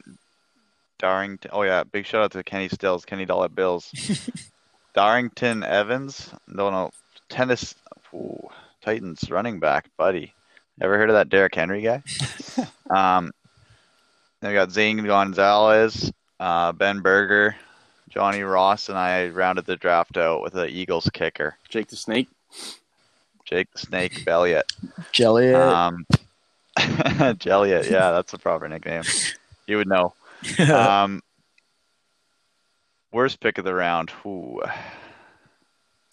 [0.99, 1.47] Darrynton.
[1.51, 3.91] Oh yeah, big shout out to Kenny Stills, Kenny Dollar Bills.
[4.95, 6.29] Darrynton Evans.
[6.47, 6.91] No, no,
[7.29, 7.75] tennis.
[8.13, 8.47] Ooh,
[8.83, 10.33] Titans running back, buddy.
[10.79, 12.03] Ever heard of that Derrick Henry guy?
[12.89, 13.31] um,
[14.41, 17.55] then we got Zane Gonzalez, uh, Ben Berger,
[18.09, 22.27] Johnny Ross, and I rounded the draft out with the Eagles kicker, Jake the Snake.
[23.45, 24.63] Jake the Snake Belliot.
[25.11, 25.53] Jelly.
[25.53, 26.05] Um,
[26.77, 29.03] Jelliot, yeah, that's a proper nickname.
[29.67, 30.13] You would know.
[30.59, 31.23] Um,
[33.11, 34.11] worst pick of the round.
[34.25, 34.61] Ooh.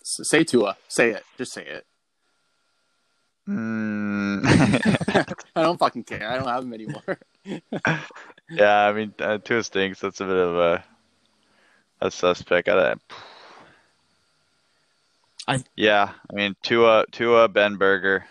[0.01, 0.77] S- Say Tua.
[0.89, 1.22] Say it.
[1.37, 1.85] Just say it.
[3.47, 4.43] Mm.
[5.57, 6.27] I don't fucking care.
[6.31, 7.18] I don't have him anymore.
[8.51, 10.01] yeah, I mean, uh, Tua stinks.
[10.01, 10.85] That's a bit of a
[12.01, 12.69] a suspect.
[12.69, 12.95] I,
[15.47, 18.25] I- yeah, I mean, Tua, Tua, Ben Berger.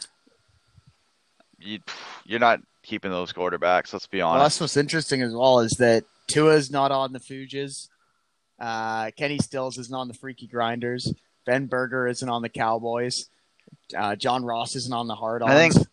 [1.60, 1.80] You,
[2.26, 3.94] you're not keeping those quarterbacks.
[3.94, 4.44] Let's be well, honest.
[4.44, 7.90] that's what's interesting as well is that Tua's not on the Fuges.
[8.60, 11.14] Uh, Kenny Stills isn't on the Freaky Grinders.
[11.46, 13.30] Ben Berger isn't on the Cowboys.
[13.96, 15.52] Uh, John Ross isn't on the Hard Ons.
[15.52, 15.88] I think-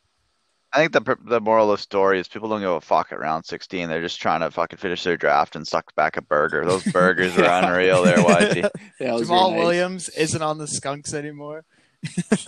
[0.72, 3.18] I think the the moral of the story is people don't give a fuck at
[3.18, 3.88] round 16.
[3.88, 6.64] They're just trying to fucking finish their draft and suck back a burger.
[6.64, 8.70] Those burgers are unreal there, YG.
[9.00, 9.58] Yeah, it was Jamaal very nice.
[9.66, 11.64] Williams isn't on the Skunks anymore.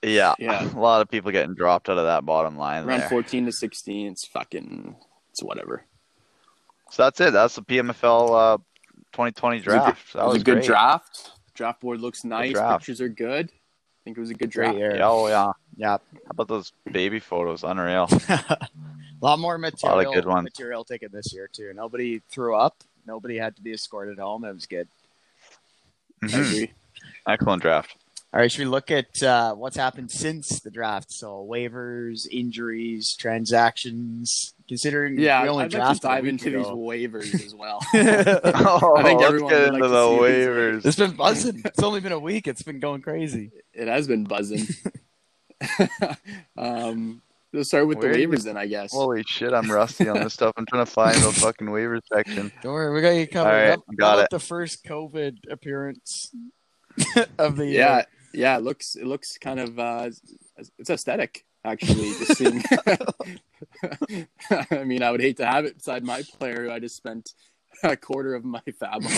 [0.00, 0.62] Yeah, Yeah.
[0.64, 3.08] a lot of people getting dropped out of that bottom line Around there.
[3.08, 4.06] 14 to 16.
[4.12, 4.94] It's fucking.
[5.32, 5.84] It's whatever.
[6.92, 7.32] So that's it.
[7.32, 8.56] That's the PMFL uh,
[9.12, 10.12] 2020 It was a good- draft.
[10.12, 10.66] That was, was a good great.
[10.66, 11.30] draft.
[11.54, 12.56] Draft board looks nice.
[12.56, 13.50] Pictures are good.
[14.08, 14.96] Think it was a good year.
[14.96, 15.52] Yeah, oh yeah.
[15.76, 15.88] Yeah.
[15.88, 17.62] How about those baby photos?
[17.62, 18.08] Unreal.
[18.30, 18.68] a
[19.20, 20.44] lot more material, A lot of good ones.
[20.44, 21.74] material taken this year too.
[21.74, 22.74] Nobody threw up.
[23.06, 24.46] Nobody had to be escorted home.
[24.46, 24.88] It was good.
[26.22, 26.40] I Mhm.
[26.46, 26.72] agree.
[27.28, 27.96] Excellent draft.
[28.32, 31.12] All right, should we look at uh, what's happened since the draft?
[31.12, 34.54] So waivers, injuries, transactions.
[34.68, 37.80] Considering Yeah, we only I'd like to dive week into these waivers as well.
[37.94, 40.86] Oh, I think let's everyone get into like to the see these waivers.
[40.86, 41.62] it's been buzzing.
[41.64, 42.46] It's only been a week.
[42.46, 43.50] It's been going crazy.
[43.72, 44.66] it has been buzzing.
[46.56, 48.92] um, Let's start with Where the waivers then, I guess.
[48.92, 50.52] Holy shit, I'm rusty on this stuff.
[50.58, 52.52] I'm trying to find the fucking waiver section.
[52.62, 53.48] Don't worry, we got you covered.
[53.48, 54.28] All right, How- got how it.
[54.30, 56.30] The first COVID appearance
[57.38, 58.04] of the yeah, year.
[58.34, 58.56] yeah.
[58.58, 60.10] It looks it looks kind of uh,
[60.78, 62.10] it's aesthetic actually.
[62.10, 62.62] Just seeing.
[64.70, 67.32] I mean, I would hate to have it beside my player who I just spent
[67.82, 69.12] a quarter of my fab on.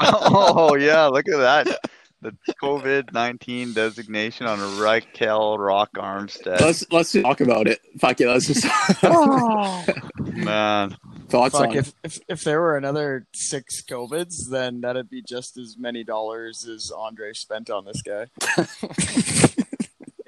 [0.00, 1.78] oh yeah, look at that.
[2.20, 6.60] The COVID nineteen designation on Ryquell Rock Armstead.
[6.60, 7.78] let's let's talk about it.
[8.00, 8.26] Fuck it.
[8.26, 8.66] Let's just
[9.04, 9.86] oh,
[10.20, 10.96] Man.
[11.28, 15.56] thoughts Fuck, on if, if if there were another six COVIDs, then that'd be just
[15.58, 18.26] as many dollars as Andre spent on this guy.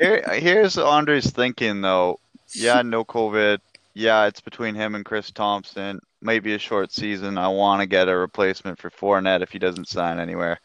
[0.00, 2.18] Here, here's Andre's thinking though.
[2.54, 3.58] Yeah, no COVID.
[3.94, 6.00] Yeah, it's between him and Chris Thompson.
[6.22, 7.36] Maybe a short season.
[7.36, 10.58] I want to get a replacement for Fournette if he doesn't sign anywhere.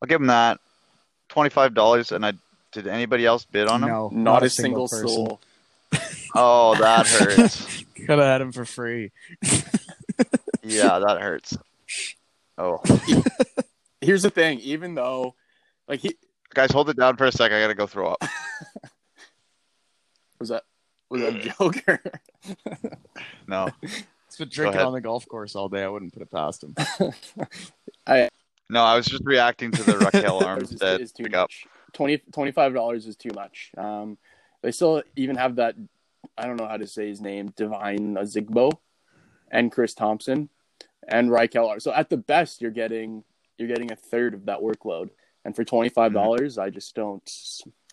[0.00, 0.60] I'll give him that.
[1.28, 2.12] Twenty-five dollars.
[2.12, 2.34] And I
[2.70, 3.88] did anybody else bid on him?
[3.88, 5.40] No, not, a single, soul.
[6.34, 7.84] Oh, that hurts.
[7.96, 9.10] Could have had him for free.
[10.62, 11.56] yeah, that hurts.
[12.58, 12.80] Oh,
[14.00, 14.60] Here's the thing.
[14.60, 15.34] Even though,
[15.88, 16.16] like, he
[16.54, 17.50] guys, hold it down for a sec.
[17.50, 18.22] I gotta go throw up.
[20.38, 20.64] was that
[21.08, 21.82] was that a joke?
[21.86, 22.02] or-
[23.46, 24.04] No, He's
[24.38, 25.82] been drinking on the golf course all day.
[25.82, 26.74] I wouldn't put it past him.
[28.06, 28.28] I
[28.68, 31.44] no, I was just reacting to the Ryquell Dollars is, Armstead is too pickup.
[31.44, 31.66] much.
[31.92, 33.70] 20 25 dollars is too much.
[33.78, 34.18] Um,
[34.62, 35.76] they still even have that.
[36.36, 37.52] I don't know how to say his name.
[37.56, 38.72] Devine Ozigbo,
[39.50, 40.48] and Chris Thompson,
[41.08, 41.80] and Ryquell.
[41.80, 43.22] So at the best, you're getting
[43.58, 45.10] you're getting a third of that workload.
[45.44, 47.22] And for twenty five dollars, I just don't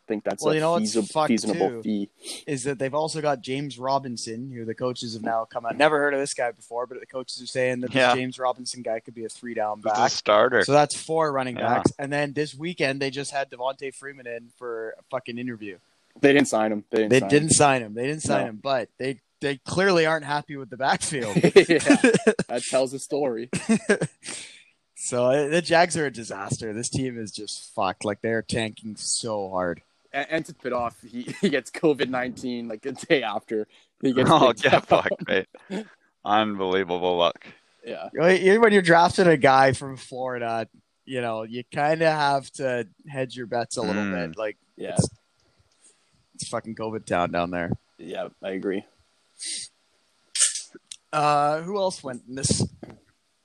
[0.07, 1.81] think that's Well, a you know what's feasible, feasible too?
[1.83, 2.09] fee.
[2.47, 5.77] Is that they've also got James Robinson, who the coaches have now come out.
[5.77, 8.07] Never heard of this guy before, but the coaches are saying that Yeah.
[8.09, 10.11] this James Robinson guy could be a three down Who's the back.
[10.11, 10.63] starter?
[10.63, 11.75] So that's four running Yeah.
[11.75, 11.91] backs.
[11.97, 15.77] And then this weekend they just had Devonta Freeman in for a fucking interview.
[16.19, 16.83] They didn't sign him.
[16.91, 17.09] They didn't.
[17.09, 17.93] They sign didn't sign him.
[17.95, 18.49] They didn't sign No.
[18.49, 21.35] him, but they they clearly aren't happy with the backfield.
[21.43, 21.51] Yeah,
[22.47, 23.49] that tells a story.
[24.95, 26.71] so uh, the Jags are a disaster.
[26.73, 28.05] This team is just fucked.
[28.05, 29.81] Like they're tanking so hard.
[30.13, 33.67] And, and to put off, he, he gets COVID nineteen like the day after
[34.01, 34.29] he gets.
[34.29, 34.85] Oh, picked get up.
[34.87, 35.47] fucked, mate.
[36.23, 37.45] Unbelievable luck.
[37.85, 40.69] Yeah, Even when you're drafting a guy from Florida,
[41.05, 44.29] you know you kind of have to hedge your bets a little Mm.
[44.29, 44.37] bit.
[44.37, 45.09] Like yeah, it's,
[46.35, 47.71] it's fucking COVID town down there.
[47.97, 48.29] yeah.
[48.41, 48.85] I agree.
[51.11, 52.65] Uh, who else went in this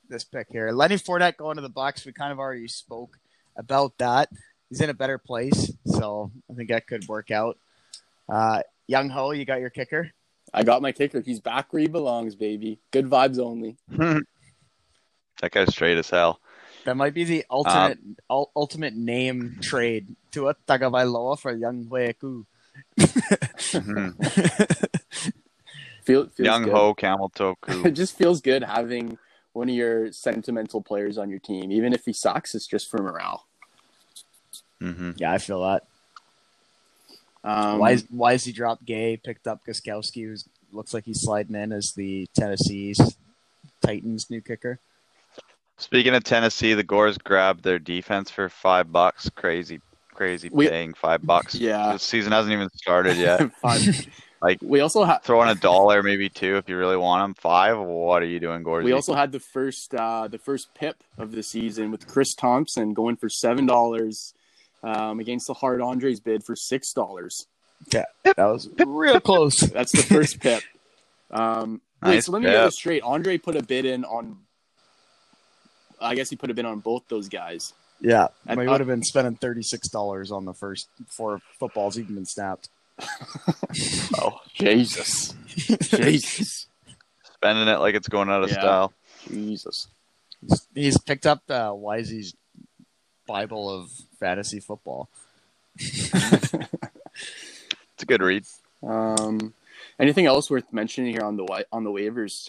[0.09, 0.71] this pick here?
[0.73, 2.07] Lenny Fournette going to the Bucks.
[2.07, 3.19] We kind of already spoke
[3.57, 4.31] about that.
[4.69, 7.59] He's in a better place, so I think that could work out.
[8.29, 10.11] Uh, Young Ho, you got your kicker.
[10.53, 11.21] I got my kicker.
[11.21, 12.79] He's back where he belongs, baby.
[12.91, 13.77] Good vibes only.
[13.89, 16.41] that guy's straight as hell.
[16.85, 17.99] That might be the ultimate
[18.31, 20.15] ul- ultimate name trade.
[20.31, 22.47] Tua Tagovailoa for Young Weku.
[22.99, 24.15] Mhm.
[26.05, 26.73] Feel, Young good.
[26.73, 29.19] Ho Camel Toe It just feels good having
[29.53, 32.55] one of your sentimental players on your team, even if he sucks.
[32.55, 33.48] It's just for morale.
[34.81, 35.85] Hmm Yeah, I feel that.
[37.45, 39.17] Um, why why is he dropped Gay?
[39.17, 40.37] Picked up Gostkowski, who
[40.73, 43.17] looks like he's sliding in as the Tennessee's
[43.81, 44.81] Titans new kicker.
[45.77, 49.31] Speaking of Tennessee, the Gores grabbed their defense for five bucks.
[49.31, 49.81] Crazy,
[50.13, 51.55] crazy We- paying five bucks.
[51.55, 51.93] Yeah.
[51.93, 53.51] the season hasn't even started yet.
[54.41, 57.35] Like- we also had Throw in a dollar, maybe two, if you really want them.
[57.35, 57.77] Five.
[57.79, 58.85] What are you doing, Gores?
[58.85, 62.95] we also had the first uh, the first pip of the season with Chris Thompson
[62.95, 64.35] going for seven dollars
[64.83, 67.47] um, against the hard Andres bid for six dollars.
[67.93, 69.57] Yeah, that was real close.
[69.73, 70.63] That's the first pip.
[71.31, 73.03] Um, wait, so let me get this straight.
[73.03, 74.39] Andre put a bid in on.
[76.01, 77.73] I guess he put a bid on both those guys.
[78.01, 81.99] Yeah, And- we would have been spending thirty six dollars on the first four footballs
[81.99, 82.69] even been snapped.
[84.19, 86.67] oh, Jesus, Jesus,
[87.35, 88.61] spending it like it's going out of Yeah.
[88.61, 88.93] style.
[89.29, 89.89] Jesus.
[90.41, 92.35] He's, he's picked up uh, Wisey's
[93.27, 95.09] Bible of fantasy football.
[97.99, 98.45] It's a good read.
[98.81, 99.53] Um,
[99.99, 102.49] anything else worth mentioning here on the on the waivers?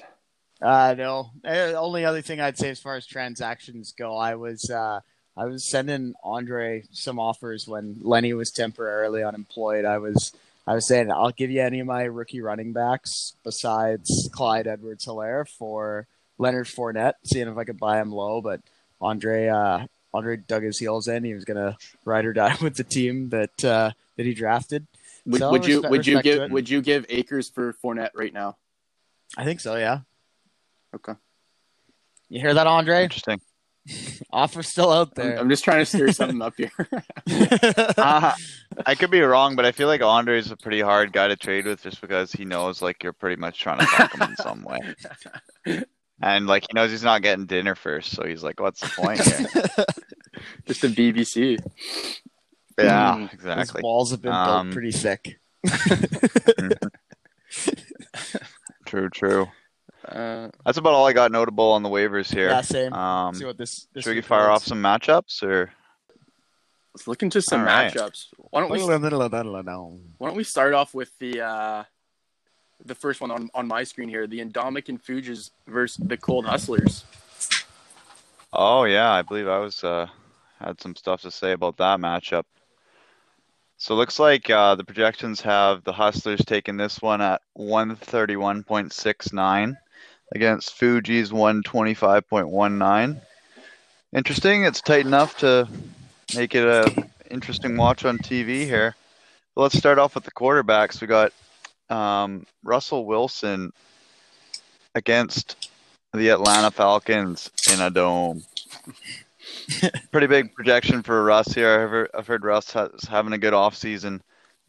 [0.62, 1.32] Uh, no.
[1.44, 5.00] Uh, only other thing I'd say as far as transactions go, I was uh,
[5.36, 9.86] I was sending Andre some offers when Lenny was temporarily unemployed.
[9.86, 10.34] I was
[10.68, 15.06] I was saying I'll give you any of my rookie running backs besides Clyde Edwards
[15.06, 16.06] Helaire for
[16.38, 18.40] Leonard Fournette, seeing if I could buy him low.
[18.42, 18.62] But
[19.02, 21.24] Andre uh, Andre dug his heels in.
[21.24, 24.88] He was gonna ride or die with the team that uh, that he drafted.
[25.26, 28.34] Would, So, would you respect- would you give would you give Akers for Fournette right
[28.34, 28.58] now?
[29.38, 29.76] I think so.
[29.76, 30.00] Yeah.
[30.96, 31.14] Okay.
[32.30, 33.04] You hear that, Andre?
[33.04, 33.42] Interesting.
[34.32, 35.40] Offer still out I'm, there.
[35.40, 36.72] I'm just trying to stir something up here.
[37.98, 38.34] Uh,
[38.86, 41.36] I could be wrong, but I feel like Andre is a pretty hard guy to
[41.36, 44.36] trade with just because he knows like you're pretty much trying to fuck him in
[44.38, 45.86] some way.
[46.22, 49.22] And like he knows he's not getting dinner first, so he's like, "What's the point
[49.22, 49.48] here?"
[50.68, 51.58] just a BBC.
[52.78, 53.32] yeah, Mm.
[53.32, 53.82] Those exactly.
[53.82, 55.40] walls have been Um, built pretty thick.
[58.86, 59.48] True, true.
[60.08, 62.50] Uh, That's about all I got notable on the waivers here.
[62.50, 62.94] Yeah, same.
[62.94, 63.88] Um, See what this.
[63.94, 65.72] this should we week fire off some matchups or?
[66.96, 67.94] let's look into some All right.
[67.94, 68.28] matchups.
[68.38, 71.84] Why don't we Why don't we start off with the uh,
[72.86, 77.06] the first one on, on my screen here, the Indomitian Fuges versus the Cold Hustlers.
[78.52, 80.08] Oh yeah, I believe I was uh,
[80.60, 82.46] had some stuff to say about that matchup.
[83.78, 89.78] So looks like uh, the projections have the Hustlers taking this one at 131.69
[90.34, 93.22] against Fuji's 125.19.
[94.14, 94.66] Interesting.
[94.66, 95.66] It's tight enough to
[96.36, 98.96] make it a interesting watch on TV here.
[99.56, 101.00] Let's start off with the quarterbacks.
[101.00, 101.32] We got
[101.90, 103.72] um, Russell Wilson
[104.96, 105.70] against
[106.14, 108.44] the Atlanta Falcons in a dome.
[110.12, 111.84] Pretty big projection for Russ here.
[111.84, 114.22] I've heard, I've heard Russ has having a good offseason.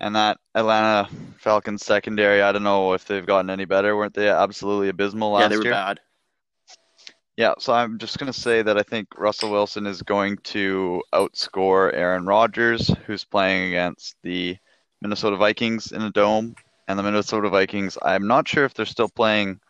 [0.02, 3.96] And that Atlanta Falcons secondary, I don't know if they've gotten any better.
[3.96, 5.44] Weren't they absolutely abysmal last year?
[5.44, 5.72] yeah, they were year?
[5.72, 6.00] bad.
[7.36, 11.02] Yeah, so I'm just going to say that I think Russell Wilson is going to
[11.12, 14.56] outscore Aaron Rodgers, who's playing against the
[15.00, 16.54] Minnesota Vikings in a dome.
[16.90, 19.60] And the Minnesota Vikings, I'm not sure if they're still playing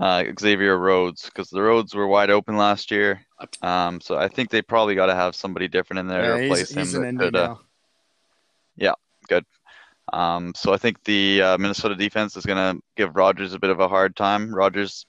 [0.00, 3.20] uh, Xavier Rhodes because the roads were wide open last year.
[3.60, 6.44] Um, so I think they probably got to have somebody different in there Yeah, to
[6.44, 7.18] replace he's, him.
[7.18, 7.60] could, uh, now.
[10.14, 13.68] Um, so I think the uh, Minnesota defense is going to give Rodgers a bit
[13.68, 14.54] of a hard time.
[14.54, 15.04] Rodgers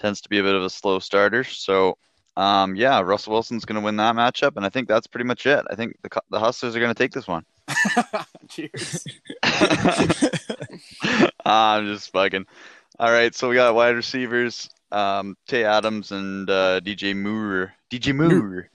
[0.00, 1.44] tends to be a bit of a slow starter.
[1.44, 1.96] So,
[2.36, 5.46] um, yeah, Russell Wilson's going to win that matchup, and I think that's pretty much
[5.46, 5.64] it.
[5.70, 7.44] I think the, the Hustlers are going to take this one.
[8.48, 9.04] Cheers.
[11.44, 12.46] I'm just fucking.
[12.98, 17.72] All right, so we got wide receivers, um, Tay Adams and uh, DJ Moore.
[17.90, 18.68] DJ Moore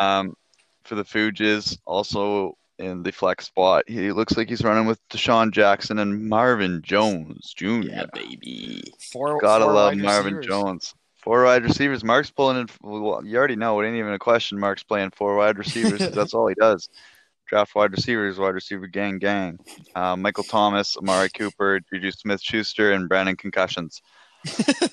[0.00, 0.36] um,
[0.82, 3.84] for the Fuges, also in the flex spot.
[3.86, 7.66] He looks like he's running with DeSean Jackson and Marvin Jones Jr.
[7.66, 8.82] yeah, baby.
[9.12, 10.46] Four, Gotta four love Marvin receivers.
[10.46, 10.94] Jones.
[11.16, 12.04] Four wide receivers.
[12.04, 12.68] Mark's pulling in.
[12.82, 13.80] Well, you already know.
[13.80, 14.58] It ain't even a question.
[14.58, 16.10] Mark's playing four wide receivers.
[16.10, 16.88] that's all he does.
[17.46, 19.58] Draft wide receivers, wide receiver gang, gang.
[19.94, 24.00] Uh, Michael Thomas, Amari Cooper, Juju Smith Schuster, and Brandon Concussions.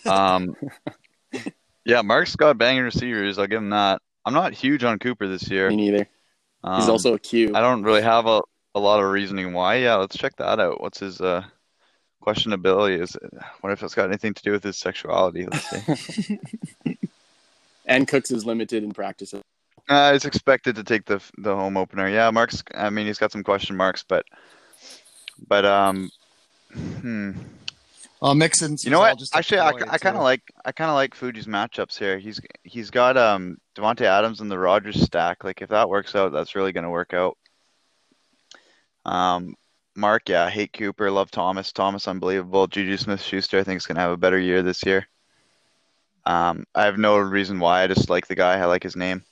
[0.05, 0.55] Um,
[1.85, 3.37] yeah, Mark's got banging receivers.
[3.39, 4.01] I'll give him that.
[4.25, 5.69] I'm not huge on Cooper this year.
[5.69, 5.97] Me neither.
[6.63, 7.53] He's Um, also a Q.
[7.55, 8.41] I don't really have a,
[8.75, 9.75] a lot of reasoning why.
[9.77, 10.79] Yeah, let's check that out.
[10.81, 11.43] What's his uh,
[12.23, 13.01] questionability?
[13.01, 13.31] Is it,
[13.61, 15.47] what if it's got anything to do with his sexuality?
[15.51, 16.39] Let's see.
[17.87, 19.33] And Cooks is limited in practice.
[19.91, 22.07] Uh, it's expected to take the the home opener.
[22.07, 22.63] Yeah, Mark's.
[22.73, 24.25] I mean, he's got some question marks, but
[25.49, 26.09] but um,
[26.73, 27.31] hmm.
[28.21, 29.21] Well, Mixon's You know what?
[29.33, 32.19] Actually, I, I kind of like I kind of like Fuji's matchups here.
[32.19, 35.43] He's he's got um Davante Adams and the Rodgers stack.
[35.43, 37.37] Like if that works out, that's really going to work out.
[39.05, 39.55] Um,
[39.97, 41.73] Mark, yeah, hate Cooper, love Thomas.
[41.73, 42.67] Thomas, unbelievable.
[42.67, 45.05] Juju Smith-Schuster, I think is going to have a better year this year.
[46.25, 47.81] Um, I have no reason why.
[47.81, 48.57] I just like the guy.
[48.57, 49.23] I like his name.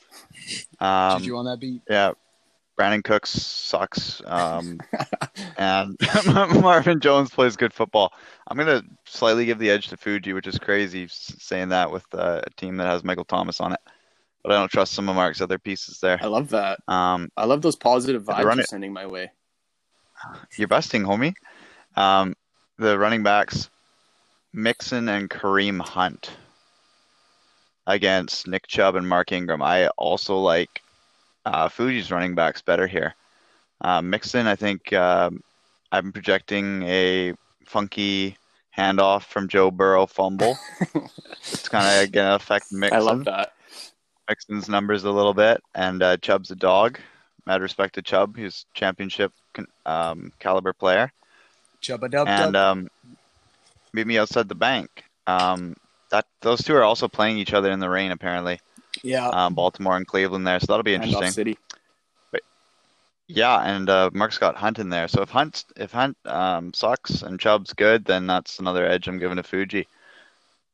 [0.80, 1.82] Um, Did you on that beat?
[1.89, 2.13] yeah,
[2.80, 4.22] Brandin Cooks sucks.
[4.26, 4.80] Um,
[5.57, 5.97] and
[6.61, 8.14] Marvin Jones plays good football.
[8.48, 12.41] I'm gonna slightly give the edge to Fuji, which is crazy saying that with uh,
[12.45, 13.80] a team that has Michael Thomas on it.
[14.44, 16.18] But I don't trust some of Mark's other pieces there.
[16.22, 16.80] I love that.
[16.88, 18.69] Um, I love those positive vibes you're it.
[18.69, 19.31] sending my way.
[20.57, 21.34] you're busting, homie.
[21.98, 22.35] Um,
[22.77, 23.69] the running backs,
[24.53, 26.31] Mixon and Kareem Hunt
[27.90, 29.61] against Nick Chubb and Mark Ingram.
[29.61, 30.82] I also like
[31.45, 33.16] uh, Fuji's running backs better here.
[33.82, 35.41] Uh, Mixon, I think um,
[35.91, 37.34] I'm projecting a
[37.66, 38.38] funky
[38.78, 40.57] handoff from Joe Burrow fumble.
[41.40, 42.98] it's kind of going to affect Mixon.
[42.98, 43.53] I love that.
[44.30, 46.99] Mixon's numbers a little bit, and uh, Chubb's a dog.
[47.48, 51.11] Mad respect to Chubb, he's championship con- um, caliber player,
[51.82, 52.78] Chubba dub and dub.
[52.78, 52.90] um,
[53.91, 55.03] meet me outside the bank.
[55.26, 55.76] Um,
[56.11, 58.60] that those two are also playing each other in the rain, apparently.
[59.03, 59.27] yeah.
[59.30, 61.31] Um, Baltimore and Cleveland there, so that'll be interesting.
[61.31, 61.57] City.
[63.31, 67.22] Yeah, and uh, Mark's got Hunt in there, so if Hunt if Hunt um, sucks
[67.22, 69.88] and Chubb's good, then that's another edge I'm giving to Fuji.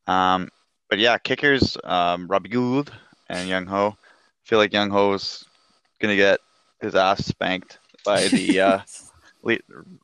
[0.07, 0.47] Um,
[0.89, 2.93] but yeah, kickers, um, Robbie Gould
[3.27, 3.97] and Young Ho.
[3.97, 5.43] I feel like Young Ho's
[5.99, 6.39] gonna get
[6.79, 8.79] his ass spanked by the uh,
[9.43, 9.57] Le-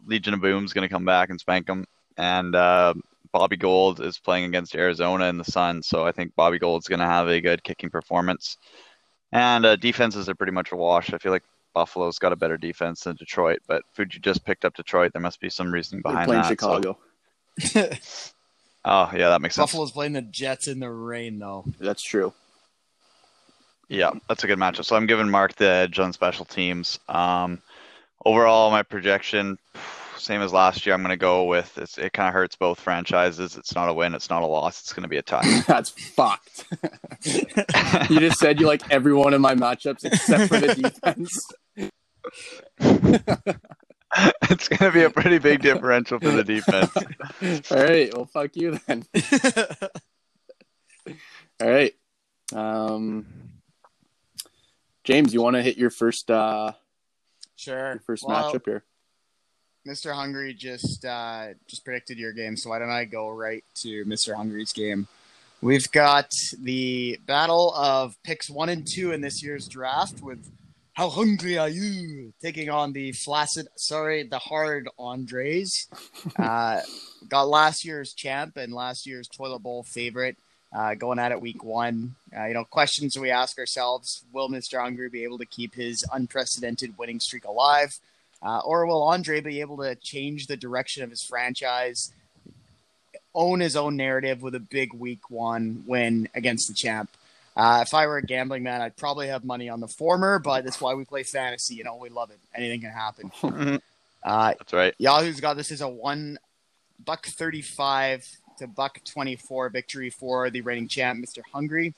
[0.05, 1.85] Legion of Boom's gonna come back and spank him,
[2.17, 2.93] and uh,
[3.31, 6.99] Bobby Gold is playing against Arizona in the Sun, so I think Bobby Gold's going
[6.99, 8.57] to have a good kicking performance.
[9.31, 11.13] And uh, defenses are pretty much a wash.
[11.13, 11.43] I feel like
[11.73, 15.13] Buffalo's got a better defense than Detroit, but Fuji just picked up Detroit.
[15.13, 16.59] There must be some reasoning They're behind playing that.
[16.59, 16.97] so- Chicago.
[18.85, 19.63] oh, yeah, that makes sense.
[19.71, 21.65] Buffalo's playing the Jets in the rain, though.
[21.79, 22.33] That's true.
[23.87, 24.85] Yeah, that's a good matchup.
[24.85, 26.99] So I'm giving Mark the edge on special teams.
[27.09, 27.61] Um,
[28.25, 29.57] overall, my projection,
[30.21, 32.79] same as last year, I'm going to go with it's, it kind of hurts both
[32.79, 33.57] franchises.
[33.57, 34.81] It's not a win, it's not a loss.
[34.81, 35.61] It's going to be a tie.
[35.67, 36.65] That's fucked.
[38.09, 41.47] you just said you like every one of my matchups except for the defense.
[44.49, 47.71] it's going to be a pretty big differential for the defense.
[47.71, 48.15] All right.
[48.15, 49.05] Well, fuck you then.
[51.61, 51.93] All right.
[52.53, 53.25] Um,
[55.03, 56.73] James, you want to hit your first uh,
[57.55, 57.93] sure.
[57.93, 58.83] your first Well, matchup here?
[59.87, 60.13] Mr.
[60.13, 64.35] Hungry just uh, just predicted your game, so why don't I go right to Mr.
[64.35, 65.07] Hungry's game?
[65.61, 70.49] We've got the battle of picks one and two in this year's draft with
[70.93, 75.87] How Hungry Are You taking on the flaccid, sorry, the hard Andres.
[76.37, 76.81] Uh,
[77.27, 80.37] got last year's champ and last year's toilet bowl favorite
[80.73, 82.15] uh, going at it week one.
[82.35, 84.81] Uh, you know, questions we ask ourselves: Will Mr.
[84.81, 87.99] Hungry be able to keep his unprecedented winning streak alive?
[88.43, 92.11] Uh, or will Andre be able to change the direction of his franchise,
[93.35, 97.09] own his own narrative with a big week one win against the champ?
[97.55, 100.63] Uh, if I were a gambling man, I'd probably have money on the former, but
[100.63, 101.75] that's why we play fantasy.
[101.75, 102.39] You know, we love it.
[102.55, 103.81] Anything can happen.
[104.23, 104.93] Uh, That's right.
[104.99, 106.37] Yahoo's got this is a one
[107.03, 108.23] buck thirty-five
[108.59, 111.41] to buck twenty-four victory for the reigning champ, Mr.
[111.51, 111.95] Hungry.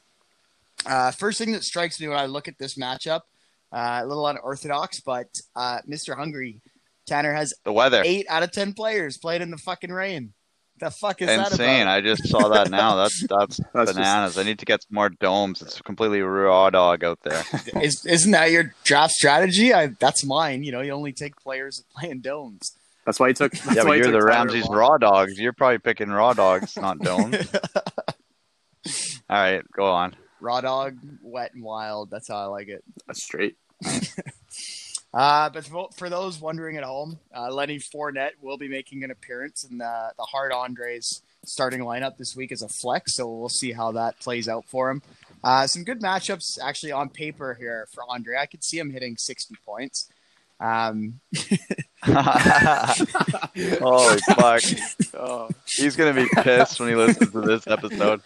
[0.85, 3.23] Uh, first thing that strikes me when I look at this matchup,
[3.73, 6.15] uh, a little unorthodox, but uh, Mr.
[6.15, 6.61] Hungry,
[7.07, 8.01] Tanner has The weather.
[8.05, 10.33] eight out of ten players playing in the fucking rain.
[10.79, 11.87] The fuck is that Insane.
[11.87, 12.95] I just saw that now.
[13.03, 14.37] That's that's, That's just- bananas.
[14.37, 15.61] I need to get some more domes.
[15.61, 17.43] It's completely raw dog out there.
[17.81, 19.73] Is, isn't that your draft strategy?
[19.73, 20.63] I, that's mine.
[20.63, 22.71] You know, you only take players that play in domes.
[23.05, 23.51] That's why he took.
[23.51, 24.77] That's yeah, why but you're the Tyler Ramsey's Lockett.
[24.77, 25.39] raw dogs.
[25.39, 27.35] You're probably picking raw dogs, not domes.
[29.29, 30.15] All right, go on.
[30.41, 32.09] Raw dog, wet and wild.
[32.09, 32.83] That's how I like it.
[33.07, 33.55] That's straight.
[35.13, 39.11] Uh, but for, for those wondering at home, uh, Lenny Fournette will be making an
[39.11, 43.47] appearance in the, the Hard Andres starting lineup this week as a flex, so we'll
[43.47, 45.03] see how that plays out for him.
[45.43, 48.37] Uh, some good matchups actually on paper here for Andre.
[48.37, 50.09] I could see him hitting 60 points.
[50.59, 51.19] Um,
[52.05, 54.61] Holy fuck.
[55.15, 58.21] Oh, He's going to be pissed when he listens to this episode.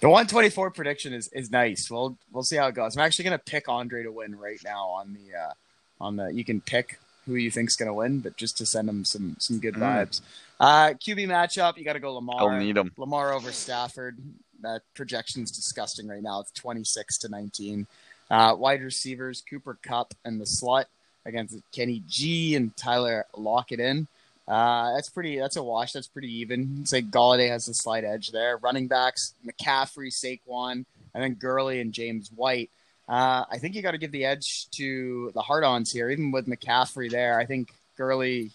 [0.00, 1.90] The 124 prediction is, is nice.
[1.90, 2.96] We'll we'll see how it goes.
[2.96, 5.52] I'm actually going to pick Andre to win right now on the uh,
[6.00, 6.28] on the.
[6.32, 9.36] You can pick who you think's going to win, but just to send him some
[9.40, 9.80] some good Mm.
[9.80, 10.20] vibes.
[10.60, 12.40] Uh, QB matchup, you got to go Lamar.
[12.52, 12.92] I'll need him.
[12.96, 14.18] Lamar over Stafford.
[14.60, 16.40] That projection's disgusting right now.
[16.40, 17.86] It's 26 to 19.
[18.30, 20.86] Uh, wide receivers, Cooper Kupp and the slut
[21.24, 24.08] against Kenny G and Tyler Lockett in.
[24.48, 25.38] Uh, that's pretty.
[25.38, 25.92] That's a wash.
[25.92, 26.78] That's pretty even.
[26.80, 28.56] It's like Golladay has a slight edge there.
[28.56, 32.70] Running backs: McCaffrey, Saquon, and then Gurley and James White.
[33.06, 36.08] Uh, I think you got to give the edge to the hard-ons here.
[36.10, 38.50] Even with McCaffrey there, I think Gurley,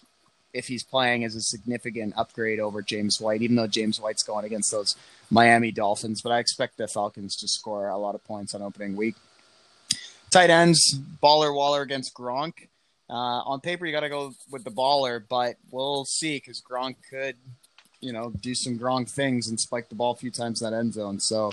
[0.52, 3.42] if he's playing, is a significant upgrade over James White.
[3.42, 4.96] Even though James White's going against those
[5.30, 8.96] Miami Dolphins, but I expect the Falcons to score a lot of points on opening
[8.96, 9.14] week.
[10.30, 12.66] Tight ends: Baller Waller against Gronk.
[13.08, 16.96] Uh, on paper, you got to go with the baller, but we'll see because Gronk
[17.10, 17.36] could,
[18.00, 20.76] you know, do some Gronk things and spike the ball a few times in that
[20.76, 21.20] end zone.
[21.20, 21.52] So,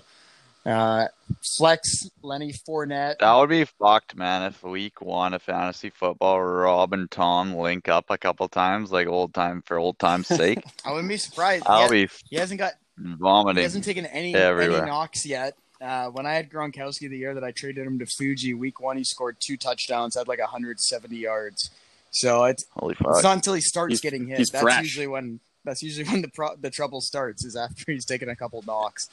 [0.65, 1.07] uh,
[1.41, 3.19] flex Lenny Fournette.
[3.19, 7.89] That would be fucked, man, if week one of fantasy football, Rob and Tom link
[7.89, 10.63] up a couple times, like old time for old time's sake.
[10.85, 11.65] I wouldn't be surprised.
[11.67, 13.57] I'll he, be he hasn't got vomiting.
[13.57, 14.83] he hasn't taken any everywhere.
[14.83, 15.55] any knocks yet.
[15.81, 18.97] Uh, when I had Gronkowski the year that I traded him to Fuji, week one
[18.97, 21.71] he scored two touchdowns, had like 170 yards.
[22.11, 24.37] So it's Holy It's not until he starts He's- getting hit.
[24.37, 24.83] that's fresh.
[24.83, 27.43] usually when that's usually when the pro- the trouble starts.
[27.45, 29.09] Is after he's taken a couple knocks.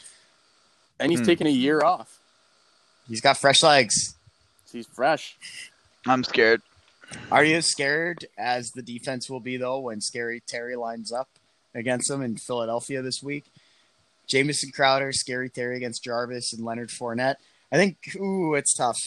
[1.00, 1.26] and he's Hmm.
[1.26, 2.18] taking a year off.
[3.08, 4.16] He's got fresh legs.
[4.72, 5.36] He's fresh.
[6.06, 6.60] I'm scared.
[7.30, 11.28] Are you as scared as the defense will be though when Scary Terry lines up
[11.74, 13.44] against them in Philadelphia this week?
[14.28, 17.36] Jamison Crowder, Scary Terry against Jarvis and Leonard Fournette.
[17.72, 18.98] I think ooh, it's tough.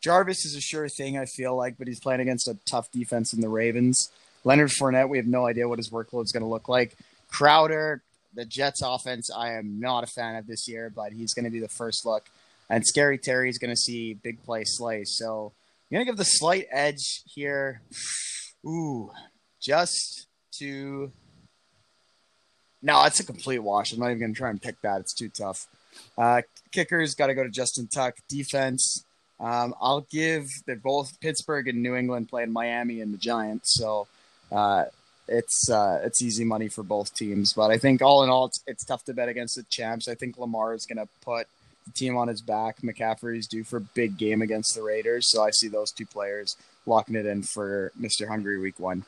[0.00, 3.32] Jarvis is a sure thing, I feel like, but he's playing against a tough defense
[3.32, 4.10] in the Ravens.
[4.44, 6.96] Leonard Fournette, we have no idea what his workload is going to look like.
[7.30, 8.02] Crowder,
[8.34, 11.50] the Jets offense, I am not a fan of this year, but he's going to
[11.50, 12.30] be the first look.
[12.70, 15.02] And Scary Terry is going to see big play slay.
[15.04, 15.52] So
[15.90, 17.82] I'm going to give the slight edge here.
[18.64, 19.10] Ooh,
[19.60, 20.28] just
[20.58, 21.12] to
[22.82, 23.92] no, it's a complete wash.
[23.92, 25.00] I'm not even going to try and pick that.
[25.00, 25.66] It's too tough.
[26.16, 26.42] Uh,
[26.72, 28.16] kickers got to go to Justin Tuck.
[28.28, 29.04] Defense,
[29.38, 30.50] um, I'll give.
[30.66, 34.06] They're both Pittsburgh and New England playing Miami and the Giants, so
[34.52, 34.84] uh,
[35.28, 37.52] it's uh, it's easy money for both teams.
[37.52, 40.08] But I think all in all, it's it's tough to bet against the champs.
[40.08, 41.46] I think Lamar is going to put
[41.86, 42.82] the team on his back.
[42.82, 46.56] McCaffrey's due for a big game against the Raiders, so I see those two players
[46.86, 48.28] locking it in for Mr.
[48.28, 49.04] Hungry Week One.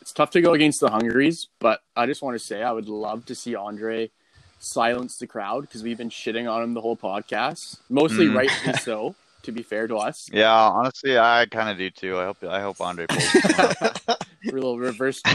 [0.00, 2.88] It's, tough to go against the Hungaries, but I just want to say I would
[2.88, 4.10] love to see Andre
[4.58, 8.36] silence the crowd because we've been shitting on him the whole podcast, mostly Mm.
[8.36, 9.14] rightly so.
[9.42, 12.16] To be fair to us, Yeah, honestly, I kind of do too.
[12.16, 14.24] I hope I hope Andre pulls this one out.
[14.46, 15.20] we're a little reverse.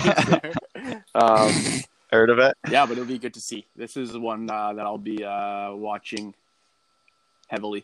[1.14, 1.52] Um,
[2.12, 2.56] Heard of it?
[2.70, 3.66] yeah, but it'll be good to see.
[3.76, 6.34] This is the one uh, that I'll be uh, watching
[7.48, 7.84] heavily.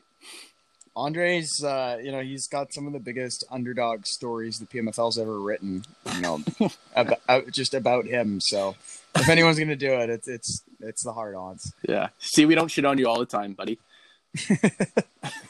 [0.95, 5.39] Andre's, uh, you know, he's got some of the biggest underdog stories the PMFL's ever
[5.39, 5.83] written.
[6.15, 6.43] You know,
[6.95, 8.39] about, just about him.
[8.39, 8.75] So,
[9.15, 11.73] if anyone's gonna do it, it's it's it's the hard odds.
[11.87, 12.09] Yeah.
[12.19, 13.79] See, we don't shit on you all the time, buddy.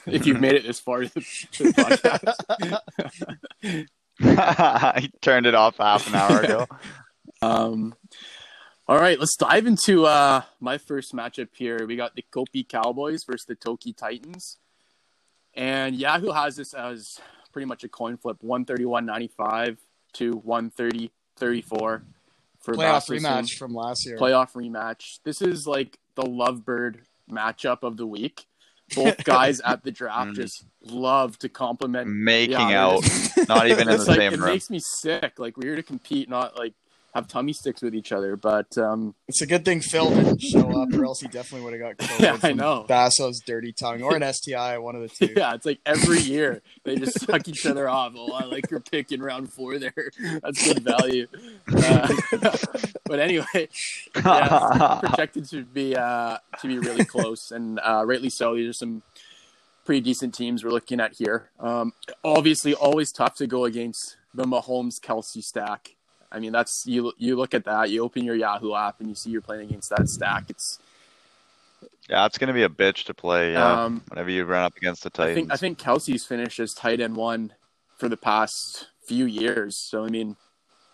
[0.06, 2.36] if you've made it this far to the, to the podcast.
[5.00, 6.66] he turned it off half an hour ago.
[7.42, 7.94] Um,
[8.88, 11.84] all right, let's dive into uh, my first matchup here.
[11.86, 14.56] We got the Kopi Cowboys versus the Toki Titans.
[15.56, 17.18] And Yahoo has this as
[17.52, 19.76] pretty much a coin flip 131.95
[20.14, 22.02] to 130.34 for
[22.74, 23.22] Playoff Rasmussen.
[23.22, 24.16] rematch from last year.
[24.18, 25.18] playoff rematch.
[25.24, 27.00] This is like the lovebird
[27.30, 28.46] matchup of the week.
[28.94, 30.34] Both guys at the draft Mm.
[30.34, 32.08] just love to compliment.
[32.08, 33.02] Making Yeah, out,
[33.48, 34.48] not even in the like, same it room.
[34.50, 35.38] makes me sick.
[35.38, 36.74] Like we're here to compete, not like
[37.14, 38.36] have tummy sticks with each other.
[38.36, 41.80] But um, It's a good thing Phil didn't show up, or else he definitely would
[41.80, 42.84] have got COVID Yeah, I know.
[42.88, 45.32] Basso's dirty tongue or an STI, one of the two.
[45.36, 48.14] yeah, it's like every year they just suck each other off.
[48.16, 49.92] Oh, I like your pick in round four there.
[50.42, 51.26] That's good value.
[51.74, 52.14] Uh,
[53.04, 53.68] but anyway,
[54.16, 58.54] yeah, projected to be uh, to be really close, and uh, rightly so.
[58.56, 59.02] These are some
[59.84, 61.50] pretty decent teams we're looking at here.
[61.60, 61.92] Um,
[62.24, 65.93] obviously, always tough to go against the Mahomes Kelce stack.
[66.34, 67.12] I mean, that's you.
[67.16, 67.90] You look at that.
[67.90, 70.46] You open your Yahoo app and you see you're playing against that stack.
[70.48, 70.80] It's
[72.10, 73.52] yeah, it's gonna be a bitch to play.
[73.52, 76.74] Yeah, um, whenever you run up against the I think I think Kelce's finished as
[76.74, 77.52] tight end one
[77.98, 79.76] for the past few years.
[79.76, 80.36] So I mean,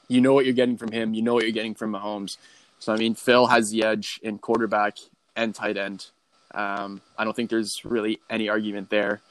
[0.09, 1.15] you know what you're getting from him.
[1.15, 2.37] You know what you're getting from Mahomes.
[2.79, 4.99] So I mean, Phil has the edge in quarterback
[5.35, 6.09] and tight end.
[6.53, 9.23] Um, I don't think there's really any argument there.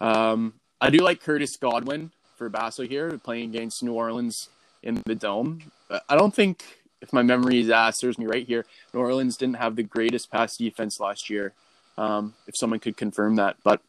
[0.00, 4.50] Um, I do like Curtis Godwin for Basso here, playing against New Orleans
[4.86, 5.60] in the dome.
[5.88, 6.62] But I don't think,
[7.02, 8.64] if my memory uh, serves me right here,
[8.94, 11.52] New Orleans didn't have the greatest pass defense last year.
[11.98, 13.80] Um, if someone could confirm that, but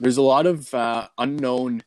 [0.00, 1.82] there's a lot of uh, unknown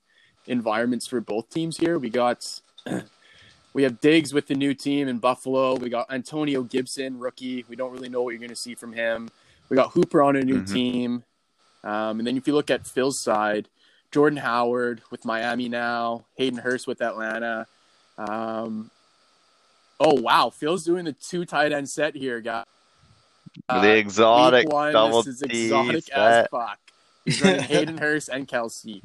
[0.45, 1.97] environments for both teams here.
[1.97, 2.43] We got
[3.73, 5.75] we have Diggs with the new team in Buffalo.
[5.75, 7.63] We got Antonio Gibson, rookie.
[7.69, 9.29] We don't really know what you're going to see from him.
[9.69, 10.73] We got Hooper on a new Mhm.
[10.73, 11.23] team,
[11.85, 13.69] um, and then if you look at Phil's side,
[14.11, 17.67] Jordan Howard with Miami now, Hayden Hurst with Atlanta.
[18.17, 18.91] Um,
[19.99, 22.65] oh wow, Phil's doing the two tight end set here, guys.
[23.67, 26.51] Uh, the exotic Week one, double this is T exotic as set.
[26.51, 26.79] fuck.
[27.25, 29.01] He's running Hayden Hurst and Kelce.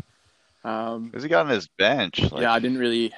[0.64, 2.20] Um, Who's he got on his bench?
[2.20, 3.12] Like, yeah, I didn't really.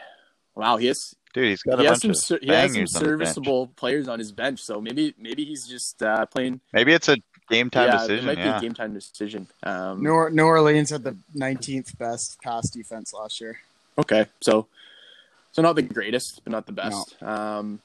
[0.55, 2.75] Wow, he has dude, he's got he a has bunch some of he has some
[2.75, 4.61] bangers on serviceable players on his bench.
[4.61, 6.61] So maybe maybe he's just uh, playing.
[6.73, 7.17] Maybe it's a
[7.51, 8.29] game time yeah, decision.
[8.29, 9.47] it might be a game time decision.
[9.63, 13.59] Um, New, New Orleans had the 19th best pass defense last year.
[13.99, 14.67] Okay, so
[15.55, 17.23] so not the greatest, but not the best.
[17.23, 17.79] Um,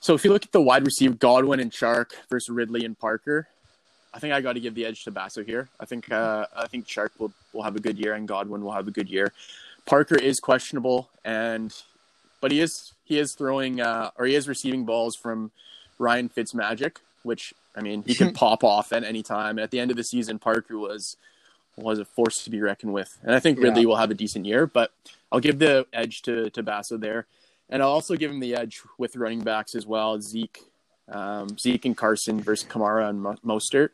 [0.00, 3.46] so if you look at the wide receiver, Godwin and Shark versus Ridley and Parker,
[4.14, 5.68] I think I got to give the edge to Basso here.
[5.78, 8.72] I think uh, I think Shark will will have a good year and Godwin will
[8.72, 9.32] have a good year.
[9.84, 11.74] Parker is questionable, and
[12.40, 15.50] but he is he is throwing uh, or he is receiving balls from
[15.98, 19.58] Ryan Fitzmagic, which I mean he can pop off at any time.
[19.58, 21.18] And at the end of the season, Parker was
[21.76, 23.64] was a force to be reckoned with, and I think Yeah.
[23.64, 24.66] Ridley will have a decent year.
[24.66, 24.90] But
[25.32, 27.26] I'll give the edge to to Basso there,
[27.68, 30.20] and I'll also give him the edge with running backs as well.
[30.20, 30.58] Zeke,
[31.08, 33.90] um, Zeke and Carson versus Kamara and Mostert.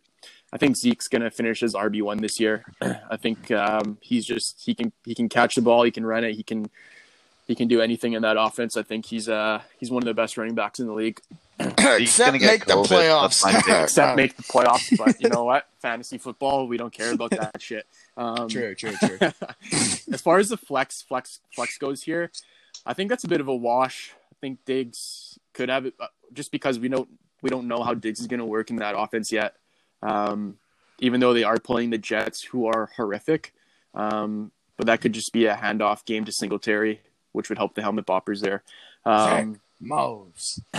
[0.52, 2.64] I think Zeke's to finish as RB one this year.
[3.10, 6.24] I think um, he's just he can he can catch the ball, he can run
[6.24, 6.70] it, he can
[7.46, 8.76] he can do anything in that offense.
[8.76, 11.20] I think he's uh he's one of the best running backs in the league,
[11.94, 12.88] Except gonna get make the COVID.
[12.88, 13.84] That's playoffs.
[13.84, 14.96] except make the playoffs.
[14.96, 15.68] But you know what?
[15.80, 17.86] Fantasy football, we don't care about that shit.
[18.16, 19.18] Um, True, true, true.
[19.72, 22.30] as far as the flex flex flex goes here,
[22.84, 24.12] I think that's a bit of a wash.
[24.32, 27.08] I think Diggs could have it uh, just because we don't
[27.42, 29.56] we don't know how Diggs is going to work in that offense yet.
[30.02, 30.58] Um,
[30.98, 33.52] even though they are playing the Jets, who are horrific,
[33.94, 37.00] um, but that could just be a handoff game to Singletary,
[37.32, 38.62] which would help the helmet boppers there.
[39.04, 40.60] Um, Mows.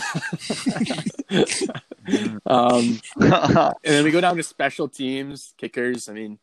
[2.45, 6.09] um, and then we go down to special teams, kickers.
[6.09, 6.39] I mean,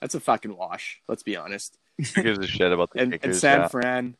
[0.00, 1.00] that's a fucking wash.
[1.08, 1.78] Let's be honest.
[2.14, 3.36] Who gives a shit about the And, and?
[3.36, 3.68] San yeah.
[3.68, 4.16] Fran,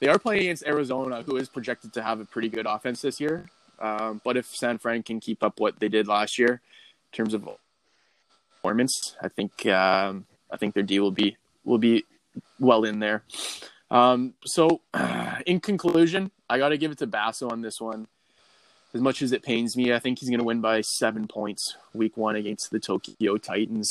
[0.00, 3.20] they are playing against Arizona, who is projected to have a pretty good offense this
[3.20, 3.46] year.
[3.78, 7.34] Um, but if San Fran can keep up what they did last year in terms
[7.34, 7.48] of
[8.54, 12.04] performance, I think um, I think their D will be will be
[12.58, 13.24] well in there.
[13.90, 14.80] Um, so,
[15.46, 18.06] in conclusion, I got to give it to Basso on this one.
[18.92, 21.78] As much as it pains me, I think he's going to win by seven points
[21.94, 23.88] week one against the Tokyo Titans.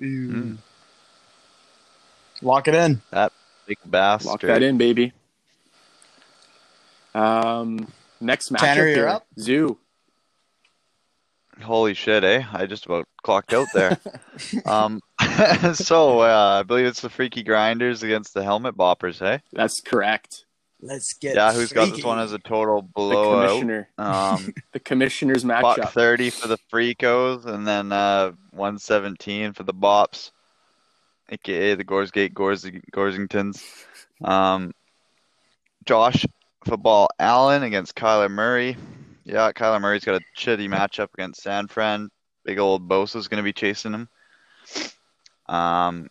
[0.00, 0.56] Mm.
[2.40, 3.02] Lock it in.
[3.10, 3.34] That
[3.66, 4.24] big bass.
[4.24, 5.12] Lock that in, baby.
[7.14, 7.92] Um,
[8.22, 9.26] next matchup Tanner, you're up.
[9.38, 9.76] Zoo.
[11.60, 12.44] Holy shit, eh?
[12.54, 13.98] I just about clocked out there.
[14.64, 15.02] um,
[15.74, 19.42] so uh, I believe it's the Freaky Grinders against the Helmet Boppers, hey?
[19.52, 20.46] That's correct.
[20.80, 21.34] Let's get.
[21.34, 23.48] Yeah, who's got this one as a total The blowout?
[23.48, 23.88] commissioner.
[23.98, 25.90] Um, The commissioner's buck matchup.
[25.90, 30.30] thirty for the Freakos, and then uh, one seventeen for the Bops,
[31.30, 33.64] aka the Gorsgate Gors- Gorsingtons.
[34.22, 34.72] Um,
[35.84, 36.24] Josh
[36.64, 38.76] football Allen against Kyler Murray.
[39.24, 42.08] Yeah, Kyler Murray's got a shitty matchup against San Fran.
[42.44, 44.08] Big old Bosa's going to be chasing him.
[45.48, 46.08] Um,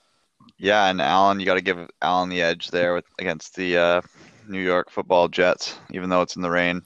[0.58, 4.02] yeah, and Allen, you got to give Allen the edge there with against the uh,
[4.48, 6.84] New York Football Jets, even though it's in the rain.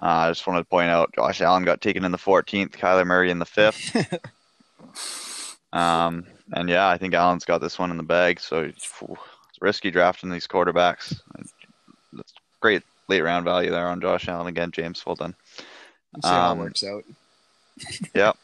[0.00, 3.06] Uh, I just wanted to point out Josh Allen got taken in the 14th, Kyler
[3.06, 4.20] Murray in the 5th.
[5.76, 8.38] um, and yeah, I think Allen's got this one in the bag.
[8.40, 11.20] So it's, it's risky drafting these quarterbacks.
[12.12, 14.70] That's great late round value there on Josh Allen again.
[14.70, 15.34] James, well done.
[16.14, 17.04] Let's see how um, it works out.
[18.14, 18.36] Yep.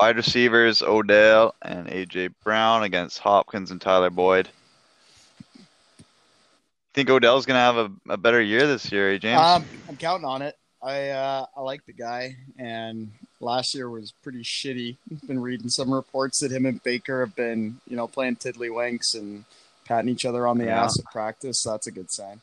[0.00, 4.48] Wide receivers Odell and AJ Brown against Hopkins and Tyler Boyd.
[6.94, 9.40] Think Odell's gonna have a, a better year this year, eh, James?
[9.40, 10.56] Um, I'm counting on it.
[10.82, 13.10] I uh, I like the guy, and
[13.40, 14.96] last year was pretty shitty.
[15.26, 19.44] Been reading some reports that him and Baker have been, you know, playing tiddlywinks and
[19.86, 20.84] patting each other on the Yeah.
[20.84, 21.62] ass at practice.
[21.62, 22.40] So that's a good sign.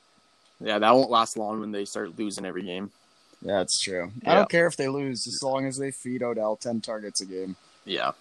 [0.60, 2.92] Yeah, that won't last long when they start losing every game.
[3.44, 4.12] Yeah, it's true.
[4.26, 7.26] I don't care if they lose, as long as they feed Odell ten targets a
[7.26, 7.56] game.
[7.86, 8.12] Yeah.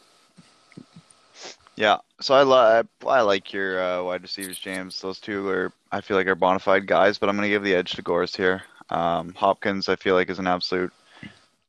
[1.77, 5.01] Yeah, so I, li- I like your uh, wide receivers, James.
[5.01, 7.75] Those two are, I feel like, are bona fide guys, but I'm to give the
[7.75, 8.63] edge to Gores here.
[8.91, 10.93] Um, Hopkins, I feel like, is an absolute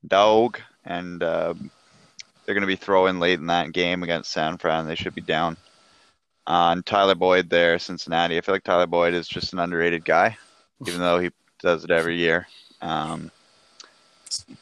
[0.05, 1.53] dog, and uh,
[2.45, 4.85] they're to be throwing late in that game against San Fran.
[4.87, 5.55] They should be down.
[6.47, 8.37] Uh, and Tyler Boyd there, Cincinnati.
[8.37, 10.37] I feel like Tyler Boyd is just an underrated guy,
[10.85, 11.29] even though he
[11.61, 12.47] does it every year.
[12.81, 13.31] Um,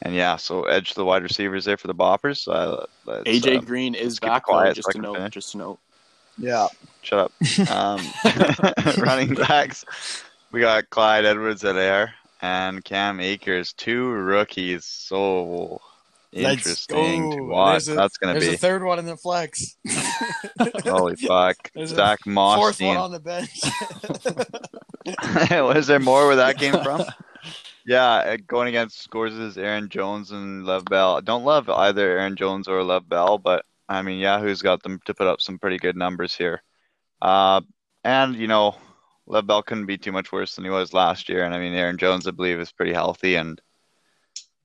[0.02, 2.46] and yeah, so edge to the wide receivers there for the Boppers.
[2.48, 2.84] Uh,
[3.24, 4.44] AJ um, Green is back.
[4.44, 5.16] quiet though, so just I to can note.
[5.16, 5.34] finish.
[5.34, 5.78] Just to note.
[6.38, 6.68] Yeah,
[7.02, 7.32] Shut up.
[7.70, 8.00] Um,
[9.04, 9.84] running backs,
[10.52, 12.10] we got Clyde Edwards Helaire
[12.40, 14.84] and Cam Akers, two rookies.
[14.84, 15.80] So
[16.32, 17.88] interesting to watch.
[17.88, 18.46] A- That's going to be.
[18.46, 19.76] there's a third one in the flex.
[20.84, 21.56] holy fuck.
[21.74, 23.60] There's a Zach Fourth one on the bench.
[25.50, 27.02] Was there more where that came from?
[27.90, 31.20] Yeah, uh, going against scores is Aaron Jones and Lev Bell.
[31.22, 35.12] Don't love either Aaron Jones or Lev Bell, but I mean, Yahoo's got them to
[35.12, 36.62] put up some pretty good numbers here.
[37.20, 37.62] Uh,
[38.04, 38.76] and you know,
[39.26, 41.42] Lev Bell couldn't be too much worse than he was last year.
[41.42, 43.60] And I mean, Aaron Jones, I believe, is pretty healthy, and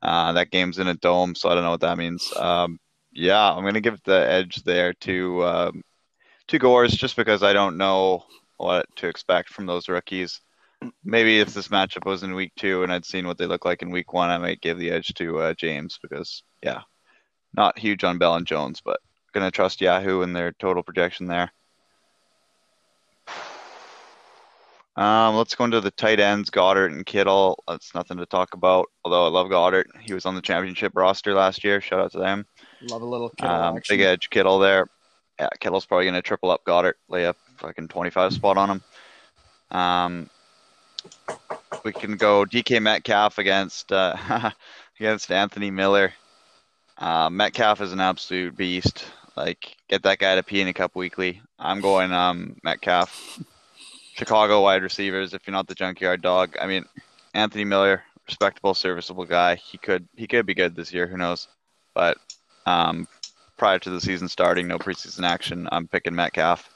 [0.04, 2.32] uh, that game's in a dome, so I don't know what that means.
[2.38, 2.80] Um,
[3.12, 5.82] yeah, I'm gonna give the edge there to um,
[6.50, 8.24] to Gores just because I don't know
[8.58, 10.42] what to expect from those rookies.
[11.04, 13.82] Maybe if this matchup was in week two and I'd seen what they look like
[13.82, 16.82] in week one, I might give the edge to uh, James because, yeah,
[17.56, 19.00] not huge on Bell and Jones, but
[19.34, 21.52] gonna trust Yahoo and their total projection there.
[24.98, 27.62] Um, let's go into the tight ends, Goedert and Kittle.
[27.68, 28.86] That's nothing to talk about.
[29.04, 31.82] Although I love Goedert, he was on the championship roster last year.
[31.82, 32.46] Shout out to them.
[32.90, 33.98] Love a little kid Um, action.
[33.98, 34.88] big edge Kittle there.
[35.38, 39.78] Yeah, Kittle's probably gonna triple up Goedert, lay up fucking 25 spot on him.
[39.78, 40.30] Um,
[41.84, 44.52] we can go DK Metcalf against uh,
[45.00, 46.14] against Anthony Miller.
[46.98, 49.06] Uh, Metcalf is an absolute beast.
[49.36, 51.42] Like, get that guy to pee in a cup weekly.
[51.60, 53.40] I'm going um, Metcalf.
[54.16, 55.34] Chicago wide receivers.
[55.34, 56.86] If you're not the junkyard dog, I mean,
[57.34, 59.56] Anthony Miller, respectable, serviceable guy.
[59.56, 61.06] He could he could be good this year.
[61.06, 61.50] Who knows?
[61.94, 62.18] But
[62.66, 63.08] um,
[63.58, 65.68] prior to the season starting, no preseason action.
[65.72, 66.70] I'm picking Metcalf.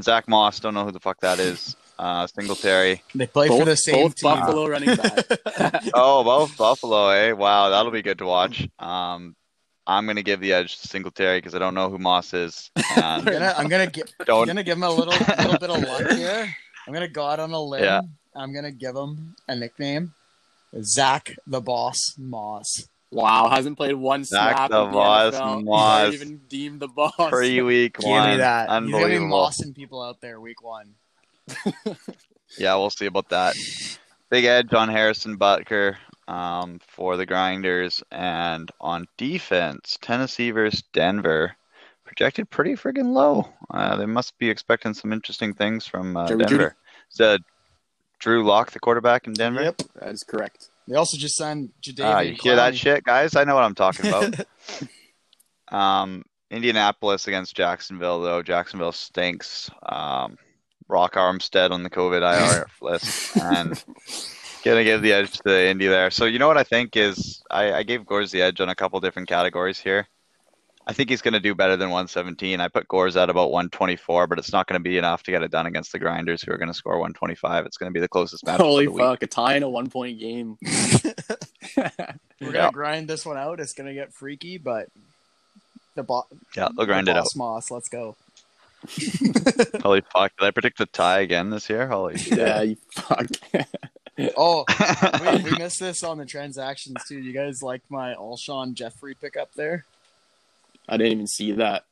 [0.00, 1.74] Zach Moss, don't know who the fuck that is.
[1.98, 3.02] Uh, Singletary.
[3.14, 4.30] They play both for the same both team.
[4.30, 5.82] Buffalo running back.
[5.94, 7.32] Oh, both Buffalo, eh?
[7.32, 8.68] Wow, that'll be good to watch.
[8.78, 9.34] Um,
[9.86, 12.70] I'm gonna give the edge to Singletary because I don't know who Moss is.
[12.76, 16.10] I'm gonna, I'm gonna, gi- I'm gonna give him a little, little bit of luck
[16.16, 16.54] here.
[16.86, 17.82] I'm gonna go out on a limb.
[17.82, 18.02] Yeah.
[18.36, 20.12] I'm gonna give him a nickname.
[20.82, 22.86] Zach the Boss Moss.
[23.10, 24.70] Wow, hasn't played one Zach snap.
[24.70, 25.64] the in the Boss NFL.
[25.64, 26.04] Moss.
[26.04, 27.12] not even deemed the boss.
[27.30, 28.30] Pre week one, Give one.
[28.32, 28.82] me that.
[28.82, 30.94] He's gonna be mossing people out there week one.
[32.56, 33.56] Yeah, we'll see about that.
[34.30, 35.96] Big edge on Harrison Butker
[36.26, 38.02] um, for the Grinders.
[38.10, 41.54] And on defense, Tennessee versus Denver.
[42.04, 43.48] Projected pretty friggin' low.
[43.70, 46.74] Uh, they must be expecting some interesting things from uh, Denver.
[47.12, 47.38] Is uh,
[48.18, 49.62] Drew Lock the quarterback in Denver?
[49.62, 49.82] Yep.
[49.96, 50.70] That is correct.
[50.86, 52.04] They also just signed Jadeveon.
[52.04, 53.36] Ah, you hear that shit, guys?
[53.36, 54.46] I know what I'm talking about.
[55.68, 58.42] um, Indianapolis against Jacksonville, though.
[58.42, 59.70] Jacksonville stinks.
[59.82, 60.38] Um,
[60.88, 63.82] Rock Armstead on the COVID IR list, and
[64.64, 66.10] gonna give the edge to Indy there.
[66.10, 68.74] So you know what I think is I, I gave Gores the edge on a
[68.74, 70.08] couple different categories here.
[70.86, 72.60] I think he's gonna do better than 117.
[72.62, 75.50] I put Gores at about 124, but it's not gonna be enough to get it
[75.50, 77.66] done against the Grinders, who are gonna score 125.
[77.66, 78.58] It's gonna be the closest match.
[78.58, 79.02] Holy of the week.
[79.04, 80.56] fuck, a tie in a one point game.
[81.76, 81.90] We're
[82.40, 82.70] gonna Yeah.
[82.70, 83.60] grind this one out.
[83.60, 84.88] It's gonna get freaky, but
[85.94, 87.26] the, bo- Yeah, they'll grind the it out.
[87.36, 87.70] Moss.
[87.70, 88.16] Let's go.
[89.82, 90.32] Holy fuck!
[90.38, 91.88] Did I predict a tie again this year?
[91.88, 92.38] Holy shit!
[92.38, 93.26] yeah, you fuck.
[94.36, 94.64] Oh,
[95.44, 97.20] we, we missed this on the transactions too.
[97.20, 99.84] You guys like my Alshon Jeffery pickup there?
[100.88, 101.84] I didn't even see that.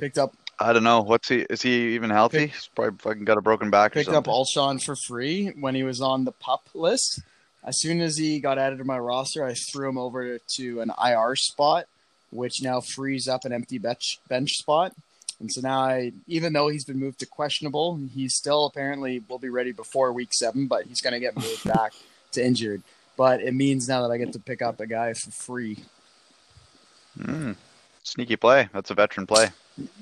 [0.00, 1.02] Picked up I don't know.
[1.02, 1.38] What's he?
[1.50, 2.46] Is he even healthy?
[2.46, 4.32] He's probably fucking got a broken back or picked up something.
[4.32, 7.20] Alshon for free when he was on the pup list.
[7.64, 10.92] As soon as he got added to my roster, I threw him over to an
[11.02, 11.86] IR spot,
[12.30, 14.92] which now frees up an empty bench bench spot.
[15.44, 19.38] And so now, I, even though he's been moved to questionable, he still apparently will
[19.38, 21.92] be ready before week seven, but he's going to get moved back
[22.32, 22.80] to injured.
[23.14, 25.80] But it means now that I get to pick up a guy for free.
[27.18, 27.56] Mm.
[28.02, 28.70] Sneaky play.
[28.72, 29.50] That's a veteran play.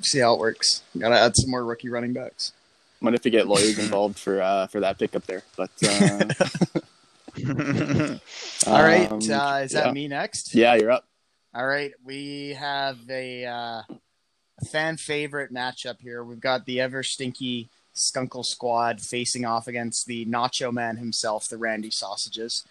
[0.01, 0.85] See how it works.
[0.97, 2.53] Got to add some more rookie running backs.
[3.01, 5.43] Might have to get lawyers involved for uh, for that pickup there.
[5.57, 6.25] But uh,
[8.69, 9.93] All right, um, uh, is that yeah.
[9.93, 10.55] me next?
[10.55, 11.05] Yeah, you're up.
[11.53, 13.85] All right, we have a, uh, a
[14.71, 16.23] fan favorite matchup here.
[16.25, 21.59] We've got the ever stinky Skunkle squad facing off against the Nacho Man himself, the
[21.59, 22.65] Randy Sausages.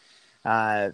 [0.43, 0.89] Uh,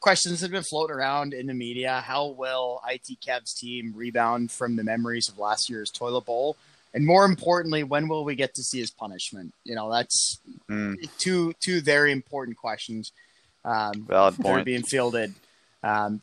[0.00, 2.02] questions have been floating around in the media.
[2.04, 6.56] How will IT Cavs team rebound from the memories of last year's toilet bowl?
[6.94, 9.54] And more importantly, when will we get to see his punishment?
[9.64, 13.12] You know, that's Mm, two two very important questions.
[13.64, 15.34] Um, valid that are being fielded
[15.82, 16.20] um,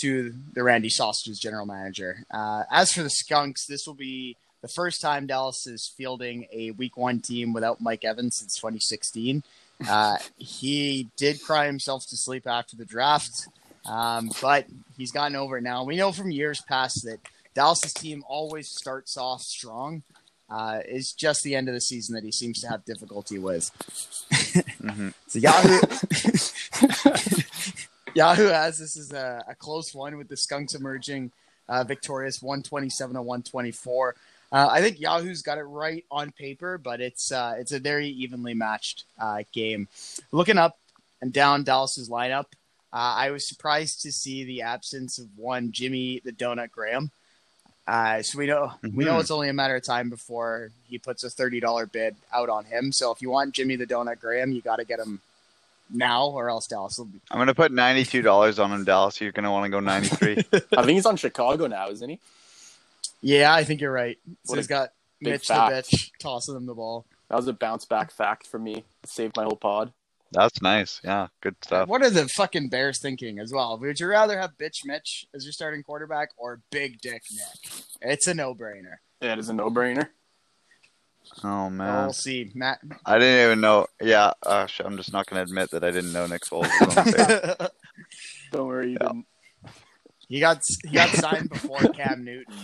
[0.00, 2.24] to the Randy Sausages general manager.
[2.30, 6.72] Uh, as for the Skunks, this will be the first time Dallas is fielding a
[6.72, 9.42] Week One team without Mike Evans since 2016.
[9.88, 13.46] Uh, he did cry himself to sleep after the draft,
[13.86, 14.66] um, but
[14.96, 15.84] he's gotten over it now.
[15.84, 17.20] We know from years past that
[17.54, 20.02] Dallas's team always starts off strong.
[20.50, 23.70] Uh, it's just the end of the season that he seems to have difficulty with.
[24.80, 25.78] hmm So Yahoo,
[28.18, 31.30] Yahoo has this is a, a close one with the Skunks emerging
[31.68, 34.16] uh, victorious 127 to 124.
[34.50, 38.08] Uh, I think Yahoo's got it right on paper, but it's uh, it's a very
[38.08, 39.86] evenly matched uh, game.
[40.32, 40.78] Looking up
[41.22, 42.46] and down Dallas's lineup,
[42.92, 47.12] uh, I was surprised to see the absence of one Jimmy the Donut Graham.
[47.86, 49.20] Uh, so we know we know Mhm.
[49.20, 52.64] it's only a matter of time before he puts a thirty dollar bid out on
[52.64, 52.90] him.
[52.90, 55.20] So if you want Jimmy the Donut Graham, you got to get him
[55.90, 57.20] now, or else Dallas will be.
[57.30, 59.20] I'm gonna put ninety-two dollars on him, Dallas.
[59.20, 60.36] You're gonna want to go ninety-three.
[60.52, 62.20] I think he's on Chicago now, isn't he?
[63.20, 64.18] Yeah, I think you're right.
[64.44, 64.90] So he's got
[65.20, 67.06] big Mitch the bitch tossing him the ball.
[67.28, 68.84] That was a bounce back fact for me.
[69.04, 69.92] Saved my whole pod.
[70.32, 71.00] That's nice.
[71.02, 71.88] Yeah, good stuff.
[71.88, 73.78] What are the fucking Bears thinking as well?
[73.78, 77.72] Would you rather have bitch Mitch as your starting quarterback or big dick Nick?
[78.02, 78.96] It's a no brainer.
[79.20, 80.08] Yeah, it is a no brainer.
[81.44, 82.80] Oh man, We'll see, Matt.
[83.06, 83.86] I didn't even know.
[84.00, 87.04] Yeah, uh, I'm just not gonna admit that I didn't know Nick Foles was on
[87.06, 87.70] the.
[88.52, 89.08] Don't worry, you Yeah.
[89.08, 89.26] didn't.
[90.28, 92.54] he got he got signed before Cam Newton.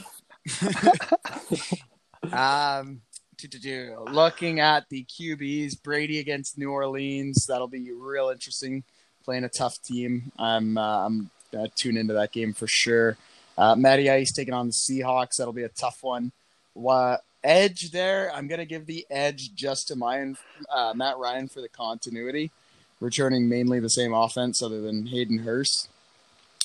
[2.33, 3.01] um,
[3.39, 7.47] to, to do looking at the QBs, Brady against New Orleans.
[7.47, 8.85] That'll be real interesting.
[9.25, 10.33] Playing a tough team.
[10.39, 13.17] I'm uh, I'm gonna tune into that game for sure.
[13.57, 15.37] Uh, Matty Ice taking on the Seahawks.
[15.39, 16.33] That'll be a tough one.
[16.75, 18.33] What edge there?
[18.35, 20.35] I'm gonna give the edge just to my
[20.73, 22.51] uh, Matt Ryan for the continuity,
[23.01, 25.89] returning mainly the same offense other than Hayden Hurst.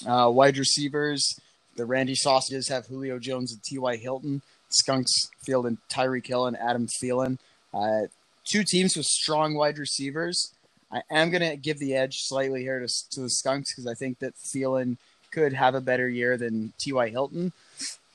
[0.08, 1.40] Uh, wide receivers,
[1.76, 3.98] the Randy Sausages have Julio Jones and T.Y.
[3.98, 4.42] Hilton.
[4.70, 7.38] Skunks Field and Tyreek Hill and Adam Thielen.
[7.74, 8.08] Uh,
[8.46, 10.54] two teams with strong wide receivers.
[10.92, 13.94] I am going to give the edge slightly here to, to the Skunks because I
[13.94, 14.98] think that Thielen
[15.32, 17.10] could have a better year than T.Y.
[17.10, 17.52] Hilton.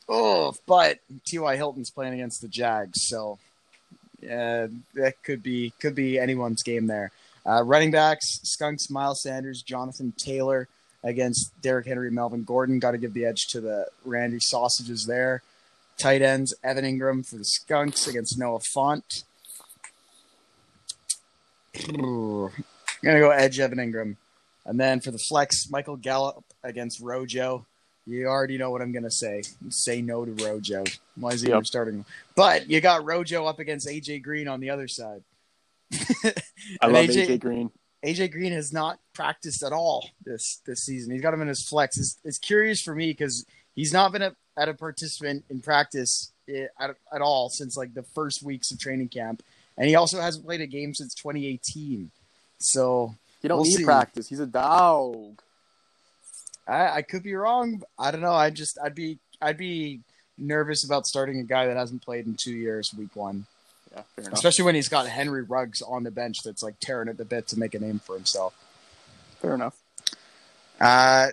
[0.08, 1.56] Oh, but T.Y.
[1.56, 3.38] Hilton's playing against the Jags, so
[4.24, 7.10] uh, that could be could be anyone's game there.
[7.46, 10.68] Uh, running backs: Skunks, Miles Sanders, Jonathan Taylor
[11.02, 12.78] against Derrick Henry, Melvin Gordon.
[12.78, 15.42] Got to give the edge to the Randy Sausages there.
[15.96, 19.24] Tight ends: Evan Engram for the Skunks against Noah Fant.
[21.76, 22.50] I'm
[23.02, 24.16] gonna go edge Evan Engram,
[24.66, 27.66] and then for the flex, Michael Gallup against Rojo.
[28.06, 29.42] You already know what I'm gonna say.
[29.70, 30.84] Say no to Rojo.
[31.16, 31.56] Why is he Yep.
[31.56, 32.04] ever starting?
[32.36, 35.22] But you got Rojo up against AJ Green on the other side.
[35.92, 37.70] I love AJ AJ, Green.
[38.04, 41.12] AJ Green has not practiced at all this this season.
[41.12, 41.96] He's got him in his flex.
[41.98, 46.32] It's, it's curious for me because he's not been a, at a participant in practice
[46.48, 49.42] eh, at, at all since like the first weeks of training camp,
[49.78, 52.10] and he also hasn't played a game since 2018.
[52.58, 53.84] So He don't We'll need see.
[53.84, 54.28] practice.
[54.28, 55.40] He's a dog.
[56.66, 57.82] I, I could be wrong.
[57.98, 58.32] I don't know.
[58.32, 60.00] I just I'd be I'd be
[60.38, 63.46] nervous about starting a guy that hasn't played in two years, week one,
[63.92, 64.34] Yeah, fair enough.
[64.34, 67.46] especially when he's got Henry Ruggs on the bench that's like tearing at the bit
[67.48, 68.54] to make a name for himself.
[69.40, 69.76] Fair enough.
[70.80, 71.28] Uh,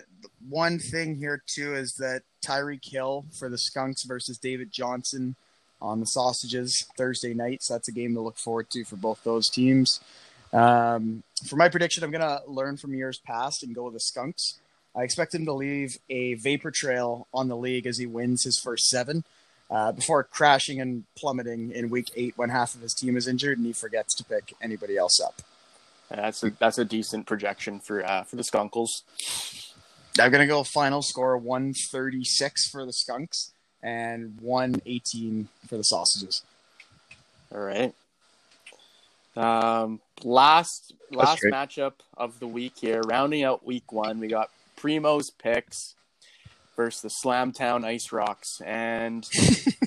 [0.48, 5.34] one thing here too is that Tyreek Hill for the Skunks versus David Johnson
[5.80, 7.62] on the Sausages Thursday night.
[7.62, 10.00] So that's a game to look forward to for both those teams.
[10.52, 14.58] Um, for my prediction, I'm gonna learn from years past and go with the Skunks.
[14.94, 18.58] I expect him to leave a vapor trail on the league as he wins his
[18.58, 19.24] first seven.
[19.70, 23.56] Uh, before crashing and plummeting in week eight when half of his team is injured
[23.56, 25.40] and he forgets to pick anybody else up.
[26.10, 29.02] That's a that's a decent projection for uh, for the Skunkles.
[30.20, 33.52] I'm gonna go final score 136 for the Skunks
[33.82, 36.42] and 118 for the Sausages.
[37.54, 37.94] All right.
[39.34, 44.50] Um, last last matchup of the week here, rounding out week one, we got
[44.82, 45.94] Primo's picks
[46.74, 49.22] versus the Slamtown Ice Rocks, and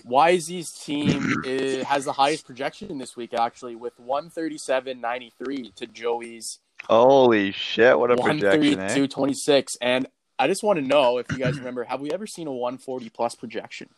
[0.07, 7.51] YZ's team is, has the highest projection this week, actually, with 137.93 to Joey's Holy
[7.51, 7.97] shit!
[7.97, 8.95] What a projection, eh?
[8.95, 9.77] 132.26.
[9.81, 10.07] And
[10.37, 13.09] I just want to know if you guys remember, have we ever seen a 140
[13.09, 13.89] plus projection?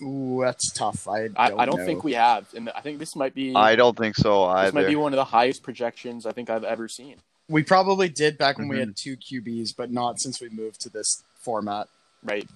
[0.00, 1.08] Ooh, that's tough.
[1.08, 1.84] I don't, I, I don't know.
[1.84, 4.86] think we have, and I think this might be I don't think so this might
[4.86, 7.16] be one of the highest projections I think I've ever seen.
[7.52, 8.80] We probably did back when we Mhm.
[8.80, 11.88] had two QBs, but not since we moved to this format.
[12.22, 12.48] Right.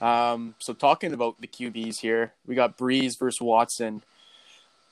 [0.00, 4.02] Um, so talking about the QBs here, we got Brees versus Watson.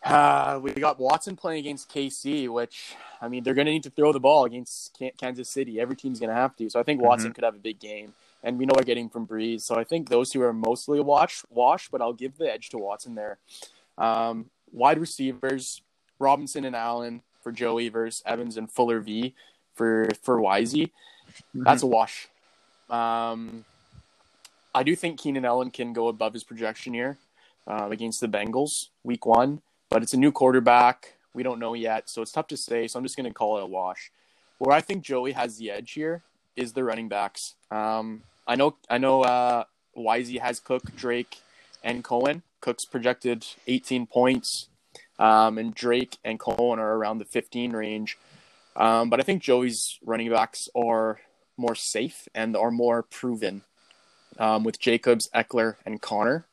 [0.02, 3.90] Uh, we got Watson playing against KC, which I mean they're going to need to
[3.90, 5.80] throw the ball against Kansas City.
[5.80, 6.68] Every team's going to have to.
[6.68, 8.12] So I think Watson could have a big game,
[8.42, 9.62] and we know we're getting from Brees.
[9.62, 12.78] So I think those two are mostly wash, wash, but I'll give the edge to
[12.78, 13.38] Watson there.
[13.96, 15.80] Um, wide receivers,
[16.18, 19.34] Robinson and Allen for Joey versus Evans and Fuller V
[19.74, 20.90] for for YZ.
[21.54, 22.28] That's a wash.
[22.90, 23.64] Um,
[24.74, 27.18] I do think Keenan Allen can go above his projection here
[27.66, 31.14] um, against the Bengals week one, but it's a new quarterback.
[31.34, 32.88] We don't know yet, so it's tough to say.
[32.88, 34.10] So I'm just going to call it a wash.
[34.58, 36.22] Where I think Joey has the edge here
[36.56, 37.54] is the running backs.
[37.70, 39.22] Um, I know, I know.
[39.22, 39.64] Uh,
[39.96, 41.38] YZ has Cook, Drake,
[41.82, 42.42] and Cohen.
[42.60, 44.68] Cook's projected 18 points,
[45.18, 48.18] um, and Drake and Cohen are around the 15 range.
[48.76, 51.20] Um, but I think Joey's running backs are
[51.56, 53.62] more safe and are more proven
[54.38, 56.46] um, with Jacobs, Ekeler, and Connor.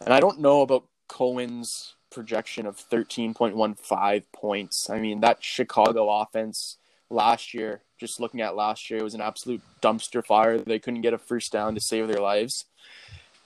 [0.00, 4.88] And I don't know about Cohen's projection of 13.15 points.
[4.88, 6.76] I mean, that Chicago offense
[7.10, 10.58] last year, just looking at last year, it was an absolute dumpster fire.
[10.58, 12.66] They couldn't get a first down to save their lives.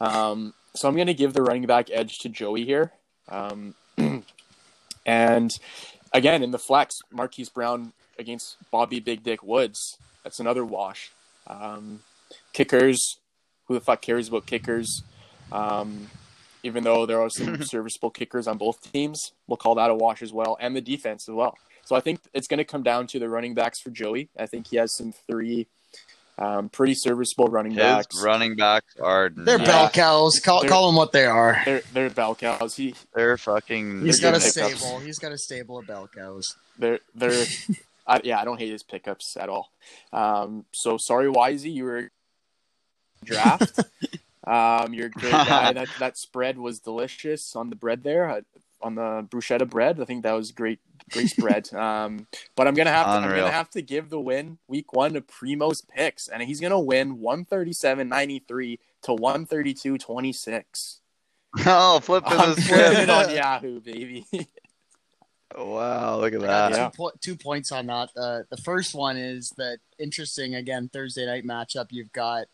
[0.01, 2.93] Um, so I'm going to give the running back edge to Joey here.
[3.29, 3.75] Um,
[5.09, 5.51] and
[6.13, 9.97] again, in the flex, Marquise Brown against Bobby Big Dick Woods.
[10.23, 11.11] That's another wash.
[11.47, 12.01] Um,
[12.53, 13.17] kickers,
[13.65, 15.03] who the fuck cares about kickers?
[15.51, 16.11] Um,
[16.63, 20.21] even though there are some serviceable kickers on both teams, we'll call that a wash
[20.21, 21.57] as well, and the defense as well.
[21.87, 24.29] So I think it's going to come down to the running backs for Joey.
[24.39, 25.69] I think he has some three
[26.39, 28.23] um, pretty serviceable running His backs.
[28.23, 29.65] running backs are They're Yeah.
[29.67, 30.39] bell cows.
[30.41, 31.61] Call, They're- call them what they are.
[31.65, 32.77] They're they're bell cows.
[32.77, 34.03] He they're fucking.
[34.07, 34.79] He's they're got a pickups.
[34.81, 34.99] stable.
[35.01, 36.57] He's got a stable of bell cows.
[36.79, 37.45] they're they're
[38.07, 38.41] I, yeah.
[38.41, 39.71] I don't hate his pickups at all.
[40.13, 42.11] Um, so sorry, YZ, you were
[43.25, 43.81] draft.
[44.47, 45.73] um, you're a great guy.
[45.73, 48.29] That that spread was delicious on the bread there.
[48.31, 48.41] uh,
[48.81, 50.79] On the bruschetta bread, I think that was great,
[51.09, 51.69] great spread.
[51.79, 52.27] Um,
[52.57, 55.21] but I'm gonna have to, I'm gonna have to give the win week one to
[55.21, 60.99] Primo's picks, and he's gonna win 137.93 to 132.26.
[61.67, 63.31] Oh, flipping I'm the flipping it on.
[63.35, 64.27] Yahoo, baby.
[65.57, 66.73] Wow, look at that.
[66.73, 66.89] Yeah.
[66.89, 68.11] two, po- two points on that.
[68.17, 71.87] Uh, the first one is that interesting again Thursday night matchup.
[71.91, 72.47] You've got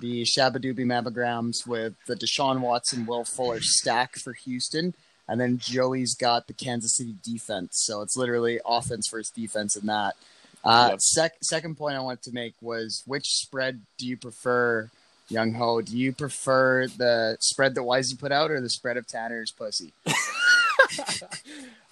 [0.00, 4.94] the Shabadooby mammograms with the Deshaun Watson, Will Fuller stack for Houston
[5.32, 7.80] and then Joey's got the Kansas City defense.
[7.86, 10.14] So it's literally offense versus defense in that.
[10.62, 11.00] Uh, Yep.
[11.00, 14.90] sec- second point I wanted to make was which spread do you prefer,
[15.30, 15.80] Young Ho?
[15.80, 19.92] Do you prefer the spread that Wisey put out or the spread of Tanner's pussy?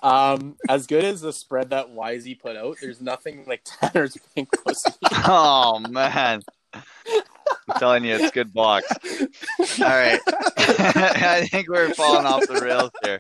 [0.03, 4.49] Um, as good as the spread that Wisey put out, there's nothing like Tanner's pink
[4.65, 4.91] pussy.
[5.27, 6.43] Oh man.
[6.75, 8.87] I'm telling you, it's good box.
[9.81, 10.21] All right.
[10.59, 13.19] I think we're falling off the rails here.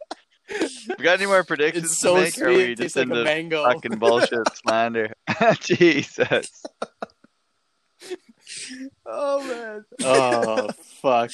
[0.98, 2.34] We got any more predictions It's so to make?
[2.34, 2.42] sweet.
[2.44, 3.64] Or are we just like into mango.
[3.64, 5.12] fucking bullshit slander?
[5.60, 6.50] Jesus.
[9.06, 10.68] Oh man, oh
[11.02, 11.30] fuck!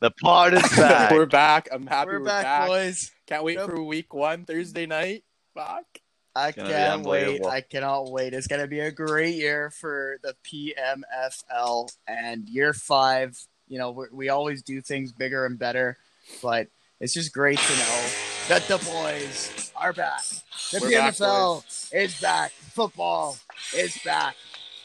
[0.00, 1.10] The pod is back.
[1.12, 1.68] we're back.
[1.72, 2.68] I'm happy we're, we're, back, back.
[2.68, 3.10] boys.
[3.26, 3.66] Can't wait Yep.
[3.70, 5.24] for week one Thursday night.
[5.54, 5.84] Fuck.
[6.34, 7.44] I can't wait.
[7.44, 8.32] I cannot wait.
[8.34, 13.38] It's gonna be a great year for the PMFL and year five.
[13.68, 15.98] You know, we, we always do things bigger and better,
[16.42, 16.68] but
[17.00, 18.06] it's just great to know
[18.48, 20.22] that the boys are back.
[20.70, 22.52] The We're back, PMFL is back.
[22.52, 23.36] Football
[23.76, 24.36] is back.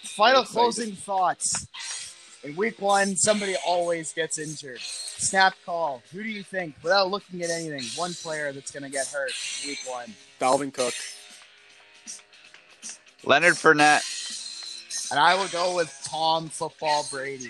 [0.04, 1.68] Final closing thoughts.
[2.44, 4.80] In week one, somebody always gets injured.
[4.80, 6.02] Snap call.
[6.12, 9.32] Who do you think, without looking at anything, one player that's going to get hurt
[9.66, 10.14] week one?
[10.40, 10.94] Dalvin Cook.
[13.28, 15.12] Leonard Fournette.
[15.12, 17.50] And I would go with Tom Football Brady.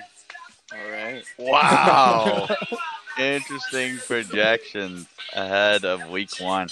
[0.74, 1.24] All right.
[1.38, 2.48] Wow.
[3.20, 6.70] Interesting projections ahead of week one.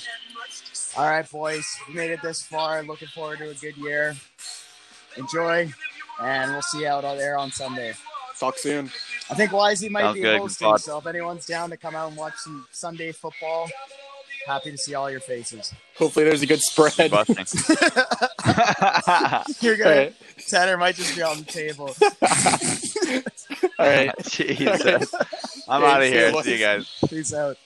[0.97, 2.81] All right, boys, we made it this far.
[2.81, 4.15] Looking forward to a good year.
[5.17, 5.71] Enjoy,
[6.19, 7.93] and we'll see you out there on Sunday.
[8.39, 8.89] Talk soon.
[9.29, 10.33] I think Wisey might Sounds be good.
[10.33, 13.69] Good hosting, so if anyone's down to come out and watch some Sunday football,
[14.45, 15.73] happy to see all your faces.
[15.97, 16.97] Hopefully, there's a good spread.
[19.61, 20.13] You're gonna right.
[20.47, 21.95] Tanner might just be on the table.
[23.79, 24.11] All right.
[24.27, 25.13] Jesus.
[25.67, 26.31] I'm out of here.
[26.43, 26.89] See you guys.
[27.09, 27.57] Peace out.